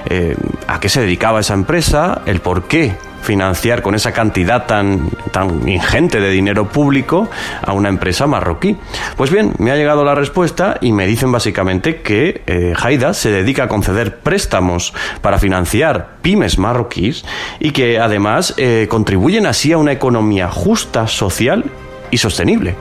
Eh, 0.06 0.36
¿A 0.66 0.80
qué 0.80 0.88
se 0.88 1.00
dedicaba 1.00 1.40
esa 1.40 1.54
empresa? 1.54 2.22
¿El 2.26 2.40
por 2.40 2.64
qué 2.64 2.94
financiar 3.26 3.82
con 3.82 3.94
esa 3.96 4.12
cantidad 4.12 4.66
tan, 4.66 5.10
tan 5.32 5.68
ingente 5.68 6.20
de 6.20 6.30
dinero 6.30 6.68
público 6.68 7.28
a 7.60 7.72
una 7.72 7.88
empresa 7.88 8.26
marroquí. 8.26 8.76
Pues 9.16 9.30
bien, 9.30 9.52
me 9.58 9.72
ha 9.72 9.76
llegado 9.76 10.04
la 10.04 10.14
respuesta 10.14 10.78
y 10.80 10.92
me 10.92 11.06
dicen 11.06 11.32
básicamente 11.32 12.02
que 12.02 12.42
eh, 12.46 12.72
Haida 12.80 13.12
se 13.14 13.30
dedica 13.30 13.64
a 13.64 13.68
conceder 13.68 14.18
préstamos 14.18 14.94
para 15.20 15.38
financiar 15.38 16.18
pymes 16.22 16.56
marroquíes 16.56 17.24
y 17.58 17.72
que 17.72 17.98
además 17.98 18.54
eh, 18.56 18.86
contribuyen 18.88 19.46
así 19.46 19.72
a 19.72 19.78
una 19.78 19.92
economía 19.92 20.48
justa, 20.48 21.08
social 21.08 21.64
y 22.12 22.18
sostenible 22.18 22.76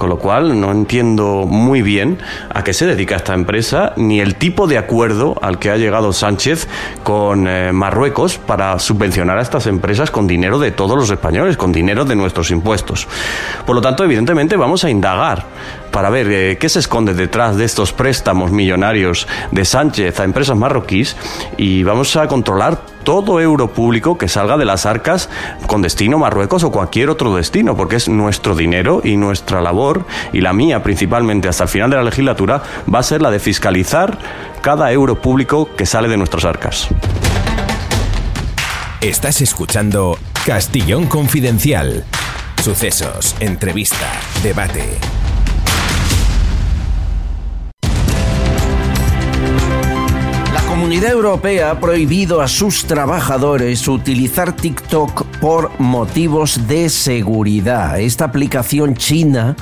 con 0.00 0.08
lo 0.08 0.18
cual 0.18 0.58
no 0.58 0.72
entiendo 0.72 1.44
muy 1.46 1.82
bien 1.82 2.16
a 2.48 2.64
qué 2.64 2.72
se 2.72 2.86
dedica 2.86 3.16
esta 3.16 3.34
empresa 3.34 3.92
ni 3.96 4.18
el 4.18 4.36
tipo 4.36 4.66
de 4.66 4.78
acuerdo 4.78 5.36
al 5.42 5.58
que 5.58 5.70
ha 5.70 5.76
llegado 5.76 6.14
Sánchez 6.14 6.68
con 7.02 7.46
eh, 7.46 7.70
Marruecos 7.74 8.38
para 8.38 8.78
subvencionar 8.78 9.36
a 9.36 9.42
estas 9.42 9.66
empresas 9.66 10.10
con 10.10 10.26
dinero 10.26 10.58
de 10.58 10.70
todos 10.70 10.96
los 10.96 11.10
españoles, 11.10 11.58
con 11.58 11.70
dinero 11.70 12.06
de 12.06 12.16
nuestros 12.16 12.50
impuestos. 12.50 13.08
Por 13.66 13.74
lo 13.74 13.82
tanto, 13.82 14.02
evidentemente 14.02 14.56
vamos 14.56 14.84
a 14.84 14.88
indagar 14.88 15.44
para 15.90 16.08
ver 16.08 16.28
eh, 16.30 16.56
qué 16.58 16.70
se 16.70 16.78
esconde 16.78 17.12
detrás 17.12 17.58
de 17.58 17.66
estos 17.66 17.92
préstamos 17.92 18.52
millonarios 18.52 19.28
de 19.50 19.66
Sánchez 19.66 20.18
a 20.18 20.24
empresas 20.24 20.56
marroquíes 20.56 21.14
y 21.58 21.82
vamos 21.82 22.16
a 22.16 22.26
controlar 22.26 22.80
todo 23.02 23.40
euro 23.40 23.72
público 23.72 24.18
que 24.18 24.28
salga 24.28 24.56
de 24.56 24.64
las 24.64 24.86
arcas 24.86 25.28
con 25.66 25.82
destino 25.82 26.18
Marruecos 26.18 26.64
o 26.64 26.70
cualquier 26.70 27.10
otro 27.10 27.34
destino, 27.34 27.76
porque 27.76 27.96
es 27.96 28.08
nuestro 28.08 28.54
dinero 28.54 29.00
y 29.02 29.16
nuestra 29.16 29.60
labor, 29.60 29.89
y 30.32 30.40
la 30.40 30.52
mía 30.52 30.82
principalmente 30.82 31.48
hasta 31.48 31.64
el 31.64 31.70
final 31.70 31.90
de 31.90 31.96
la 31.96 32.02
legislatura, 32.02 32.62
va 32.92 32.98
a 32.98 33.02
ser 33.02 33.22
la 33.22 33.30
de 33.30 33.38
fiscalizar 33.38 34.18
cada 34.62 34.90
euro 34.92 35.20
público 35.20 35.68
que 35.76 35.86
sale 35.86 36.08
de 36.08 36.16
nuestras 36.16 36.44
arcas. 36.44 36.88
Estás 39.00 39.40
escuchando 39.40 40.18
Castillón 40.44 41.06
Confidencial. 41.06 42.04
Sucesos, 42.62 43.34
entrevista, 43.40 44.06
debate. 44.42 44.98
La 50.52 50.60
Comunidad 50.68 51.12
Europea 51.12 51.70
ha 51.70 51.80
prohibido 51.80 52.42
a 52.42 52.48
sus 52.48 52.84
trabajadores 52.84 53.88
utilizar 53.88 54.54
TikTok 54.54 55.24
por 55.40 55.70
motivos 55.80 56.68
de 56.68 56.90
seguridad. 56.90 57.98
Esta 57.98 58.26
aplicación 58.26 58.94
china 58.94 59.56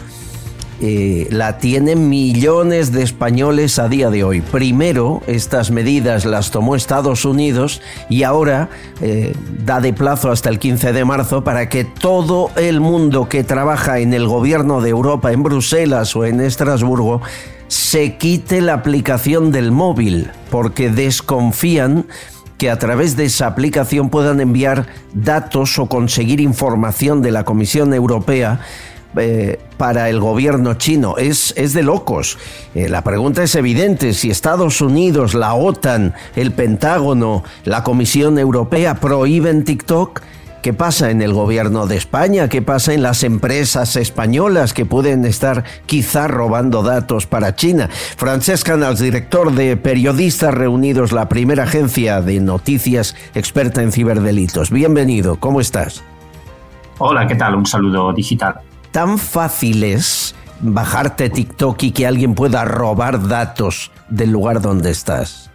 eh, 0.80 1.26
la 1.30 1.58
tienen 1.58 2.08
millones 2.08 2.92
de 2.92 3.02
españoles 3.02 3.80
a 3.80 3.88
día 3.88 4.10
de 4.10 4.22
hoy. 4.22 4.40
Primero, 4.40 5.22
estas 5.26 5.72
medidas 5.72 6.24
las 6.24 6.52
tomó 6.52 6.76
Estados 6.76 7.24
Unidos 7.24 7.82
y 8.08 8.22
ahora 8.22 8.68
eh, 9.00 9.34
da 9.64 9.80
de 9.80 9.92
plazo 9.92 10.30
hasta 10.30 10.50
el 10.50 10.60
15 10.60 10.92
de 10.92 11.04
marzo 11.04 11.42
para 11.42 11.68
que 11.68 11.84
todo 11.84 12.52
el 12.54 12.80
mundo 12.80 13.28
que 13.28 13.42
trabaja 13.42 13.98
en 13.98 14.14
el 14.14 14.28
gobierno 14.28 14.80
de 14.80 14.90
Europa, 14.90 15.32
en 15.32 15.42
Bruselas 15.42 16.14
o 16.14 16.24
en 16.24 16.40
Estrasburgo, 16.40 17.22
se 17.66 18.16
quite 18.16 18.60
la 18.60 18.74
aplicación 18.74 19.50
del 19.50 19.72
móvil, 19.72 20.30
porque 20.48 20.90
desconfían 20.90 22.06
que 22.56 22.70
a 22.70 22.78
través 22.78 23.16
de 23.16 23.24
esa 23.24 23.46
aplicación 23.46 24.10
puedan 24.10 24.40
enviar 24.40 24.86
datos 25.14 25.78
o 25.78 25.86
conseguir 25.86 26.40
información 26.40 27.22
de 27.22 27.30
la 27.30 27.44
Comisión 27.44 27.94
Europea 27.94 28.60
eh, 29.16 29.58
para 29.76 30.08
el 30.08 30.20
gobierno 30.20 30.74
chino. 30.74 31.16
Es, 31.16 31.54
es 31.56 31.72
de 31.72 31.82
locos. 31.82 32.38
Eh, 32.74 32.88
la 32.88 33.02
pregunta 33.02 33.42
es 33.42 33.54
evidente. 33.54 34.12
Si 34.12 34.30
Estados 34.30 34.80
Unidos, 34.80 35.34
la 35.34 35.54
OTAN, 35.54 36.14
el 36.36 36.52
Pentágono, 36.52 37.44
la 37.64 37.84
Comisión 37.84 38.38
Europea 38.38 38.94
prohíben 38.96 39.64
TikTok, 39.64 40.20
¿Qué 40.62 40.72
pasa 40.72 41.10
en 41.10 41.22
el 41.22 41.32
gobierno 41.32 41.86
de 41.86 41.96
España? 41.96 42.48
¿Qué 42.48 42.62
pasa 42.62 42.92
en 42.92 43.02
las 43.02 43.22
empresas 43.22 43.94
españolas 43.94 44.74
que 44.74 44.84
pueden 44.84 45.24
estar 45.24 45.62
quizá 45.86 46.26
robando 46.26 46.82
datos 46.82 47.26
para 47.26 47.54
China? 47.54 47.88
Francesc 47.88 48.66
Canals, 48.66 48.98
director 48.98 49.52
de 49.52 49.76
Periodistas 49.76 50.52
Reunidos, 50.52 51.12
la 51.12 51.28
primera 51.28 51.62
agencia 51.62 52.20
de 52.22 52.40
noticias 52.40 53.14
experta 53.34 53.82
en 53.82 53.92
ciberdelitos. 53.92 54.70
Bienvenido, 54.70 55.36
¿cómo 55.36 55.60
estás? 55.60 56.02
Hola, 56.98 57.28
¿qué 57.28 57.36
tal? 57.36 57.54
Un 57.54 57.64
saludo 57.64 58.12
digital. 58.12 58.60
¿Tan 58.92 59.18
fácil 59.18 59.84
es 59.84 60.34
bajarte 60.60 61.30
TikTok 61.30 61.82
y 61.82 61.92
que 61.92 62.06
alguien 62.06 62.34
pueda 62.34 62.64
robar 62.64 63.28
datos 63.28 63.90
del 64.08 64.30
lugar 64.30 64.60
donde 64.60 64.90
estás? 64.90 65.47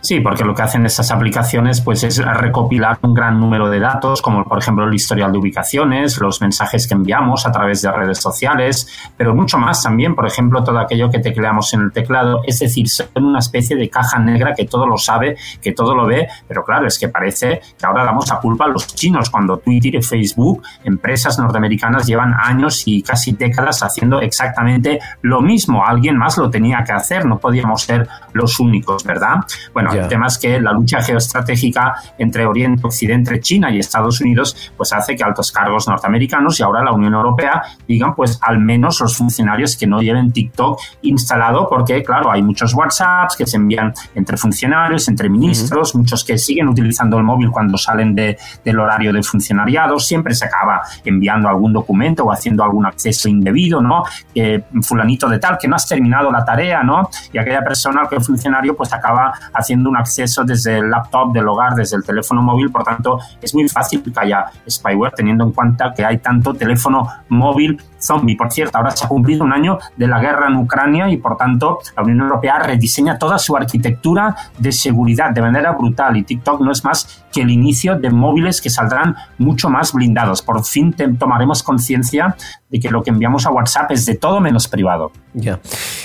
Sí, 0.00 0.20
porque 0.20 0.44
lo 0.44 0.54
que 0.54 0.62
hacen 0.62 0.86
estas 0.86 1.10
aplicaciones 1.10 1.80
pues 1.80 2.04
es 2.04 2.18
recopilar 2.18 2.98
un 3.02 3.14
gran 3.14 3.40
número 3.40 3.68
de 3.68 3.80
datos, 3.80 4.22
como 4.22 4.44
por 4.44 4.58
ejemplo 4.58 4.84
el 4.84 4.94
historial 4.94 5.32
de 5.32 5.38
ubicaciones, 5.38 6.18
los 6.18 6.40
mensajes 6.40 6.86
que 6.86 6.94
enviamos 6.94 7.46
a 7.46 7.52
través 7.52 7.82
de 7.82 7.90
redes 7.90 8.18
sociales, 8.18 8.88
pero 9.16 9.34
mucho 9.34 9.58
más 9.58 9.82
también, 9.82 10.14
por 10.14 10.26
ejemplo, 10.26 10.62
todo 10.62 10.78
aquello 10.78 11.10
que 11.10 11.18
tecleamos 11.18 11.72
en 11.74 11.82
el 11.82 11.92
teclado, 11.92 12.42
es 12.46 12.58
decir, 12.58 12.88
son 12.88 13.08
una 13.16 13.38
especie 13.38 13.76
de 13.76 13.88
caja 13.88 14.18
negra 14.18 14.54
que 14.54 14.66
todo 14.66 14.86
lo 14.86 14.96
sabe, 14.96 15.36
que 15.60 15.72
todo 15.72 15.94
lo 15.94 16.06
ve, 16.06 16.28
pero 16.46 16.64
claro, 16.64 16.86
es 16.86 16.98
que 16.98 17.08
parece 17.08 17.60
que 17.78 17.86
ahora 17.86 18.04
damos 18.04 18.28
la 18.28 18.38
culpa 18.38 18.64
a 18.64 18.68
los 18.68 18.86
chinos 18.94 19.30
cuando 19.30 19.58
Twitter 19.58 19.94
y 19.94 20.02
Facebook, 20.02 20.62
empresas 20.84 21.38
norteamericanas 21.38 22.06
llevan 22.06 22.34
años 22.38 22.82
y 22.86 23.02
casi 23.02 23.32
décadas 23.32 23.82
haciendo 23.82 24.20
exactamente 24.20 24.98
lo 25.22 25.40
mismo, 25.40 25.84
alguien 25.84 26.16
más 26.16 26.38
lo 26.38 26.50
tenía 26.50 26.84
que 26.84 26.92
hacer, 26.92 27.24
no 27.26 27.38
podíamos 27.38 27.82
ser 27.82 28.08
los 28.32 28.60
únicos, 28.60 29.04
¿verdad? 29.04 29.36
Bueno, 29.72 29.85
el 29.92 30.08
tema 30.08 30.26
es 30.26 30.38
que 30.38 30.60
la 30.60 30.72
lucha 30.72 31.02
geoestratégica 31.02 31.94
entre 32.18 32.46
Oriente, 32.46 32.86
Occidente, 32.86 33.40
China 33.40 33.70
y 33.70 33.78
Estados 33.78 34.20
Unidos, 34.20 34.72
pues 34.76 34.92
hace 34.92 35.16
que 35.16 35.24
altos 35.24 35.52
cargos 35.52 35.88
norteamericanos 35.88 36.58
y 36.60 36.62
ahora 36.62 36.82
la 36.82 36.92
Unión 36.92 37.14
Europea 37.14 37.62
digan, 37.86 38.14
pues 38.14 38.38
al 38.42 38.58
menos 38.58 39.00
los 39.00 39.16
funcionarios 39.16 39.76
que 39.76 39.86
no 39.86 40.00
lleven 40.00 40.32
TikTok 40.32 40.80
instalado, 41.02 41.68
porque 41.68 42.02
claro, 42.02 42.30
hay 42.30 42.42
muchos 42.42 42.74
WhatsApps 42.74 43.36
que 43.36 43.46
se 43.46 43.56
envían 43.56 43.92
entre 44.14 44.36
funcionarios, 44.36 45.08
entre 45.08 45.28
ministros, 45.28 45.94
muchos 45.94 46.24
que 46.24 46.38
siguen 46.38 46.68
utilizando 46.68 47.18
el 47.18 47.24
móvil 47.24 47.50
cuando 47.50 47.76
salen 47.76 48.14
de, 48.14 48.38
del 48.64 48.78
horario 48.78 49.12
de 49.12 49.22
funcionariado, 49.22 49.98
siempre 49.98 50.34
se 50.34 50.46
acaba 50.46 50.82
enviando 51.04 51.48
algún 51.48 51.72
documento 51.72 52.24
o 52.24 52.32
haciendo 52.32 52.64
algún 52.64 52.86
acceso 52.86 53.28
indebido, 53.28 53.80
¿no? 53.80 54.04
Que 54.34 54.64
fulanito 54.82 55.28
de 55.28 55.38
tal, 55.38 55.58
que 55.58 55.68
no 55.68 55.76
has 55.76 55.86
terminado 55.86 56.30
la 56.30 56.44
tarea, 56.44 56.82
¿no? 56.82 57.08
Y 57.32 57.38
aquella 57.38 57.62
persona, 57.62 58.02
aquel 58.04 58.22
funcionario, 58.22 58.76
pues 58.76 58.92
acaba 58.92 59.32
haciendo 59.52 59.75
un 59.84 59.96
acceso 59.96 60.44
desde 60.44 60.78
el 60.78 60.90
laptop 60.90 61.32
del 61.32 61.48
hogar, 61.48 61.74
desde 61.74 61.96
el 61.96 62.04
teléfono 62.04 62.42
móvil, 62.42 62.70
por 62.70 62.84
tanto 62.84 63.18
es 63.40 63.54
muy 63.54 63.68
fácil 63.68 64.02
que 64.02 64.12
haya 64.16 64.46
spyware 64.68 65.12
teniendo 65.14 65.44
en 65.44 65.52
cuenta 65.52 65.92
que 65.92 66.04
hay 66.04 66.18
tanto 66.18 66.54
teléfono 66.54 67.08
móvil 67.28 67.78
zombie. 67.98 68.36
Por 68.36 68.52
cierto, 68.52 68.78
ahora 68.78 68.90
se 68.90 69.04
ha 69.04 69.08
cumplido 69.08 69.44
un 69.44 69.52
año 69.52 69.78
de 69.96 70.06
la 70.06 70.20
guerra 70.20 70.48
en 70.48 70.56
Ucrania 70.56 71.08
y 71.10 71.16
por 71.16 71.36
tanto 71.36 71.80
la 71.96 72.02
Unión 72.02 72.20
Europea 72.20 72.58
rediseña 72.58 73.18
toda 73.18 73.38
su 73.38 73.56
arquitectura 73.56 74.36
de 74.58 74.72
seguridad 74.72 75.30
de 75.30 75.42
manera 75.42 75.72
brutal 75.72 76.16
y 76.16 76.22
TikTok 76.22 76.60
no 76.60 76.72
es 76.72 76.84
más 76.84 77.24
que 77.32 77.42
el 77.42 77.50
inicio 77.50 77.98
de 77.98 78.10
móviles 78.10 78.60
que 78.60 78.70
saldrán 78.70 79.16
mucho 79.38 79.68
más 79.68 79.92
blindados. 79.92 80.42
Por 80.42 80.64
fin 80.64 80.94
tomaremos 81.18 81.62
conciencia 81.62 82.36
de 82.68 82.80
que 82.80 82.90
lo 82.90 83.02
que 83.02 83.10
enviamos 83.10 83.46
a 83.46 83.50
WhatsApp 83.50 83.92
es 83.92 84.06
de 84.06 84.16
todo 84.16 84.40
menos 84.40 84.66
privado. 84.66 85.12
Ya. 85.34 85.60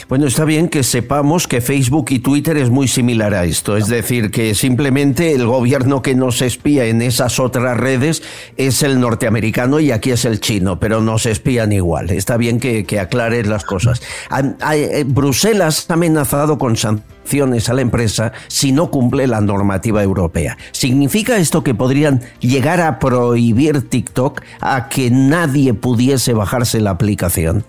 Bueno, 0.07 0.27
está 0.27 0.45
bien 0.45 0.69
que 0.69 0.83
sepamos 0.83 1.47
que 1.47 1.59
Facebook 1.61 2.07
y 2.09 2.19
Twitter 2.19 2.57
es 2.57 2.69
muy 2.69 2.87
similar 2.87 3.33
a 3.33 3.45
esto. 3.45 3.77
Es 3.77 3.87
decir, 3.87 4.29
que 4.29 4.53
simplemente 4.53 5.33
el 5.33 5.47
gobierno 5.47 6.01
que 6.01 6.13
nos 6.13 6.41
espía 6.41 6.85
en 6.85 7.01
esas 7.01 7.39
otras 7.39 7.77
redes 7.77 8.21
es 8.57 8.83
el 8.83 8.99
norteamericano 8.99 9.79
y 9.79 9.91
aquí 9.91 10.11
es 10.11 10.25
el 10.25 10.39
chino, 10.39 10.79
pero 10.79 11.01
nos 11.01 11.25
espían 11.25 11.71
igual. 11.71 12.11
Está 12.11 12.37
bien 12.37 12.59
que, 12.59 12.85
que 12.85 12.99
aclares 12.99 13.47
las 13.47 13.63
cosas. 13.65 14.01
Eh, 14.73 15.03
Bruselas 15.07 15.87
ha 15.89 15.93
amenazado 15.93 16.57
con 16.57 16.75
sanciones 16.77 17.20
a 17.69 17.73
la 17.73 17.81
empresa 17.81 18.33
si 18.47 18.71
no 18.71 18.91
cumple 18.91 19.25
la 19.27 19.41
normativa 19.41 20.03
europea. 20.03 20.57
¿Significa 20.71 21.37
esto 21.37 21.63
que 21.63 21.73
podrían 21.73 22.21
llegar 22.39 22.81
a 22.81 22.99
prohibir 22.99 23.89
TikTok 23.89 24.41
a 24.59 24.89
que 24.89 25.09
nadie 25.11 25.73
pudiese 25.73 26.33
bajarse 26.33 26.81
la 26.81 26.91
aplicación? 26.91 27.63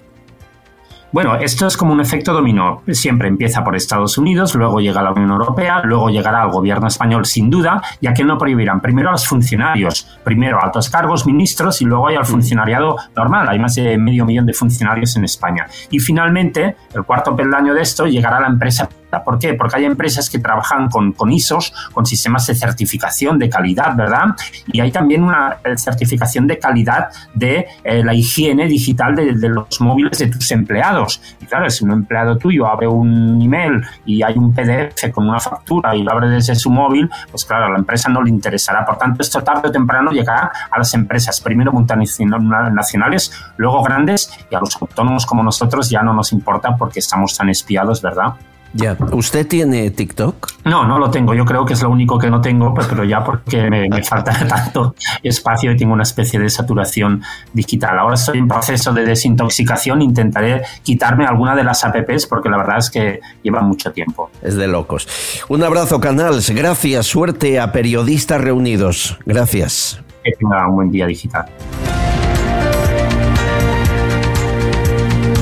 Bueno, 1.13 1.37
esto 1.37 1.67
es 1.67 1.77
como 1.77 1.93
un 1.93 2.01
efecto 2.01 2.33
dominó. 2.33 2.83
Siempre 2.89 3.29
empieza 3.29 3.63
por 3.63 3.77
Estados 3.77 4.17
Unidos, 4.17 4.55
luego 4.55 4.81
llega 4.81 5.01
a 5.01 5.05
la 5.05 5.13
Unión 5.13 5.31
Europea, 5.31 5.83
luego 5.85 6.09
llegará 6.09 6.41
al 6.41 6.51
gobierno 6.51 6.87
español 6.89 7.27
sin 7.27 7.51
duda, 7.51 7.83
ya 8.01 8.15
que 8.15 8.25
no 8.25 8.39
prohibirán 8.39 8.81
primero 8.81 9.11
a 9.11 9.13
los 9.13 9.27
funcionarios, 9.27 10.19
primero 10.25 10.59
a 10.59 10.65
altos 10.65 10.89
cargos, 10.89 11.27
ministros 11.27 11.83
y 11.83 11.85
luego 11.85 12.09
hay 12.09 12.17
al 12.17 12.25
funcionariado 12.25 12.97
normal. 13.15 13.47
Hay 13.51 13.59
más 13.59 13.75
de 13.75 13.99
medio 13.99 14.25
millón 14.25 14.47
de 14.47 14.55
funcionarios 14.55 15.15
en 15.17 15.25
España. 15.25 15.67
Y 15.91 15.99
finalmente, 15.99 16.77
el 16.95 17.05
cuarto 17.05 17.37
peldaño 17.37 17.75
de 17.75 17.83
esto 17.83 18.07
llegará 18.07 18.39
a 18.39 18.41
la 18.41 18.49
empresa. 18.49 18.89
¿Por 19.21 19.39
qué? 19.39 19.55
Porque 19.55 19.77
hay 19.77 19.85
empresas 19.85 20.31
que 20.31 20.39
trabajan 20.39 20.89
con, 20.89 21.13
con 21.13 21.31
ISOs, 21.33 21.73
con 21.93 22.07
sistemas 22.07 22.47
de 22.47 22.55
certificación 22.55 23.39
de 23.39 23.49
calidad, 23.49 23.95
¿verdad? 23.95 24.29
Y 24.67 24.81
hay 24.81 24.91
también 24.91 25.23
una 25.23 25.59
eh, 25.65 25.77
certificación 25.77 26.47
de 26.47 26.59
calidad 26.59 27.09
de 27.35 27.67
eh, 27.85 28.03
la 28.03 28.15
higiene 28.15 28.67
digital 28.67 29.15
de, 29.15 29.35
de, 29.35 29.49
los 29.49 29.81
móviles 29.81 30.19
de 30.19 30.29
tus 30.29 30.51
empleados. 30.51 31.21
Y 31.41 31.47
claro, 31.47 31.69
si 31.69 31.85
un 31.85 31.93
empleado 31.93 32.37
tuyo 32.37 32.67
abre 32.67 32.87
un 32.87 33.41
email 33.41 33.83
y 34.05 34.23
hay 34.23 34.37
un 34.37 34.55
PDF 34.55 35.11
con 35.13 35.29
una 35.29 35.41
factura 35.41 35.95
y 35.95 36.03
lo 36.03 36.13
abre 36.13 36.29
desde 36.29 36.55
su 36.55 36.71
móvil, 36.71 37.11
pues 37.31 37.45
claro, 37.45 37.67
a 37.67 37.71
la 37.71 37.79
empresa 37.79 38.09
no 38.09 38.23
le 38.23 38.31
interesará. 38.31 38.85
Por 38.85 38.97
tanto, 38.97 39.23
esto 39.23 39.43
tarde 39.43 39.69
o 39.69 39.73
temprano 39.73 40.11
llegará 40.11 40.53
a 40.71 40.79
las 40.79 40.95
empresas, 40.95 41.41
primero 41.41 41.73
multinacionales, 41.73 43.33
luego 43.57 43.83
grandes 43.83 44.33
y 44.51 44.55
a 44.55 44.61
los 44.61 44.81
autónomos 44.81 45.27
como 45.27 45.43
nosotros 45.43 45.91
ya 45.91 46.03
no 46.03 46.13
nos 46.13 46.33
importa 46.33 46.77
porque 46.77 47.01
estamos 47.01 47.37
tan 47.37 47.49
espiados, 47.49 48.01
¿verdad? 48.03 48.35
Ya, 48.75 48.97
¿usted 49.13 49.47
tiene 49.47 49.91
TikTok? 49.91 50.49
No, 50.65 50.87
no 50.87 50.99
lo 50.99 51.11
tengo. 51.11 51.35
Yo 51.35 51.45
creo 51.45 51.65
que 51.67 51.75
es 51.75 51.83
lo 51.83 51.91
único 51.91 52.19
que 52.19 52.31
no 52.31 52.41
tengo, 52.41 52.73
pues, 52.73 52.87
pero 52.87 53.05
ya 53.05 53.23
porque 53.23 53.69
me, 53.69 53.89
me, 53.89 54.03
falta 54.13 54.33
tanto 54.47 54.95
espacio 55.23 55.73
y 55.73 55.77
tengo 55.77 55.93
una 55.93 56.05
especie 56.05 56.41
de 56.41 56.49
saturación 56.49 57.23
digital. 57.53 57.99
Ahora 57.99 58.15
estoy 58.15 58.39
en 58.39 58.49
proceso 58.49 58.93
de 58.93 59.05
desintoxicación. 59.05 60.01
Intentaré 60.01 60.63
quitarme 60.83 61.27
alguna 61.27 61.55
de 61.55 61.65
las 61.65 61.85
apps 61.85 62.27
porque 62.27 62.49
la 62.49 62.57
verdad 62.57 62.79
es 62.79 62.91
que 62.91 63.21
lleva 63.43 63.61
mucho 63.61 63.93
tiempo. 63.93 64.31
Es 64.41 64.57
de 64.57 64.69
locos. 64.69 65.07
Un 65.49 65.63
abrazo, 65.63 66.01
Canals. 66.01 66.51
Gracias. 66.51 67.07
Suerte 67.07 67.61
a 67.61 67.73
periodistas 67.73 68.41
reunidos. 68.41 69.19
Gracias. 69.27 70.01
Que 70.25 70.33
tenga 70.33 70.67
un 70.69 70.77
buen 70.77 70.91
día 70.91 71.07
digital. 71.07 71.47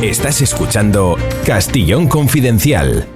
Estás 0.03 0.41
escuchando 0.41 1.19
Castillón 1.45 2.09
Confidencial. 2.09 3.07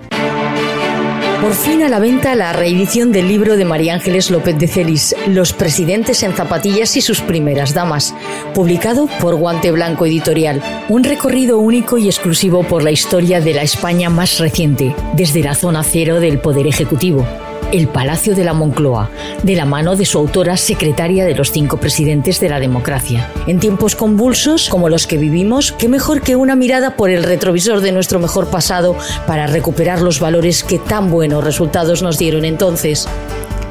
Por 1.41 1.53
fin 1.53 1.83
a 1.83 1.89
la 1.89 1.99
venta 1.99 2.35
la 2.35 2.53
reedición 2.53 3.13
del 3.13 3.29
libro 3.29 3.57
de 3.57 3.65
María 3.65 3.95
Ángeles 3.95 4.31
López 4.31 4.59
de 4.59 4.67
Celis, 4.67 5.15
Los 5.27 5.53
presidentes 5.53 6.23
en 6.23 6.35
zapatillas 6.35 6.97
y 6.97 7.03
sus 7.03 7.21
primeras 7.21 7.75
damas, 7.75 8.15
publicado 8.55 9.09
por 9.21 9.35
Guante 9.35 9.71
Blanco 9.71 10.07
Editorial. 10.07 10.63
Un 10.89 11.05
recorrido 11.05 11.59
único 11.59 11.99
y 11.99 12.07
exclusivo 12.07 12.63
por 12.63 12.83
la 12.83 12.91
historia 12.91 13.41
de 13.41 13.55
la 13.55 13.63
España 13.63 14.09
más 14.09 14.39
reciente, 14.39 14.95
desde 15.15 15.43
la 15.43 15.55
zona 15.55 15.83
cero 15.83 16.21
del 16.21 16.39
Poder 16.39 16.67
Ejecutivo 16.67 17.27
el 17.75 17.89
Palacio 17.89 18.37
de 18.37 18.45
la 18.45 18.53
Moncloa, 18.53 19.11
de 19.43 19.57
la 19.57 19.65
mano 19.65 19.97
de 19.97 20.05
su 20.05 20.19
autora 20.19 20.57
secretaria 20.57 21.25
de 21.25 21.35
los 21.35 21.51
cinco 21.51 21.79
presidentes 21.79 22.39
de 22.39 22.49
la 22.49 22.61
democracia. 22.61 23.29
En 23.49 23.59
tiempos 23.59 23.97
convulsos 23.97 24.69
como 24.69 24.89
los 24.89 25.09
que 25.09 25.19
vivimos, 25.19 25.73
qué 25.73 25.89
mejor 25.89 26.23
que 26.23 26.37
una 26.37 26.55
mirada 26.55 26.95
por 26.95 27.11
el 27.11 27.25
retrovisor 27.25 27.81
de 27.81 27.91
nuestro 27.91 28.21
mejor 28.21 28.47
pasado 28.47 28.97
para 29.27 29.49
recuperar 29.49 30.03
los 30.03 30.21
valores 30.21 30.63
que 30.63 30.79
tan 30.79 31.11
buenos 31.11 31.43
resultados 31.43 32.01
nos 32.01 32.17
dieron 32.17 32.45
entonces. 32.45 33.09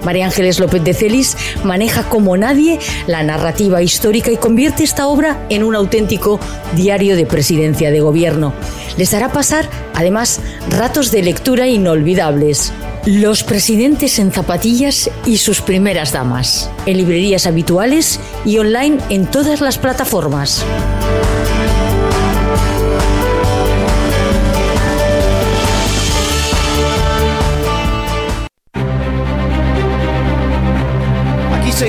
María 0.04 0.26
Ángeles 0.26 0.60
López 0.60 0.84
de 0.84 0.94
Celis 0.94 1.38
maneja 1.64 2.04
como 2.04 2.36
nadie 2.36 2.80
la 3.08 3.24
narrativa 3.24 3.82
histórica 3.82 4.32
y 4.32 4.36
convierte 4.36 4.84
esta 4.84 5.08
obra 5.08 5.46
en 5.50 5.64
un 5.64 5.76
auténtico 5.76 6.42
diario 6.76 7.16
de 7.16 7.26
presidencia 7.26 7.90
de 7.90 8.02
gobierno. 8.02 8.54
Les 8.98 9.14
hará 9.14 9.32
pasar, 9.32 9.70
además, 9.94 10.42
ratos 10.70 11.10
de 11.10 11.24
lectura 11.24 11.68
inolvidables. 11.68 12.74
Los 13.06 13.44
presidentes 13.44 14.18
en 14.18 14.32
zapatillas 14.32 15.12
y 15.26 15.36
sus 15.36 15.60
primeras 15.60 16.14
damas, 16.14 16.72
en 16.86 16.96
librerías 16.96 17.46
habituales 17.46 18.18
y 18.46 18.60
online 18.60 18.98
en 19.10 19.26
todas 19.26 19.60
las 19.60 19.78
plataformas. 19.78 20.64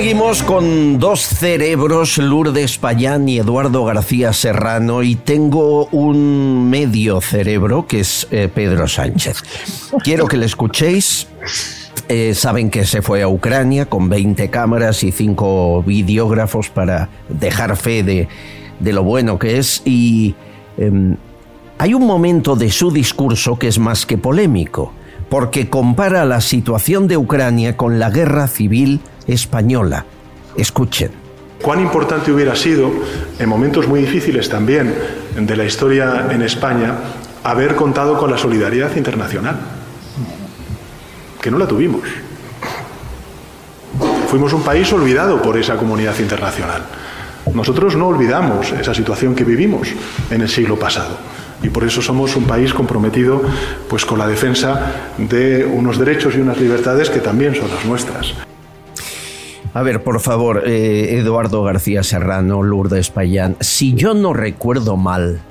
Seguimos 0.05 0.43
con 0.43 0.99
dos 0.99 1.21
cerebros, 1.21 2.19
Lourdes 2.19 2.77
Payán 2.77 3.27
y 3.27 3.39
Eduardo 3.39 3.85
García 3.85 4.33
Serrano, 4.33 5.01
y 5.01 5.15
tengo 5.15 5.87
un 5.87 6.69
medio 6.69 7.21
cerebro 7.21 7.87
que 7.87 8.01
es 8.01 8.27
eh, 8.29 8.47
Pedro 8.53 8.87
Sánchez. 8.87 9.41
Quiero 10.03 10.27
que 10.27 10.37
le 10.37 10.45
escuchéis. 10.45 11.27
Eh, 12.07 12.35
saben 12.35 12.69
que 12.69 12.85
se 12.85 13.01
fue 13.01 13.23
a 13.23 13.27
Ucrania 13.27 13.87
con 13.87 14.07
20 14.07 14.51
cámaras 14.51 15.03
y 15.03 15.11
5 15.11 15.81
videógrafos 15.81 16.69
para 16.69 17.09
dejar 17.27 17.75
fe 17.75 18.03
de, 18.03 18.27
de 18.79 18.93
lo 18.93 19.01
bueno 19.01 19.39
que 19.39 19.57
es 19.57 19.81
y 19.85 20.35
eh, 20.77 21.15
hay 21.79 21.95
un 21.95 22.05
momento 22.05 22.55
de 22.55 22.69
su 22.69 22.91
discurso 22.91 23.57
que 23.57 23.69
es 23.69 23.79
más 23.79 24.05
que 24.05 24.19
polémico, 24.19 24.93
porque 25.29 25.67
compara 25.67 26.25
la 26.25 26.41
situación 26.41 27.07
de 27.07 27.17
Ucrania 27.17 27.75
con 27.75 27.97
la 27.97 28.11
guerra 28.11 28.47
civil 28.47 29.01
española. 29.27 30.05
Escuchen. 30.55 31.11
Cuán 31.61 31.79
importante 31.79 32.31
hubiera 32.31 32.55
sido, 32.55 32.91
en 33.39 33.49
momentos 33.49 33.87
muy 33.87 34.01
difíciles 34.01 34.49
también 34.49 34.93
de 35.35 35.55
la 35.55 35.65
historia 35.65 36.27
en 36.29 36.41
España, 36.41 36.95
haber 37.43 37.75
contado 37.75 38.17
con 38.17 38.29
la 38.29 38.37
solidaridad 38.37 38.95
internacional, 38.95 39.57
que 41.41 41.51
no 41.51 41.57
la 41.57 41.67
tuvimos. 41.67 42.01
Fuimos 44.29 44.53
un 44.53 44.63
país 44.63 44.91
olvidado 44.93 45.41
por 45.41 45.57
esa 45.57 45.75
comunidad 45.77 46.17
internacional. 46.19 46.83
Nosotros 47.53 47.95
no 47.95 48.07
olvidamos 48.07 48.71
esa 48.71 48.93
situación 48.93 49.33
que 49.33 49.43
vivimos 49.43 49.89
en 50.29 50.41
el 50.41 50.49
siglo 50.49 50.77
pasado 50.77 51.17
y 51.61 51.69
por 51.69 51.83
eso 51.83 52.01
somos 52.01 52.35
un 52.35 52.43
país 52.43 52.73
comprometido 52.73 53.41
pues 53.87 54.05
con 54.05 54.19
la 54.19 54.27
defensa 54.27 55.13
de 55.17 55.65
unos 55.65 55.97
derechos 55.97 56.35
y 56.35 56.41
unas 56.41 56.59
libertades 56.59 57.09
que 57.09 57.19
también 57.19 57.55
son 57.55 57.69
las 57.69 57.85
nuestras. 57.85 58.44
A 59.75 59.83
ver, 59.83 60.01
por 60.03 60.21
favor, 60.21 60.63
eh, 60.65 61.17
Eduardo 61.19 61.61
García 61.61 62.01
Serrano, 62.01 62.63
Lourdes 62.63 63.09
Payán, 63.09 63.57
si 63.59 63.93
yo 63.93 64.13
no 64.13 64.31
recuerdo 64.31 64.95
mal, 64.95 65.41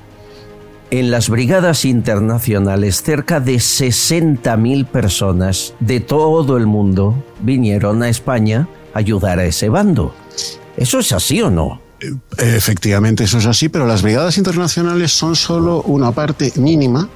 en 0.90 1.10
las 1.10 1.28
brigadas 1.28 1.84
internacionales 1.84 3.02
cerca 3.02 3.38
de 3.38 3.56
60.000 3.56 4.86
personas 4.86 5.74
de 5.78 6.00
todo 6.00 6.56
el 6.56 6.66
mundo 6.66 7.22
vinieron 7.42 8.02
a 8.02 8.08
España 8.08 8.66
a 8.94 9.00
ayudar 9.00 9.40
a 9.40 9.44
ese 9.44 9.68
bando. 9.68 10.14
¿Eso 10.74 11.00
es 11.00 11.12
así 11.12 11.42
o 11.42 11.50
no? 11.50 11.82
Efectivamente, 12.38 13.24
eso 13.24 13.36
es 13.36 13.44
así, 13.44 13.68
pero 13.68 13.86
las 13.86 14.00
brigadas 14.00 14.38
internacionales 14.38 15.12
son 15.12 15.36
solo 15.36 15.82
una 15.82 16.12
parte 16.12 16.50
mínima, 16.56 17.10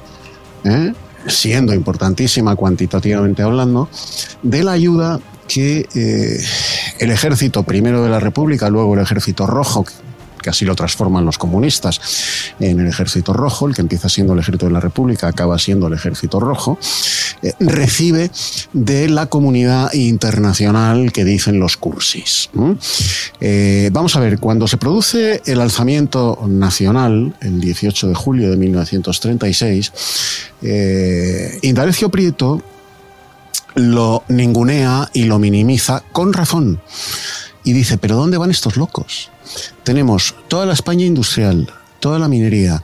¿eh? 0.65 0.93
siendo 1.27 1.73
importantísima 1.73 2.55
cuantitativamente 2.55 3.43
hablando, 3.43 3.89
de 4.43 4.63
la 4.63 4.73
ayuda 4.73 5.19
que 5.49 5.89
eh, 5.95 6.39
el 6.99 7.11
ejército 7.11 7.63
primero 7.63 8.03
de 8.03 8.11
la 8.11 8.21
República, 8.21 8.69
luego 8.71 8.95
el 8.95 9.01
ejército 9.01 9.47
rojo, 9.47 9.85
que 10.43 10.51
así 10.51 10.65
lo 10.65 10.75
transforman 10.75 11.25
los 11.25 11.39
comunistas 11.39 12.01
en 12.61 12.81
el 12.81 12.87
ejército 12.87 13.33
rojo, 13.33 13.67
el 13.67 13.75
que 13.75 13.83
empieza 13.83 14.09
siendo 14.09 14.33
el 14.33 14.39
ejército 14.41 14.67
de 14.67 14.73
la 14.73 14.81
República 14.81 15.29
acaba 15.29 15.59
siendo 15.59 15.89
el 15.89 15.95
ejército 15.95 16.41
rojo, 16.41 16.79
eh, 17.43 17.53
recibe 17.61 18.31
de 18.73 19.09
la 19.09 19.27
comunidad 19.27 19.93
internacional 19.93 21.13
que 21.13 21.25
dicen 21.25 21.61
los 21.61 21.77
cursis. 21.77 22.51
Eh, 23.41 23.91
vamos 23.93 24.17
a 24.17 24.21
ver, 24.21 24.39
cuando 24.39 24.67
se 24.67 24.77
produce 24.77 25.43
el 25.47 25.61
alzamiento 25.61 26.41
nacional, 26.47 27.35
el 27.41 27.61
18 27.61 28.09
de 28.09 28.15
julio 28.15 28.51
de 28.51 28.57
1936, 28.57 29.93
eh, 30.63 31.59
Indalecio 31.63 32.09
Prieto 32.09 32.63
lo 33.79 34.25
ningunea 34.29 35.09
y 35.13 35.25
lo 35.25 35.39
minimiza 35.39 36.03
con 36.13 36.33
razón. 36.33 36.81
Y 37.65 37.73
dice, 37.73 37.99
pero 37.99 38.17
¿dónde 38.17 38.39
van 38.39 38.51
estos 38.51 38.77
locos? 38.77 39.31
Tenemos 39.85 40.35
toda 40.49 40.67
la 40.67 40.73
España 40.73 41.05
industrial, 41.05 41.73
toda 42.01 42.19
la 42.19 42.29
minería, 42.29 42.83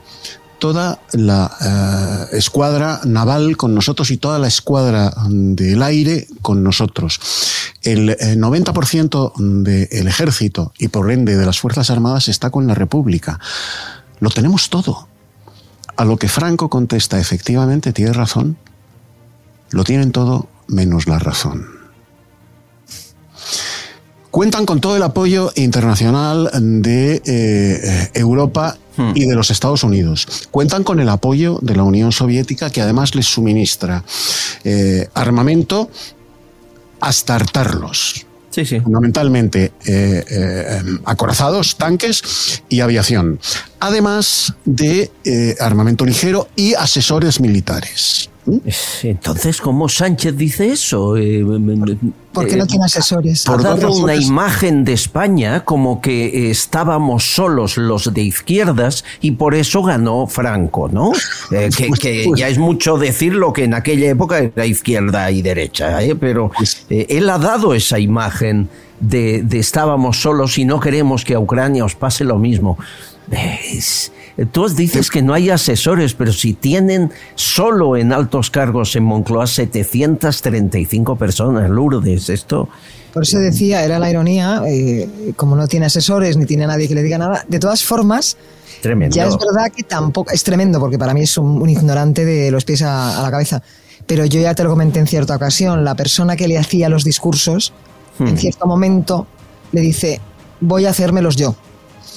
toda 0.59 0.99
la 1.11 1.51
eh, 2.31 2.37
escuadra 2.37 3.01
naval 3.03 3.57
con 3.57 3.75
nosotros 3.75 4.11
y 4.11 4.17
toda 4.17 4.39
la 4.39 4.47
escuadra 4.47 5.13
del 5.29 5.83
aire 5.83 6.27
con 6.41 6.63
nosotros. 6.63 7.19
El 7.81 8.17
90% 8.17 9.33
del 9.63 10.07
ejército 10.07 10.73
y 10.79 10.87
por 10.87 11.11
ende 11.11 11.35
de 11.35 11.45
las 11.45 11.59
Fuerzas 11.59 11.89
Armadas 11.89 12.27
está 12.27 12.49
con 12.49 12.67
la 12.67 12.73
República. 12.73 13.39
Lo 14.19 14.29
tenemos 14.29 14.69
todo. 14.69 15.07
A 15.97 16.03
lo 16.03 16.17
que 16.17 16.27
Franco 16.27 16.69
contesta, 16.69 17.19
efectivamente, 17.19 17.93
tiene 17.93 18.11
razón. 18.11 18.57
Lo 19.69 19.83
tienen 19.83 20.11
todo 20.11 20.47
menos 20.67 21.07
la 21.07 21.19
razón. 21.19 21.75
Cuentan 24.35 24.65
con 24.65 24.81
todo 24.81 24.97
el 24.97 25.03
apoyo 25.03 25.53
internacional 25.55 26.49
de 26.53 27.21
eh, 27.25 28.09
Europa 28.13 28.77
y 29.13 29.25
de 29.25 29.33
los 29.33 29.49
Estados 29.49 29.81
Unidos. 29.85 30.49
Cuentan 30.51 30.83
con 30.83 30.99
el 30.99 31.07
apoyo 31.07 31.57
de 31.61 31.73
la 31.73 31.83
Unión 31.83 32.11
Soviética, 32.11 32.69
que 32.69 32.81
además 32.81 33.15
les 33.15 33.27
suministra 33.27 34.03
eh, 34.65 35.07
armamento 35.13 35.89
hasta 36.99 37.35
hartarlos. 37.35 38.25
Sí, 38.49 38.65
sí. 38.65 38.81
Fundamentalmente 38.81 39.71
eh, 39.85 40.81
acorazados, 41.05 41.77
tanques 41.77 42.61
y 42.67 42.81
aviación. 42.81 43.39
Además 43.79 44.53
de 44.65 45.11
armamento 45.61 46.05
ligero 46.05 46.49
y 46.57 46.73
asesores 46.73 47.39
militares. 47.39 48.29
Entonces, 49.03 49.59
¿cómo 49.59 49.89
Sánchez 49.89 50.37
dice 50.37 50.71
eso? 50.71 51.17
Eh, 51.17 51.43
Porque 52.31 52.55
no 52.55 52.67
tiene 52.67 52.85
asesores. 52.85 53.47
Ha 53.47 53.57
dado 53.57 53.91
una 53.93 54.15
imagen 54.15 54.83
de 54.85 54.93
España 54.93 55.63
como 55.65 55.99
que 56.01 56.25
eh, 56.27 56.51
estábamos 56.51 57.23
solos 57.35 57.77
los 57.77 58.13
de 58.13 58.21
izquierdas 58.21 59.03
y 59.21 59.31
por 59.31 59.55
eso 59.55 59.81
ganó 59.83 60.27
Franco, 60.27 60.89
¿no? 60.89 61.11
Eh, 61.51 61.69
que 61.75 61.89
que 61.99 62.27
ya 62.35 62.47
es 62.49 62.57
mucho 62.59 62.97
decir 62.97 63.33
lo 63.33 63.51
que 63.53 63.63
en 63.63 63.73
aquella 63.73 64.09
época 64.09 64.39
era 64.39 64.65
izquierda 64.65 65.31
y 65.31 65.41
derecha, 65.41 66.03
¿eh? 66.03 66.15
pero 66.15 66.51
eh, 66.89 67.07
él 67.09 67.29
ha 67.29 67.37
dado 67.39 67.73
esa 67.73 67.97
imagen 67.99 68.69
de, 68.99 69.41
de 69.43 69.59
estábamos 69.59 70.21
solos 70.21 70.57
y 70.57 70.65
no 70.65 70.79
queremos 70.79 71.25
que 71.25 71.33
a 71.33 71.39
Ucrania 71.39 71.83
os 71.85 71.95
pase 71.95 72.23
lo 72.23 72.37
mismo. 72.37 72.77
Es- 73.31 74.11
Tú 74.51 74.67
dices 74.67 75.09
que 75.09 75.21
no 75.21 75.33
hay 75.33 75.49
asesores, 75.49 76.13
pero 76.13 76.33
si 76.33 76.53
tienen 76.53 77.11
solo 77.35 77.95
en 77.95 78.11
altos 78.11 78.49
cargos 78.49 78.95
en 78.95 79.03
Moncloa 79.03 79.47
735 79.47 81.15
personas, 81.15 81.69
Lourdes, 81.69 82.29
esto... 82.29 82.67
Por 83.13 83.23
eso 83.23 83.39
decía, 83.39 83.85
era 83.85 83.97
la 83.97 84.09
ironía, 84.09 84.61
eh, 84.67 85.07
como 85.37 85.55
no 85.55 85.69
tiene 85.69 85.85
asesores 85.85 86.35
ni 86.35 86.45
tiene 86.45 86.67
nadie 86.67 86.89
que 86.89 86.95
le 86.95 87.01
diga 87.01 87.17
nada. 87.17 87.45
De 87.47 87.59
todas 87.59 87.81
formas, 87.81 88.35
Tremendo. 88.81 89.15
ya 89.15 89.27
es 89.27 89.37
verdad 89.37 89.71
que 89.73 89.83
tampoco. 89.83 90.31
Es 90.33 90.43
tremendo, 90.43 90.81
porque 90.81 90.99
para 90.99 91.13
mí 91.13 91.21
es 91.21 91.37
un, 91.37 91.61
un 91.61 91.69
ignorante 91.69 92.25
de 92.25 92.51
los 92.51 92.65
pies 92.65 92.81
a, 92.81 93.17
a 93.17 93.23
la 93.23 93.31
cabeza. 93.31 93.63
Pero 94.05 94.25
yo 94.25 94.41
ya 94.41 94.53
te 94.53 94.65
lo 94.65 94.69
comenté 94.69 94.99
en 94.99 95.07
cierta 95.07 95.33
ocasión. 95.33 95.85
La 95.85 95.95
persona 95.95 96.35
que 96.35 96.49
le 96.49 96.57
hacía 96.57 96.89
los 96.89 97.03
discursos, 97.05 97.71
Hmm. 98.17 98.27
en 98.27 98.37
cierto 98.37 98.65
momento, 98.67 99.27
le 99.71 99.79
dice: 99.81 100.19
Voy 100.59 100.85
a 100.85 100.89
hacérmelos 100.89 101.37
yo. 101.37 101.55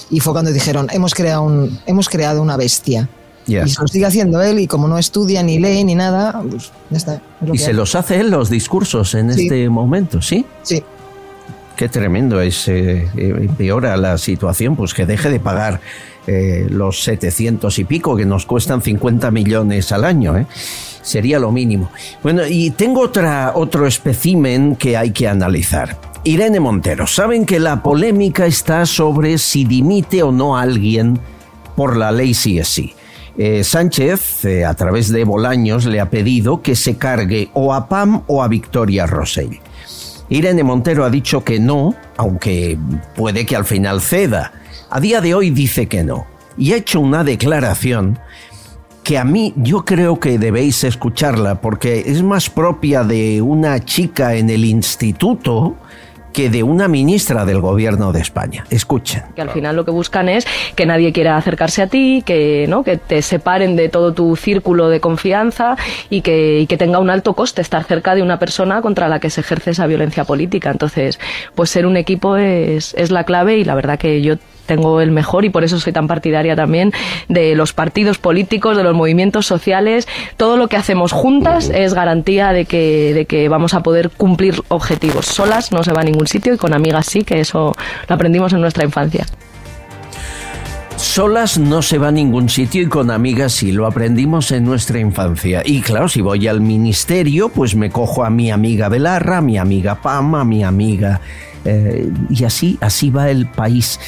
Y 0.09 0.19
fue 0.19 0.33
cuando 0.33 0.51
dijeron: 0.51 0.87
Hemos 0.91 1.13
creado, 1.13 1.43
un, 1.43 1.79
hemos 1.85 2.09
creado 2.09 2.41
una 2.41 2.57
bestia. 2.57 3.07
Ya. 3.45 3.65
Y 3.65 3.69
se 3.69 3.81
lo 3.81 3.87
sigue 3.87 4.05
haciendo 4.05 4.41
él, 4.41 4.59
y 4.59 4.67
como 4.67 4.87
no 4.87 4.97
estudia, 4.99 5.41
ni 5.41 5.57
lee, 5.59 5.83
ni 5.83 5.95
nada, 5.95 6.41
pues 6.49 6.71
ya 6.89 6.97
está. 6.97 7.13
es 7.15 7.21
Y 7.53 7.57
se 7.57 7.67
hay. 7.67 7.73
los 7.73 7.95
hace 7.95 8.19
él 8.19 8.29
los 8.29 8.49
discursos 8.49 9.15
en 9.15 9.33
Sí. 9.33 9.43
este 9.43 9.69
momento, 9.69 10.21
¿sí? 10.21 10.45
Sí. 10.61 10.83
Qué 11.75 11.89
tremendo 11.89 12.41
es, 12.41 12.67
eh, 12.67 13.07
eh, 13.15 13.33
empeora 13.39 13.95
la 13.97 14.17
situación, 14.17 14.75
pues 14.75 14.93
que 14.93 15.05
deje 15.05 15.29
de 15.29 15.39
pagar 15.39 15.79
eh, 16.27 16.67
los 16.69 17.01
700 17.03 17.79
y 17.79 17.85
pico 17.85 18.15
que 18.15 18.25
nos 18.25 18.45
cuestan 18.45 18.81
50 18.83 19.31
millones 19.31 19.91
al 19.91 20.03
año, 20.05 20.37
¿eh? 20.37 20.45
Sería 21.01 21.39
lo 21.39 21.51
mínimo. 21.51 21.89
Bueno, 22.21 22.45
y 22.47 22.69
tengo 22.71 23.01
otra, 23.01 23.53
otro 23.55 23.87
especímen 23.87 24.75
que 24.75 24.95
hay 24.97 25.09
que 25.11 25.27
analizar. 25.27 25.97
Irene 26.29 26.59
Montero, 26.59 27.07
saben 27.07 27.43
que 27.43 27.59
la 27.59 27.81
polémica 27.81 28.45
está 28.45 28.85
sobre 28.85 29.39
si 29.39 29.65
dimite 29.65 30.21
o 30.21 30.31
no 30.31 30.57
alguien 30.57 31.17
por 31.75 31.97
la 31.97 32.11
ley 32.11 32.33
CSI. 32.33 32.93
Eh, 33.35 33.63
Sánchez, 33.63 34.45
eh, 34.45 34.63
a 34.63 34.75
través 34.75 35.11
de 35.11 35.23
Bolaños, 35.23 35.85
le 35.85 35.99
ha 35.99 36.11
pedido 36.11 36.61
que 36.61 36.75
se 36.75 36.97
cargue 36.97 37.49
o 37.55 37.73
a 37.73 37.89
Pam 37.89 38.21
o 38.27 38.43
a 38.43 38.47
Victoria 38.47 39.07
Rosell. 39.07 39.59
Irene 40.29 40.61
Montero 40.61 41.03
ha 41.03 41.09
dicho 41.09 41.43
que 41.43 41.59
no, 41.59 41.95
aunque 42.15 42.77
puede 43.15 43.47
que 43.47 43.55
al 43.55 43.65
final 43.65 43.99
ceda. 43.99 44.51
A 44.91 44.99
día 44.99 45.21
de 45.21 45.33
hoy 45.33 45.49
dice 45.49 45.87
que 45.87 46.03
no. 46.03 46.27
Y 46.59 46.73
ha 46.73 46.77
hecho 46.77 46.99
una 46.99 47.23
declaración 47.23 48.19
que 49.03 49.17
a 49.17 49.23
mí 49.23 49.55
yo 49.55 49.83
creo 49.83 50.19
que 50.19 50.37
debéis 50.37 50.83
escucharla 50.83 51.59
porque 51.59 52.03
es 52.05 52.21
más 52.21 52.51
propia 52.51 53.03
de 53.03 53.41
una 53.41 53.83
chica 53.83 54.35
en 54.35 54.51
el 54.51 54.63
instituto 54.63 55.75
que 56.33 56.49
de 56.49 56.63
una 56.63 56.87
ministra 56.87 57.45
del 57.45 57.61
gobierno 57.61 58.11
de 58.11 58.21
España. 58.21 58.65
Escuchen. 58.69 59.23
que 59.35 59.41
al 59.41 59.49
final 59.49 59.75
lo 59.75 59.85
que 59.85 59.91
buscan 59.91 60.29
es 60.29 60.45
que 60.75 60.85
nadie 60.85 61.11
quiera 61.11 61.37
acercarse 61.37 61.81
a 61.81 61.87
ti, 61.87 62.23
que 62.25 62.65
no, 62.67 62.83
que 62.83 62.97
te 62.97 63.21
separen 63.21 63.75
de 63.75 63.89
todo 63.89 64.13
tu 64.13 64.35
círculo 64.35 64.89
de 64.89 64.99
confianza 64.99 65.75
y 66.09 66.21
que, 66.21 66.59
y 66.59 66.67
que 66.67 66.77
tenga 66.77 66.99
un 66.99 67.09
alto 67.09 67.33
coste 67.33 67.61
estar 67.61 67.83
cerca 67.83 68.15
de 68.15 68.21
una 68.21 68.39
persona 68.39 68.81
contra 68.81 69.07
la 69.07 69.19
que 69.19 69.29
se 69.29 69.41
ejerce 69.41 69.71
esa 69.71 69.87
violencia 69.87 70.23
política. 70.23 70.71
Entonces, 70.71 71.19
pues 71.55 71.69
ser 71.69 71.85
un 71.85 71.97
equipo 71.97 72.37
es, 72.37 72.93
es 72.95 73.11
la 73.11 73.23
clave 73.23 73.57
y 73.57 73.63
la 73.63 73.75
verdad 73.75 73.97
que 73.97 74.21
yo 74.21 74.35
tengo 74.69 75.01
el 75.01 75.11
mejor 75.11 75.43
y 75.45 75.49
por 75.49 75.63
eso 75.63 75.79
soy 75.79 75.91
tan 75.91 76.07
partidaria 76.07 76.55
también 76.55 76.93
de 77.27 77.55
los 77.55 77.73
partidos 77.73 78.19
políticos, 78.19 78.77
de 78.77 78.83
los 78.83 78.95
movimientos 78.95 79.47
sociales. 79.47 80.07
Todo 80.37 80.57
lo 80.57 80.67
que 80.67 80.77
hacemos 80.77 81.11
juntas 81.11 81.69
es 81.73 81.93
garantía 81.93 82.53
de 82.53 82.65
que, 82.65 83.13
de 83.13 83.25
que 83.25 83.49
vamos 83.49 83.73
a 83.73 83.81
poder 83.81 84.11
cumplir 84.11 84.61
objetivos. 84.67 85.25
Solas 85.25 85.71
no 85.71 85.83
se 85.83 85.91
va 85.91 86.01
a 86.01 86.03
ningún 86.03 86.27
sitio 86.27 86.53
y 86.53 86.57
con 86.57 86.73
amigas 86.73 87.07
sí, 87.07 87.23
que 87.23 87.39
eso 87.39 87.75
lo 88.07 88.15
aprendimos 88.15 88.53
en 88.53 88.61
nuestra 88.61 88.85
infancia. 88.85 89.25
Solas 90.95 91.57
no 91.57 91.81
se 91.81 91.97
va 91.97 92.09
a 92.09 92.11
ningún 92.11 92.49
sitio 92.49 92.83
y 92.83 92.87
con 92.87 93.09
amigas 93.09 93.53
sí, 93.53 93.71
lo 93.71 93.87
aprendimos 93.87 94.51
en 94.51 94.65
nuestra 94.65 94.99
infancia. 94.99 95.63
Y 95.65 95.81
claro, 95.81 96.09
si 96.09 96.21
voy 96.21 96.47
al 96.47 96.61
ministerio, 96.61 97.49
pues 97.49 97.73
me 97.75 97.89
cojo 97.89 98.23
a 98.23 98.29
mi 98.29 98.51
amiga 98.51 98.89
Belarra, 98.89 99.37
a 99.37 99.41
mi 99.41 99.57
amiga 99.57 99.95
Pam, 99.95 100.35
a 100.35 100.45
mi 100.45 100.63
amiga... 100.63 101.21
eh, 101.65 102.11
y 102.29 102.43
así, 102.43 102.77
así 102.81 103.09
va 103.09 103.29
el 103.29 103.47
país. 103.47 103.99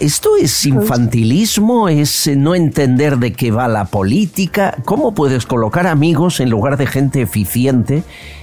¿Esto 0.00 0.30
es 0.40 0.64
infantilismo? 0.66 1.88
¿Es 1.88 2.26
eh, 2.26 2.36
no 2.36 2.54
entender 2.54 3.18
de 3.18 3.32
qué 3.32 3.50
va 3.50 3.68
la 3.68 3.84
política? 3.86 4.76
¿Cómo 4.84 5.12
puedes 5.12 5.46
colocar 5.46 5.86
amigos 5.86 6.40
en 6.40 6.50
lugar 6.50 6.76
de 6.76 6.86
gente 6.86 7.22
eficiente 7.22 8.02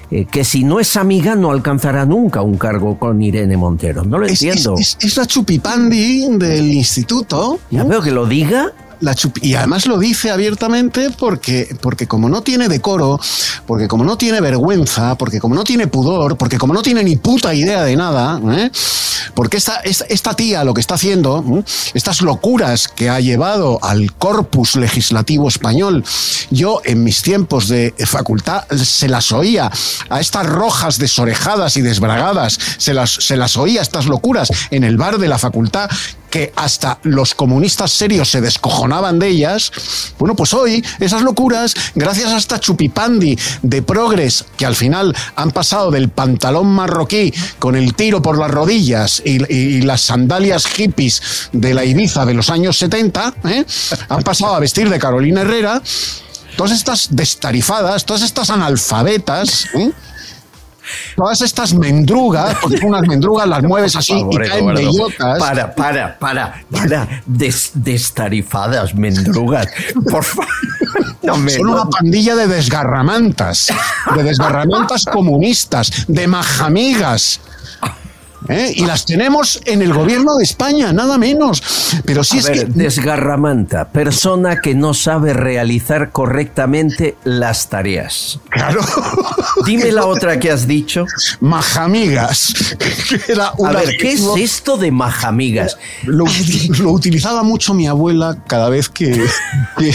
eh, 0.09 0.25
que 0.25 0.43
si 0.45 0.63
no 0.63 0.79
es 0.79 0.95
amiga 0.95 1.35
no 1.35 1.51
alcanzará 1.51 2.05
nunca 2.05 2.41
un 2.41 2.57
cargo 2.57 2.97
con 2.97 3.21
Irene 3.21 3.57
Montero? 3.57 4.03
No 4.05 4.17
lo 4.17 4.25
Es, 4.25 4.41
entiendo. 4.41 4.75
es- 4.77 4.97
es- 5.01 5.05
es 5.05 5.17
la 5.17 5.25
chupipandi 5.25 6.27
del 6.37 6.71
instituto. 6.73 7.59
Ya 7.71 7.83
veo 7.83 8.01
que 8.01 8.11
lo 8.11 8.25
diga. 8.25 8.71
La 8.99 9.15
y 9.41 9.53
además 9.53 9.85
lo 9.85 9.99
dice 9.99 10.31
abiertamente 10.31 11.11
porque, 11.11 11.75
porque 11.81 12.07
como 12.07 12.29
no 12.29 12.41
tiene 12.41 12.67
decoro, 12.67 13.19
porque 13.65 13.87
como 13.87 14.03
no 14.03 14.17
tiene 14.17 14.41
vergüenza, 14.41 15.15
porque 15.15 15.39
como 15.39 15.53
no 15.53 15.63
tiene 15.63 15.87
pudor, 15.87 16.37
porque 16.37 16.57
como 16.57 16.73
no 16.73 16.81
tiene 16.81 17.03
ni 17.03 17.15
puta 17.15 17.53
idea 17.53 17.83
de 17.83 17.95
nada, 17.95 18.39
¿eh? 18.57 18.71
porque 19.35 19.57
esta, 19.57 19.77
esta, 19.81 20.05
esta 20.05 20.33
tía 20.35 20.63
lo 20.63 20.73
que 20.73 20.81
está 20.81 20.95
haciendo, 20.95 21.43
¿eh? 21.47 21.63
estas 21.93 22.21
locuras 22.21 22.87
que 22.87 23.09
ha 23.09 23.19
llevado 23.19 23.79
al 23.83 24.13
corpus 24.13 24.75
legislativo 24.75 25.47
español, 25.47 26.03
yo 26.49 26.81
en 26.83 27.03
mis 27.03 27.21
tiempos 27.21 27.67
de 27.67 27.93
facultad 28.05 28.67
se 28.69 29.09
las 29.09 29.31
oía 29.31 29.71
a 30.09 30.19
estas 30.19 30.45
rojas 30.47 30.97
desorejadas 30.97 31.77
y 31.77 31.81
desbragadas, 31.81 32.57
se 32.77 32.93
las, 32.93 33.11
se 33.11 33.37
las 33.37 33.57
oía 33.57 33.81
estas 33.81 34.05
locuras 34.05 34.49
en 34.71 34.83
el 34.83 34.97
bar 34.97 35.17
de 35.17 35.27
la 35.27 35.37
facultad 35.37 35.89
hasta 36.55 36.99
los 37.03 37.35
comunistas 37.35 37.91
serios 37.91 38.29
se 38.29 38.41
descojonaban 38.41 39.19
de 39.19 39.27
ellas, 39.27 39.71
bueno, 40.17 40.35
pues 40.35 40.53
hoy 40.53 40.83
esas 40.99 41.21
locuras, 41.21 41.73
gracias 41.95 42.31
a 42.31 42.37
esta 42.37 42.59
chupipandi 42.59 43.37
de 43.61 43.81
progres 43.81 44.45
que 44.57 44.65
al 44.65 44.75
final 44.75 45.15
han 45.35 45.51
pasado 45.51 45.91
del 45.91 46.09
pantalón 46.09 46.67
marroquí 46.67 47.33
con 47.59 47.75
el 47.75 47.93
tiro 47.93 48.21
por 48.21 48.37
las 48.37 48.51
rodillas 48.51 49.21
y, 49.25 49.51
y 49.53 49.81
las 49.81 50.01
sandalias 50.01 50.67
hippies 50.67 51.21
de 51.51 51.73
la 51.73 51.85
Ibiza 51.85 52.25
de 52.25 52.33
los 52.33 52.49
años 52.49 52.77
70, 52.77 53.33
¿eh? 53.45 53.65
han 54.09 54.23
pasado 54.23 54.55
a 54.55 54.59
vestir 54.59 54.89
de 54.89 54.99
Carolina 54.99 55.41
Herrera, 55.41 55.81
todas 56.55 56.71
estas 56.71 57.09
destarifadas, 57.11 58.05
todas 58.05 58.23
estas 58.23 58.49
analfabetas, 58.49 59.67
¿eh? 59.75 59.91
Todas 61.15 61.41
estas 61.41 61.73
mendrugas, 61.73 62.55
porque 62.61 62.85
unas 62.85 63.07
mendrugas 63.07 63.47
las 63.47 63.63
mueves 63.63 63.95
así 63.95 64.13
favor, 64.13 64.33
y 64.33 64.37
caen 64.49 64.59
Eduardo, 64.69 64.81
bellotas. 64.91 65.39
Para, 65.39 65.75
para, 65.75 66.19
para, 66.19 66.63
para. 66.71 67.21
Des- 67.25 67.71
destarifadas, 67.73 68.93
mendrugas. 68.95 69.67
Por 70.09 70.23
favor. 70.23 70.47
No 71.23 71.37
me- 71.37 71.51
Son 71.51 71.67
una 71.67 71.85
pandilla 71.85 72.35
de 72.35 72.47
desgarramantas, 72.47 73.67
de 74.15 74.23
desgarramantas 74.23 75.05
comunistas, 75.05 76.05
de 76.07 76.27
majamigas. 76.27 77.39
¿Eh? 78.49 78.73
Y 78.75 78.85
las 78.85 79.05
tenemos 79.05 79.61
en 79.65 79.81
el 79.81 79.93
gobierno 79.93 80.35
de 80.37 80.43
España, 80.43 80.93
nada 80.93 81.17
menos. 81.17 81.61
Pero 82.05 82.23
si 82.23 82.37
A 82.37 82.39
es 82.39 82.47
ver, 82.47 82.57
que. 82.67 82.73
desgarramanta, 82.73 83.89
persona 83.89 84.61
que 84.61 84.75
no 84.75 84.93
sabe 84.93 85.33
realizar 85.33 86.11
correctamente 86.11 87.17
las 87.23 87.69
tareas. 87.69 88.39
Claro. 88.49 88.81
Dime 89.65 89.91
la 89.91 90.05
otra 90.05 90.39
que 90.39 90.51
has 90.51 90.67
dicho. 90.67 91.05
Majamigas. 91.39 92.53
que 92.77 93.31
era 93.31 93.47
A 93.47 93.53
un 93.57 93.73
ver, 93.73 93.97
¿qué 93.97 94.13
es 94.13 94.23
esto 94.37 94.77
de 94.77 94.91
majamigas? 94.91 95.77
Lo, 96.03 96.25
lo 96.79 96.91
utilizaba 96.91 97.43
mucho 97.43 97.73
mi 97.73 97.87
abuela 97.87 98.37
cada 98.47 98.69
vez 98.69 98.89
que, 98.89 99.11
que, 99.77 99.93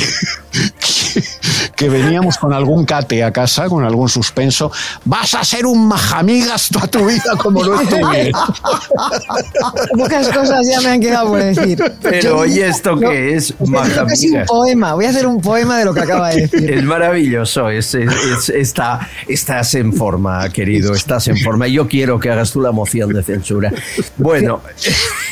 que- 0.52 1.22
que 1.76 1.88
veníamos 1.88 2.36
con 2.38 2.52
algún 2.52 2.84
cate 2.84 3.22
a 3.24 3.32
casa, 3.32 3.68
con 3.68 3.84
algún 3.84 4.08
suspenso. 4.08 4.70
Vas 5.04 5.34
a 5.34 5.44
ser 5.44 5.66
un 5.66 5.86
majamigas 5.88 6.68
toda 6.68 6.86
tu 6.86 7.04
vida 7.06 7.22
como 7.38 7.62
lo 7.64 7.80
estuve. 7.80 8.32
Pocas 9.96 10.28
cosas 10.28 10.66
ya 10.68 10.80
me 10.80 10.88
han 10.88 11.00
quedado 11.00 11.28
por 11.28 11.42
decir. 11.42 11.82
Pero 12.02 12.20
Yo- 12.22 12.38
oye, 12.38 12.66
¿esto 12.68 12.96
qué 12.98 13.06
es? 13.06 13.12
que 13.12 13.34
es 13.36 13.54
un 13.58 13.70
Majamigas. 13.72 14.46
poema. 14.48 14.94
Voy 14.94 15.04
a 15.06 15.10
hacer 15.10 15.26
un 15.26 15.40
poema 15.40 15.78
de 15.78 15.84
lo 15.84 15.94
que 15.94 16.00
acaba 16.00 16.30
de 16.30 16.42
decir. 16.42 16.70
Es 16.70 16.84
maravilloso, 16.84 17.68
es, 17.68 17.94
es- 17.94 18.10
es- 18.12 18.48
está, 18.50 19.08
estás 19.28 19.74
en 19.74 19.92
forma, 19.92 20.48
querido, 20.50 20.94
estás 20.94 21.28
en 21.28 21.36
forma. 21.38 21.66
Yo 21.68 21.88
quiero 21.88 22.18
que 22.18 22.30
hagas 22.30 22.52
tú 22.52 22.60
la 22.60 22.72
moción 22.72 23.12
de 23.12 23.22
censura. 23.22 23.72
Bueno, 24.16 24.60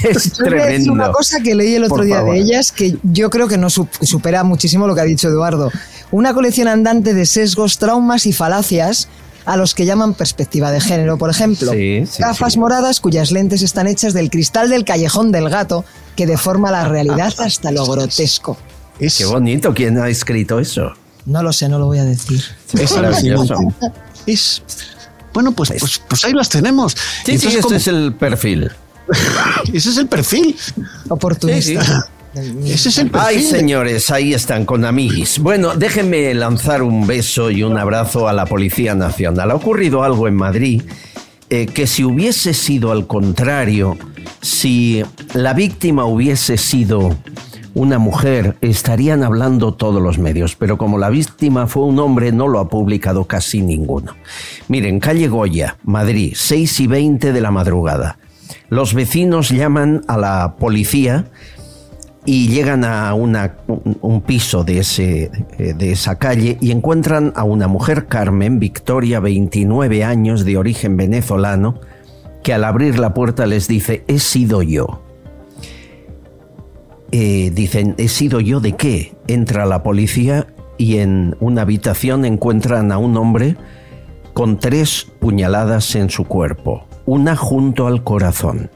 es 0.03 0.33
tremendo. 0.33 0.93
una 0.93 1.11
cosa 1.13 1.39
que 1.43 1.55
leí 1.55 1.75
el 1.75 1.85
otro 1.85 1.97
Por 1.97 2.05
día 2.05 2.17
favor. 2.17 2.35
de 2.35 2.41
ellas 2.41 2.73
que 2.73 2.97
yo 3.03 3.31
creo 3.31 3.49
que 3.49 3.57
no 3.59 3.71
su- 3.71 3.89
supera 4.03 4.43
muchísimo 4.45 4.87
lo 4.87 4.95
que 4.95 5.01
ha 5.01 5.05
dicho 5.11 5.29
Eduardo. 5.29 5.71
una 6.11 6.35
colección 6.35 6.67
andante 6.69 7.15
de 7.15 7.27
sesgos, 7.27 7.79
traumas 7.79 8.27
y 8.27 8.33
falacias 8.33 9.09
a 9.47 9.57
los 9.57 9.75
que 9.75 9.87
llaman 9.87 10.15
perspectiva 10.15 10.71
de 10.71 10.81
género. 10.81 11.17
Por 11.19 11.31
ejemplo, 11.31 11.73
Sí, 11.73 12.05
sí, 12.11 12.23
gafas 12.23 12.55
sí. 12.55 12.59
moradas 12.59 13.01
cuyas 13.01 13.31
lentes 13.33 13.63
están 13.63 13.87
hechas 13.87 14.13
del 14.13 14.29
cristal 14.31 14.69
del 14.71 14.85
callejón 14.85 15.33
del 15.33 15.49
gato 15.49 15.85
que 16.17 16.27
deforma 16.27 16.71
la 16.71 16.87
realidad 16.89 17.33
hasta 17.39 17.71
lo 17.71 17.87
grotesco. 17.87 18.57
Qué 18.99 19.25
bonito, 19.25 19.73
¿quién 19.73 19.99
ha 19.99 20.09
escrito 20.09 20.59
eso? 20.61 20.93
No 21.27 21.43
lo 21.43 21.53
sé, 21.53 21.69
no 21.69 21.79
lo 21.79 21.87
voy 21.87 21.99
a 21.99 22.05
decir. 22.05 22.43
Es 22.75 22.93
maravilloso. 22.95 23.55
Es- 24.27 24.63
bueno, 25.33 25.53
pues, 25.53 25.73
pues, 25.79 26.01
pues 26.09 26.25
ahí 26.25 26.33
las 26.33 26.49
tenemos. 26.49 26.97
Sí, 27.25 27.39
sí, 27.39 27.49
este 27.57 27.77
es 27.77 27.87
el 27.87 28.15
perfil. 28.15 28.71
Ese 29.73 29.91
es 29.91 29.97
el 29.97 30.07
perfil. 30.09 30.57
Oportunista. 31.09 32.09
Ese 32.35 32.91
es 32.91 32.99
el 32.99 33.11
perfil. 33.11 33.29
Ay, 33.29 33.43
señores, 33.43 34.11
ahí 34.11 34.35
están 34.35 34.65
con 34.65 34.85
amiguis. 34.85 35.39
Bueno, 35.41 35.75
déjenme 35.75 36.33
lanzar 36.35 36.83
un 36.83 37.07
beso 37.07 37.51
y 37.51 37.63
un 37.63 37.77
abrazo 37.77 38.29
a 38.29 38.33
la 38.33 38.47
Policía 38.47 38.95
Nacional. 38.95 39.51
Ha 39.51 39.55
ocurrido 39.55 40.05
algo 40.05 40.29
en 40.29 40.35
Madrid 40.35 40.83
eh, 41.49 41.67
que 41.67 41.89
si 41.89 42.05
hubiese 42.05 42.55
sido 42.55 42.93
al 42.93 43.09
contrario, 43.09 43.99
si 44.41 45.03
la 45.35 45.53
víctima 45.53 46.05
hubiese 46.05 46.57
sido 46.57 47.17
una 47.75 47.99
mujer, 47.99 48.57
estarían 48.61 49.23
hablando 49.25 49.75
todos 49.75 50.03
los 50.03 50.19
medios, 50.19 50.57
pero 50.57 50.79
como 50.79 50.99
la 50.99 51.11
víctima 51.11 51.67
fue 51.67 51.85
un 51.85 51.99
hombre, 51.99 52.33
no 52.33 52.47
lo 52.47 52.59
ha 52.61 52.69
publicado 52.69 53.25
casi 53.25 53.63
ninguno. 53.63 54.15
Miren, 54.69 55.01
calle 55.01 55.29
Goya, 55.29 55.77
Madrid, 55.85 56.35
6 56.37 56.81
y 56.81 56.87
20 56.87 57.33
de 57.33 57.41
la 57.41 57.51
madrugada. 57.51 58.19
Los 58.69 58.95
vecinos 58.95 59.51
llaman 59.51 60.03
a 60.07 60.17
la 60.17 60.57
policía 60.59 61.27
y 62.31 62.47
llegan 62.47 62.85
a 62.85 63.13
un 63.13 64.21
piso 64.25 64.63
de, 64.63 64.79
ese, 64.79 65.33
eh, 65.59 65.75
de 65.75 65.91
esa 65.91 66.17
calle 66.17 66.59
y 66.61 66.71
encuentran 66.71 67.33
a 67.35 67.43
una 67.43 67.67
mujer, 67.67 68.07
Carmen 68.07 68.61
Victoria, 68.61 69.19
29 69.19 70.05
años, 70.05 70.45
de 70.45 70.57
origen 70.57 70.97
venezolano, 70.97 71.81
que 72.45 72.55
al 72.55 72.63
abrir 72.63 73.01
la 73.01 73.15
puerta 73.15 73.47
les 73.47 73.67
dice, 73.67 74.05
he 74.07 74.21
sido 74.21 74.63
yo. 74.63 75.03
Eh, 77.11 77.51
dicen, 77.53 77.97
¿he 77.99 78.07
sido 78.07 78.39
yo 78.39 78.61
de 78.61 78.77
qué? 78.77 79.13
Entra 79.27 79.67
la 79.67 79.83
policía 79.83 80.47
y 80.79 80.99
en 80.99 81.35
una 81.41 81.63
habitación 81.63 82.25
encuentran 82.25 82.93
a 82.93 82.99
un 82.99 83.17
hombre 83.17 83.57
con 84.35 84.61
tres 84.61 85.05
puñaladas 85.19 85.97
en 85.97 86.11
su 86.11 86.23
cuerpo, 86.27 86.87
una 87.07 87.35
junto 87.35 87.89
al 87.89 88.05
corazón 88.05 88.71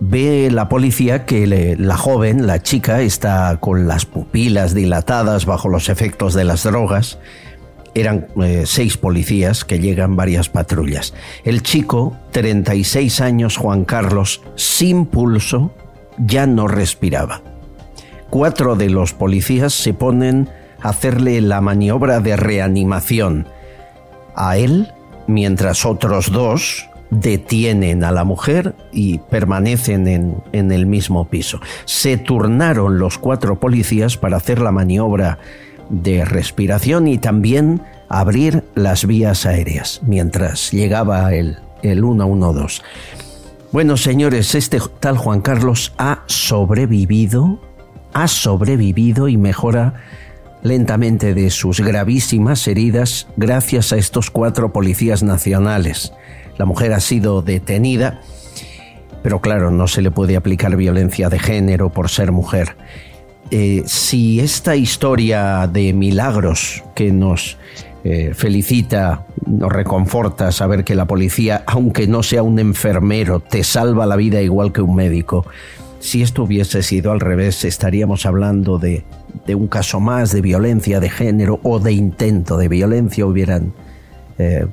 ve 0.00 0.50
la 0.50 0.68
policía 0.68 1.24
que 1.24 1.76
la 1.78 1.96
joven, 1.96 2.46
la 2.46 2.62
chica, 2.62 3.00
está 3.00 3.58
con 3.60 3.86
las 3.86 4.06
pupilas 4.06 4.74
dilatadas 4.74 5.46
bajo 5.46 5.68
los 5.68 5.88
efectos 5.88 6.34
de 6.34 6.44
las 6.44 6.64
drogas. 6.64 7.18
Eran 7.94 8.26
eh, 8.42 8.64
seis 8.66 8.96
policías 8.96 9.64
que 9.64 9.78
llegan 9.78 10.16
varias 10.16 10.48
patrullas. 10.48 11.14
El 11.44 11.62
chico, 11.62 12.16
36 12.32 13.20
años, 13.20 13.56
Juan 13.56 13.84
Carlos, 13.84 14.42
sin 14.56 15.06
pulso, 15.06 15.72
ya 16.18 16.46
no 16.46 16.66
respiraba. 16.66 17.42
Cuatro 18.30 18.74
de 18.74 18.90
los 18.90 19.12
policías 19.12 19.72
se 19.72 19.94
ponen 19.94 20.48
a 20.80 20.88
hacerle 20.88 21.40
la 21.40 21.60
maniobra 21.60 22.18
de 22.18 22.36
reanimación 22.36 23.46
a 24.34 24.56
él, 24.56 24.92
mientras 25.28 25.86
otros 25.86 26.32
dos 26.32 26.88
detienen 27.10 28.04
a 28.04 28.12
la 28.12 28.24
mujer 28.24 28.74
y 28.92 29.18
permanecen 29.18 30.08
en, 30.08 30.36
en 30.52 30.72
el 30.72 30.86
mismo 30.86 31.28
piso. 31.28 31.60
Se 31.84 32.16
turnaron 32.16 32.98
los 32.98 33.18
cuatro 33.18 33.60
policías 33.60 34.16
para 34.16 34.36
hacer 34.36 34.60
la 34.60 34.72
maniobra 34.72 35.38
de 35.90 36.24
respiración 36.24 37.06
y 37.08 37.18
también 37.18 37.82
abrir 38.08 38.64
las 38.74 39.06
vías 39.06 39.46
aéreas 39.46 40.00
mientras 40.06 40.70
llegaba 40.70 41.34
el, 41.34 41.58
el 41.82 42.00
112. 42.00 42.82
Bueno, 43.72 43.96
señores, 43.96 44.54
este 44.54 44.78
tal 45.00 45.18
Juan 45.18 45.40
Carlos 45.40 45.92
ha 45.98 46.22
sobrevivido, 46.26 47.60
ha 48.12 48.28
sobrevivido 48.28 49.28
y 49.28 49.36
mejora 49.36 49.94
lentamente 50.62 51.34
de 51.34 51.50
sus 51.50 51.80
gravísimas 51.80 52.66
heridas 52.68 53.26
gracias 53.36 53.92
a 53.92 53.96
estos 53.96 54.30
cuatro 54.30 54.72
policías 54.72 55.22
nacionales. 55.22 56.12
La 56.58 56.64
mujer 56.64 56.92
ha 56.92 57.00
sido 57.00 57.42
detenida, 57.42 58.20
pero 59.22 59.40
claro, 59.40 59.70
no 59.70 59.88
se 59.88 60.02
le 60.02 60.10
puede 60.10 60.36
aplicar 60.36 60.76
violencia 60.76 61.28
de 61.28 61.38
género 61.38 61.90
por 61.90 62.10
ser 62.10 62.32
mujer. 62.32 62.76
Eh, 63.50 63.82
si 63.86 64.40
esta 64.40 64.76
historia 64.76 65.66
de 65.66 65.92
milagros 65.92 66.82
que 66.94 67.12
nos 67.12 67.58
eh, 68.04 68.32
felicita, 68.34 69.26
nos 69.46 69.72
reconforta 69.72 70.52
saber 70.52 70.84
que 70.84 70.94
la 70.94 71.06
policía, 71.06 71.62
aunque 71.66 72.06
no 72.06 72.22
sea 72.22 72.42
un 72.42 72.58
enfermero, 72.58 73.40
te 73.40 73.64
salva 73.64 74.06
la 74.06 74.16
vida 74.16 74.42
igual 74.42 74.72
que 74.72 74.82
un 74.82 74.94
médico, 74.94 75.46
si 76.00 76.20
esto 76.20 76.42
hubiese 76.42 76.82
sido 76.82 77.12
al 77.12 77.20
revés, 77.20 77.64
estaríamos 77.64 78.26
hablando 78.26 78.78
de, 78.78 79.04
de 79.46 79.54
un 79.54 79.68
caso 79.68 80.00
más 80.00 80.32
de 80.32 80.42
violencia 80.42 81.00
de 81.00 81.08
género 81.08 81.60
o 81.62 81.78
de 81.78 81.92
intento 81.92 82.58
de 82.58 82.68
violencia, 82.68 83.24
hubieran 83.24 83.72
eh, 84.38 84.66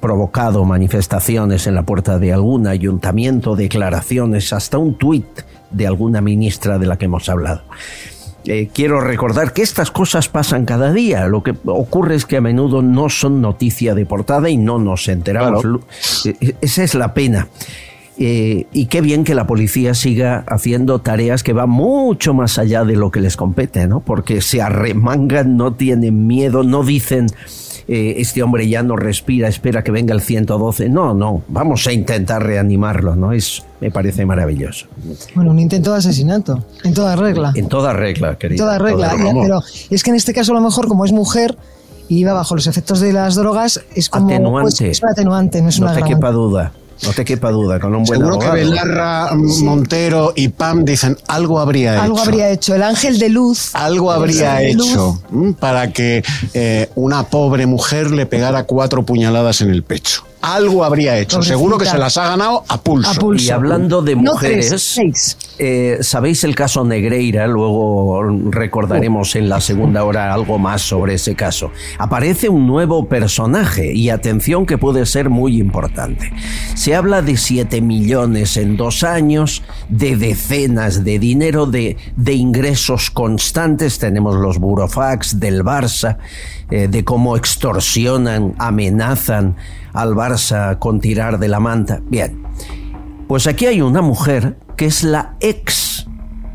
provocado 0.00 0.64
manifestaciones 0.64 1.66
en 1.66 1.74
la 1.74 1.82
puerta 1.82 2.18
de 2.18 2.32
algún 2.32 2.66
ayuntamiento, 2.66 3.56
declaraciones, 3.56 4.52
hasta 4.52 4.78
un 4.78 4.94
tuit 4.94 5.26
de 5.70 5.86
alguna 5.86 6.20
ministra 6.20 6.78
de 6.78 6.86
la 6.86 6.96
que 6.96 7.06
hemos 7.06 7.28
hablado. 7.28 7.62
Eh, 8.46 8.70
quiero 8.72 9.00
recordar 9.00 9.52
que 9.52 9.62
estas 9.62 9.90
cosas 9.90 10.28
pasan 10.28 10.64
cada 10.64 10.92
día. 10.92 11.26
Lo 11.28 11.42
que 11.42 11.54
ocurre 11.66 12.14
es 12.14 12.24
que 12.24 12.38
a 12.38 12.40
menudo 12.40 12.82
no 12.82 13.08
son 13.08 13.40
noticia 13.40 13.94
de 13.94 14.06
portada 14.06 14.48
y 14.48 14.56
no 14.56 14.78
nos 14.78 15.08
enteramos. 15.08 15.62
Claro. 15.62 15.80
Eh, 16.24 16.54
Esa 16.60 16.82
es 16.82 16.94
la 16.94 17.12
pena. 17.12 17.48
Eh, 18.18 18.66
y 18.72 18.86
qué 18.86 19.00
bien 19.00 19.24
que 19.24 19.34
la 19.34 19.46
policía 19.46 19.94
siga 19.94 20.44
haciendo 20.46 21.00
tareas 21.00 21.42
que 21.42 21.54
van 21.54 21.70
mucho 21.70 22.34
más 22.34 22.58
allá 22.58 22.84
de 22.84 22.96
lo 22.96 23.10
que 23.10 23.20
les 23.20 23.36
compete, 23.36 23.86
¿no? 23.86 24.00
Porque 24.00 24.42
se 24.42 24.60
arremangan, 24.60 25.56
no 25.56 25.72
tienen 25.72 26.26
miedo, 26.26 26.62
no 26.62 26.82
dicen 26.82 27.28
eh, 27.92 28.14
este 28.20 28.40
hombre 28.44 28.68
ya 28.68 28.84
no 28.84 28.94
respira, 28.94 29.48
espera 29.48 29.82
que 29.82 29.90
venga 29.90 30.14
el 30.14 30.20
112. 30.20 30.88
No, 30.88 31.12
no, 31.12 31.42
vamos 31.48 31.84
a 31.88 31.92
intentar 31.92 32.40
reanimarlo, 32.40 33.16
¿no? 33.16 33.32
Es, 33.32 33.64
me 33.80 33.90
parece 33.90 34.24
maravilloso. 34.24 34.86
Bueno, 35.34 35.50
un 35.50 35.58
intento 35.58 35.90
de 35.90 35.98
asesinato, 35.98 36.62
en 36.84 36.94
toda 36.94 37.16
regla. 37.16 37.52
En 37.56 37.68
toda 37.68 37.92
regla, 37.92 38.30
En 38.30 38.36
querido. 38.36 38.64
toda 38.64 38.78
regla. 38.78 39.10
Toda- 39.10 39.24
Ya, 39.34 39.40
Pero 39.42 39.60
es 39.90 40.02
que 40.04 40.10
en 40.10 40.16
este 40.16 40.32
caso, 40.32 40.52
a 40.52 40.54
lo 40.54 40.60
mejor, 40.60 40.86
como 40.86 41.04
es 41.04 41.10
mujer 41.10 41.56
y 42.08 42.18
iba 42.18 42.32
bajo 42.32 42.54
los 42.54 42.66
efectos 42.68 43.00
de 43.00 43.12
las 43.12 43.34
drogas, 43.34 43.80
es 43.94 44.08
como. 44.08 44.28
Atenuante. 44.28 44.62
pues, 44.62 44.80
es 44.82 45.02
un 45.02 45.08
atenuante, 45.08 45.60
no 45.60 45.68
es 45.68 45.80
no 45.80 45.86
una 45.86 45.92
te 45.94 45.98
agravante. 46.02 46.14
quepa 46.20 46.30
duda, 46.32 46.72
no 47.02 47.12
te 47.12 47.24
quepa 47.24 47.50
duda, 47.50 47.80
con 47.80 47.94
un 47.94 48.04
buen 48.04 48.20
Seguro 48.20 48.38
que. 48.38 48.50
Belarra, 48.50 49.30
Montero 49.34 50.32
y 50.36 50.48
Pam 50.48 50.84
dicen 50.84 51.16
algo 51.28 51.58
habría 51.60 52.02
Algo 52.02 52.16
hecho. 52.18 52.24
habría 52.24 52.50
hecho. 52.50 52.74
El 52.74 52.82
ángel 52.82 53.18
de 53.18 53.28
luz. 53.28 53.70
Algo 53.74 54.12
habría 54.12 54.62
hecho 54.62 55.20
para 55.58 55.92
que 55.92 56.22
eh, 56.54 56.90
una 56.94 57.24
pobre 57.24 57.66
mujer 57.66 58.10
le 58.10 58.26
pegara 58.26 58.64
cuatro 58.64 59.04
puñaladas 59.04 59.60
en 59.60 59.70
el 59.70 59.82
pecho. 59.82 60.24
Algo 60.42 60.84
habría 60.84 61.18
hecho. 61.18 61.36
Pobrecita. 61.36 61.56
Seguro 61.56 61.78
que 61.78 61.86
se 61.86 61.98
las 61.98 62.16
ha 62.16 62.28
ganado 62.28 62.64
a 62.68 62.80
pulso. 62.80 63.10
A 63.10 63.14
pulso. 63.14 63.46
Y 63.46 63.50
hablando 63.50 64.02
de 64.02 64.16
No 64.16 64.32
mujeres, 64.32 64.98
eh, 65.58 65.98
¿sabéis 66.00 66.44
el 66.44 66.54
caso 66.54 66.84
Negreira? 66.84 67.46
Luego 67.46 68.22
recordaremos 68.50 69.36
en 69.36 69.48
la 69.50 69.60
segunda 69.60 70.04
hora 70.04 70.32
algo 70.32 70.58
más 70.58 70.80
sobre 70.80 71.14
ese 71.14 71.34
caso. 71.34 71.70
Aparece 71.98 72.48
un 72.48 72.66
nuevo 72.66 73.06
personaje 73.06 73.92
y 73.92 74.08
atención 74.08 74.64
que 74.64 74.78
puede 74.78 75.04
ser 75.04 75.28
muy 75.28 75.60
importante. 75.60 76.32
Se 76.74 76.94
habla 76.94 77.20
de 77.20 77.36
7 77.36 77.82
millones 77.82 78.56
en 78.56 78.78
dos 78.78 79.04
años, 79.04 79.62
de 79.90 80.16
decenas 80.16 81.04
de 81.04 81.18
dinero, 81.18 81.66
de, 81.66 81.98
de 82.16 82.32
ingresos 82.32 83.10
constantes. 83.10 83.98
Tenemos 83.98 84.36
los 84.36 84.58
burofax 84.58 85.38
del 85.38 85.62
Barça, 85.62 86.16
eh, 86.70 86.88
de 86.88 87.04
cómo 87.04 87.36
extorsionan, 87.36 88.54
amenazan 88.58 89.56
al 89.92 90.14
Barça 90.14 90.78
con 90.78 91.00
tirar 91.00 91.38
de 91.38 91.48
la 91.48 91.60
manta. 91.60 92.00
Bien, 92.08 92.42
pues 93.28 93.46
aquí 93.46 93.66
hay 93.66 93.80
una 93.80 94.02
mujer 94.02 94.58
que 94.76 94.86
es 94.86 95.04
la 95.04 95.36
ex 95.40 96.06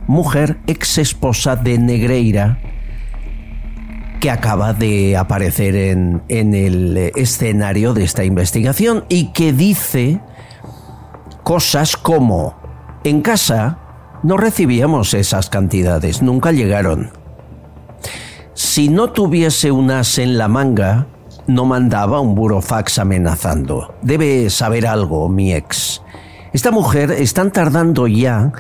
mujer, 0.08 0.60
ex 0.68 0.98
esposa 0.98 1.56
de 1.56 1.78
Negreira, 1.78 2.60
que 4.20 4.32
acaba 4.32 4.74
de 4.74 5.18
aparecer 5.18 5.76
en, 5.76 6.24
en 6.30 6.54
el 6.54 6.98
eh, 6.98 7.12
escenario 7.16 7.94
de 7.94 8.04
esta 8.04 8.24
investigación 8.24 9.06
y 9.10 9.32
que 9.34 9.54
dice 9.54 10.20
cosas 11.44 11.96
como, 11.96 12.56
en 13.04 13.22
casa 13.22 13.80
no 14.24 14.38
recibíamos 14.38 15.14
esas 15.14 15.50
cantidades, 15.52 16.24
nunca 16.24 16.52
llegaron. 16.52 17.12
Si 18.56 18.90
no 18.90 19.12
tuviese 19.12 19.72
un 19.72 19.92
as 19.92 20.18
en 20.18 20.38
la 20.38 20.48
manga, 20.48 21.08
no 21.48 21.66
mandaba 21.66 22.20
un 22.20 22.36
burofax 22.36 23.00
amenazando. 23.00 23.96
Debe 24.02 24.50
saber 24.50 24.88
algo, 24.88 25.30
mi 25.30 25.54
ex. 25.54 26.02
Esta 26.54 26.72
mujer 26.72 27.12
están 27.12 27.52
tardando 27.52 28.08
ya 28.08 28.52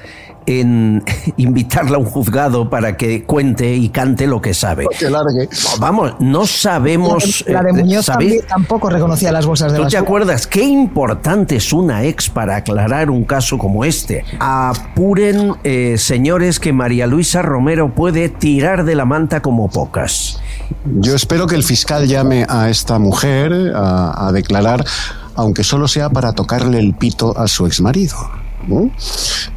en 0.45 1.03
invitarla 1.38 1.97
a 1.97 1.99
un 1.99 2.05
juzgado 2.05 2.69
para 2.69 2.97
que 2.97 3.23
cuente 3.23 3.73
y 3.75 3.89
cante 3.89 4.27
lo 4.27 4.41
que 4.41 4.53
sabe. 4.53 4.86
Que 4.97 5.09
largue. 5.09 5.49
Vamos, 5.79 6.15
no 6.19 6.45
sabemos. 6.45 7.43
La 7.47 7.63
de 7.63 7.69
eh, 7.69 7.73
Muñoz 7.73 8.05
también 8.05 8.41
tampoco 8.47 8.89
reconocía 8.89 9.31
las 9.31 9.45
bolsas 9.45 9.71
de 9.71 9.77
¿Tú 9.77 9.83
te 9.83 9.86
basura. 9.86 10.01
acuerdas 10.01 10.47
qué 10.47 10.63
importante 10.63 11.55
es 11.55 11.73
una 11.73 12.03
ex 12.03 12.29
para 12.29 12.57
aclarar 12.57 13.09
un 13.09 13.23
caso 13.23 13.57
como 13.57 13.86
este? 13.86 14.23
Apuren, 14.39 15.53
eh, 15.63 15.95
señores, 15.97 16.59
que 16.59 16.73
María 16.73 17.07
Luisa 17.07 17.41
Romero 17.41 17.93
puede 17.93 18.29
tirar 18.29 18.86
de 18.86 18.95
la 18.95 19.05
manta 19.05 19.41
como 19.41 19.69
pocas. 19.69 20.41
Yo 20.99 21.16
espero 21.16 21.47
que 21.47 21.55
el 21.55 21.63
fiscal 21.63 22.07
llame 22.07 22.45
a 22.47 22.70
esta 22.70 22.99
mujer 22.99 23.74
a, 23.76 24.28
a 24.28 24.32
declarar, 24.32 24.86
aunque 25.36 25.63
solo 25.63 25.88
sea 25.88 26.09
para 26.09 26.34
tocarle 26.34 26.80
el 26.80 26.93
pito 26.95 27.38
a 27.38 27.47
su 27.47 27.66
exmarido. 27.66 28.16
¿no? 28.68 28.89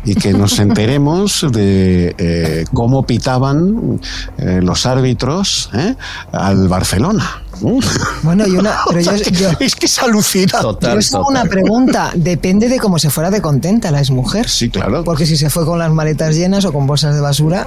Y 0.05 0.15
que 0.17 0.35
nos 0.35 0.59
enteremos 0.59 1.47
de 1.51 2.15
eh, 2.19 2.65
cómo 2.75 3.07
pitaban 3.07 3.99
eh, 4.37 4.61
los 4.63 4.85
árbitros 4.85 5.71
¿eh? 5.73 5.95
al 6.33 6.69
Barcelona. 6.69 7.43
¿no? 7.63 7.79
Bueno, 8.23 8.47
y 8.47 8.51
una, 8.51 8.77
pero 8.89 9.01
yo, 9.01 9.17
yo- 9.17 9.51
es 9.61 9.75
que 9.77 9.87
es 9.87 9.99
alucinante. 10.03 10.59
yo 10.83 10.95
os 10.99 11.15
hago 11.15 11.29
una 11.29 11.45
pregunta. 11.47 12.11
Depende 12.17 12.69
de 12.69 12.79
cómo 12.79 12.99
se 12.99 13.09
fuera 13.09 13.31
de 13.31 13.41
contenta 13.41 13.91
la 13.91 14.01
exmujer. 14.01 14.47
Sí, 14.49 14.69
claro. 14.69 15.05
Porque 15.05 15.25
si 15.25 15.39
se 15.39 15.49
fue 15.49 15.65
con 15.65 15.79
las 15.79 15.91
maletas 15.91 16.35
llenas 16.35 16.67
o 16.67 16.73
con 16.73 16.87
bolsas 16.87 17.15
de 17.15 17.21
basura, 17.23 17.67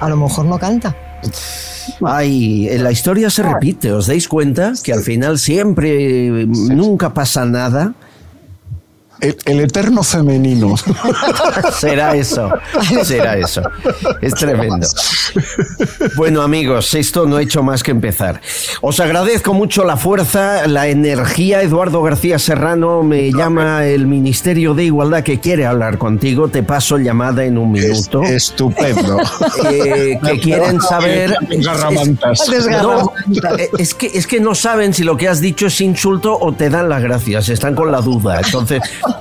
a 0.00 0.08
lo 0.10 0.16
mejor 0.18 0.44
no 0.44 0.58
canta. 0.58 0.94
Ay, 2.02 2.68
la 2.78 2.90
historia 2.90 3.30
se 3.30 3.42
repite, 3.42 3.92
¿os 3.92 4.06
dais 4.06 4.28
cuenta? 4.28 4.72
Que 4.82 4.92
al 4.92 5.02
final 5.02 5.38
siempre, 5.38 6.46
nunca 6.46 7.14
pasa 7.14 7.44
nada. 7.44 7.94
El, 9.20 9.36
el 9.44 9.60
eterno 9.60 10.02
femenino. 10.02 10.74
será 11.78 12.14
eso, 12.14 12.50
será 13.04 13.36
eso. 13.36 13.62
Es 14.20 14.34
tremendo. 14.34 14.86
Bueno 16.16 16.42
amigos, 16.42 16.94
esto 16.94 17.26
no 17.26 17.36
ha 17.36 17.42
hecho 17.42 17.62
más 17.62 17.82
que 17.82 17.90
empezar. 17.90 18.40
Os 18.80 19.00
agradezco 19.00 19.54
mucho 19.54 19.84
la 19.84 19.96
fuerza, 19.96 20.66
la 20.66 20.88
energía. 20.88 21.62
Eduardo 21.62 22.02
García 22.02 22.38
Serrano 22.38 23.02
me 23.02 23.32
llama 23.32 23.84
el 23.86 24.06
Ministerio 24.06 24.74
de 24.74 24.84
Igualdad 24.84 25.22
que 25.22 25.40
quiere 25.40 25.66
hablar 25.66 25.98
contigo. 25.98 26.48
Te 26.48 26.62
paso 26.62 26.98
llamada 26.98 27.44
en 27.44 27.58
un 27.58 27.72
minuto. 27.72 28.22
estupendo. 28.22 29.18
Eh, 29.64 30.18
que 30.22 30.40
quieren 30.40 30.80
saber... 30.80 31.36
Desgarramantas. 31.48 32.48
No, 32.82 33.12
eh, 33.58 33.70
es, 33.78 33.94
que, 33.94 34.06
es 34.06 34.26
que 34.26 34.40
no 34.40 34.54
saben 34.54 34.92
si 34.92 35.02
lo 35.04 35.16
que 35.16 35.28
has 35.28 35.40
dicho 35.40 35.66
es 35.66 35.80
insulto 35.80 36.36
o 36.38 36.52
te 36.52 36.70
dan 36.70 36.88
las 36.88 37.02
gracias. 37.02 37.48
Están 37.48 37.74
con 37.74 37.90
la 37.90 38.00
duda. 38.00 38.40
Entonces 38.44 38.80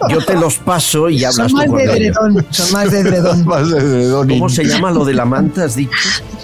yo 0.10 0.24
te 0.26 0.36
los 0.36 0.58
paso 0.58 1.10
y 1.10 1.24
hablas 1.24 1.36
Son 1.36 1.48
tú 1.50 1.56
más 1.58 1.66
con 1.68 1.78
de 1.78 1.84
ellos. 1.84 1.96
edredón. 1.98 2.46
Son 2.50 2.72
más 2.72 2.92
de 2.92 3.00
edredón. 3.00 3.46
Más 3.46 3.70
de 3.70 3.78
edredón. 3.78 4.30
¿Cómo 4.30 4.50
se 4.50 4.64
llama 4.66 4.92
lo 4.92 5.06
de 5.06 5.14
la 5.14 5.26
manta? 5.26 5.64
¿Has 5.66 5.76
dicho? 5.76 5.92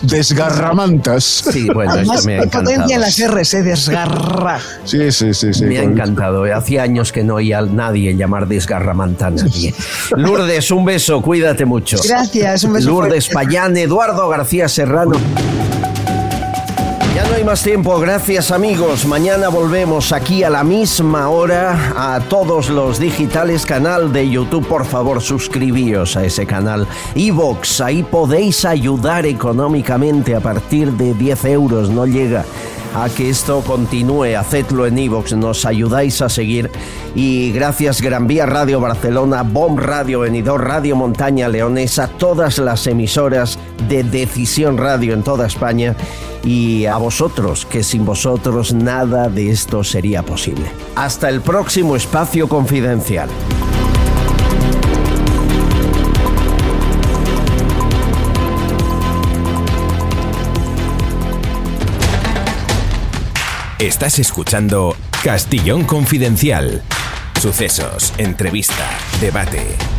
Desgarramantas. 0.02 1.24
Sí, 1.24 1.68
bueno, 1.74 1.92
Además, 1.92 2.18
esto 2.18 2.28
me 2.28 2.34
ha 2.34 2.38
encantado. 2.44 2.64
potencia 2.66 2.96
en 2.96 3.02
las 3.02 3.20
R, 3.20 3.46
se 3.46 3.64
desgarra. 3.64 4.60
Sí, 4.86 5.12
sí, 5.12 5.34
sí. 5.34 5.54
sí 5.54 5.66
Me 5.66 5.80
ha 5.80 5.84
encantado. 5.84 6.46
eh. 6.46 6.54
Hacía 6.54 6.84
años 6.84 7.12
que 7.12 7.24
no 7.24 7.36
oía 7.36 7.60
a 7.60 7.62
nadie 7.64 8.16
llamar 8.16 8.48
desgarramanta 8.48 9.28
a 9.28 9.32
nadie. 9.32 9.74
Lourdes, 10.16 10.72
un 10.72 10.86
beso, 10.86 11.22
cuídate 11.22 11.66
mucho. 11.66 11.98
Gracias, 12.08 12.64
un 12.64 12.74
beso 12.74 12.90
Lourdes 12.90 13.26
fuerte. 13.30 13.34
Payán, 13.48 13.78
Eduardo 13.78 14.28
García 14.30 14.68
Serrano. 14.68 15.18
Más 17.50 17.64
tiempo, 17.64 18.00
gracias 18.00 18.52
amigos. 18.52 19.08
Mañana 19.08 19.50
volvemos 19.50 20.12
aquí 20.12 20.44
a 20.44 20.52
la 20.52 20.64
misma 20.64 21.30
hora 21.30 21.94
a 21.98 22.20
todos 22.20 22.70
los 22.70 23.00
digitales, 23.00 23.66
canal 23.66 24.14
de 24.14 24.30
YouTube. 24.30 24.68
Por 24.68 24.86
favor, 24.86 25.20
suscribíos 25.20 26.16
a 26.16 26.24
ese 26.24 26.46
canal. 26.46 26.88
Evox, 27.16 27.82
ahí 27.82 28.04
podéis 28.04 28.66
ayudar 28.66 29.26
económicamente 29.26 30.36
a 30.36 30.42
partir 30.42 30.92
de 30.92 31.16
10 31.16 31.46
euros, 31.46 31.90
no 31.90 32.06
llega 32.06 32.46
a 32.96 33.10
que 33.10 33.30
esto 33.30 33.62
continúe. 33.62 34.36
Hacedlo 34.38 34.86
en 34.86 34.98
Evox, 34.98 35.34
nos 35.34 35.66
ayudáis 35.66 36.22
a 36.22 36.30
seguir. 36.30 36.70
Y 37.16 37.52
gracias 37.52 38.02
Gran 38.02 38.28
Vía 38.28 38.46
Radio 38.46 38.80
Barcelona, 38.80 39.44
Bomb 39.44 39.80
Radio 39.80 40.22
Benidorm, 40.22 40.64
Radio 40.64 40.96
Montaña 40.96 41.48
Leonesa, 41.48 42.08
todas 42.08 42.58
las 42.60 42.88
emisoras 42.88 43.60
de 43.88 44.04
Decisión 44.04 44.78
Radio 44.78 45.14
en 45.14 45.24
toda 45.24 45.48
España 45.48 45.96
y 46.44 46.86
a 46.86 46.98
vosotros, 46.98 47.66
que 47.66 47.84
sin 47.84 48.06
vosotros 48.06 48.74
nada 48.74 49.30
de 49.30 49.52
esto 49.52 49.84
sería 49.84 50.24
posible. 50.24 50.66
Hasta 50.96 51.30
el 51.30 51.42
próximo 51.42 51.96
espacio 51.96 52.48
confidencial. 52.48 53.30
Estás 63.80 64.20
escuchando 64.20 64.94
Castillón 65.24 65.86
Confidencial. 65.86 66.84
Sucesos, 67.40 68.14
entrevista, 68.18 68.90
debate. 69.22 69.99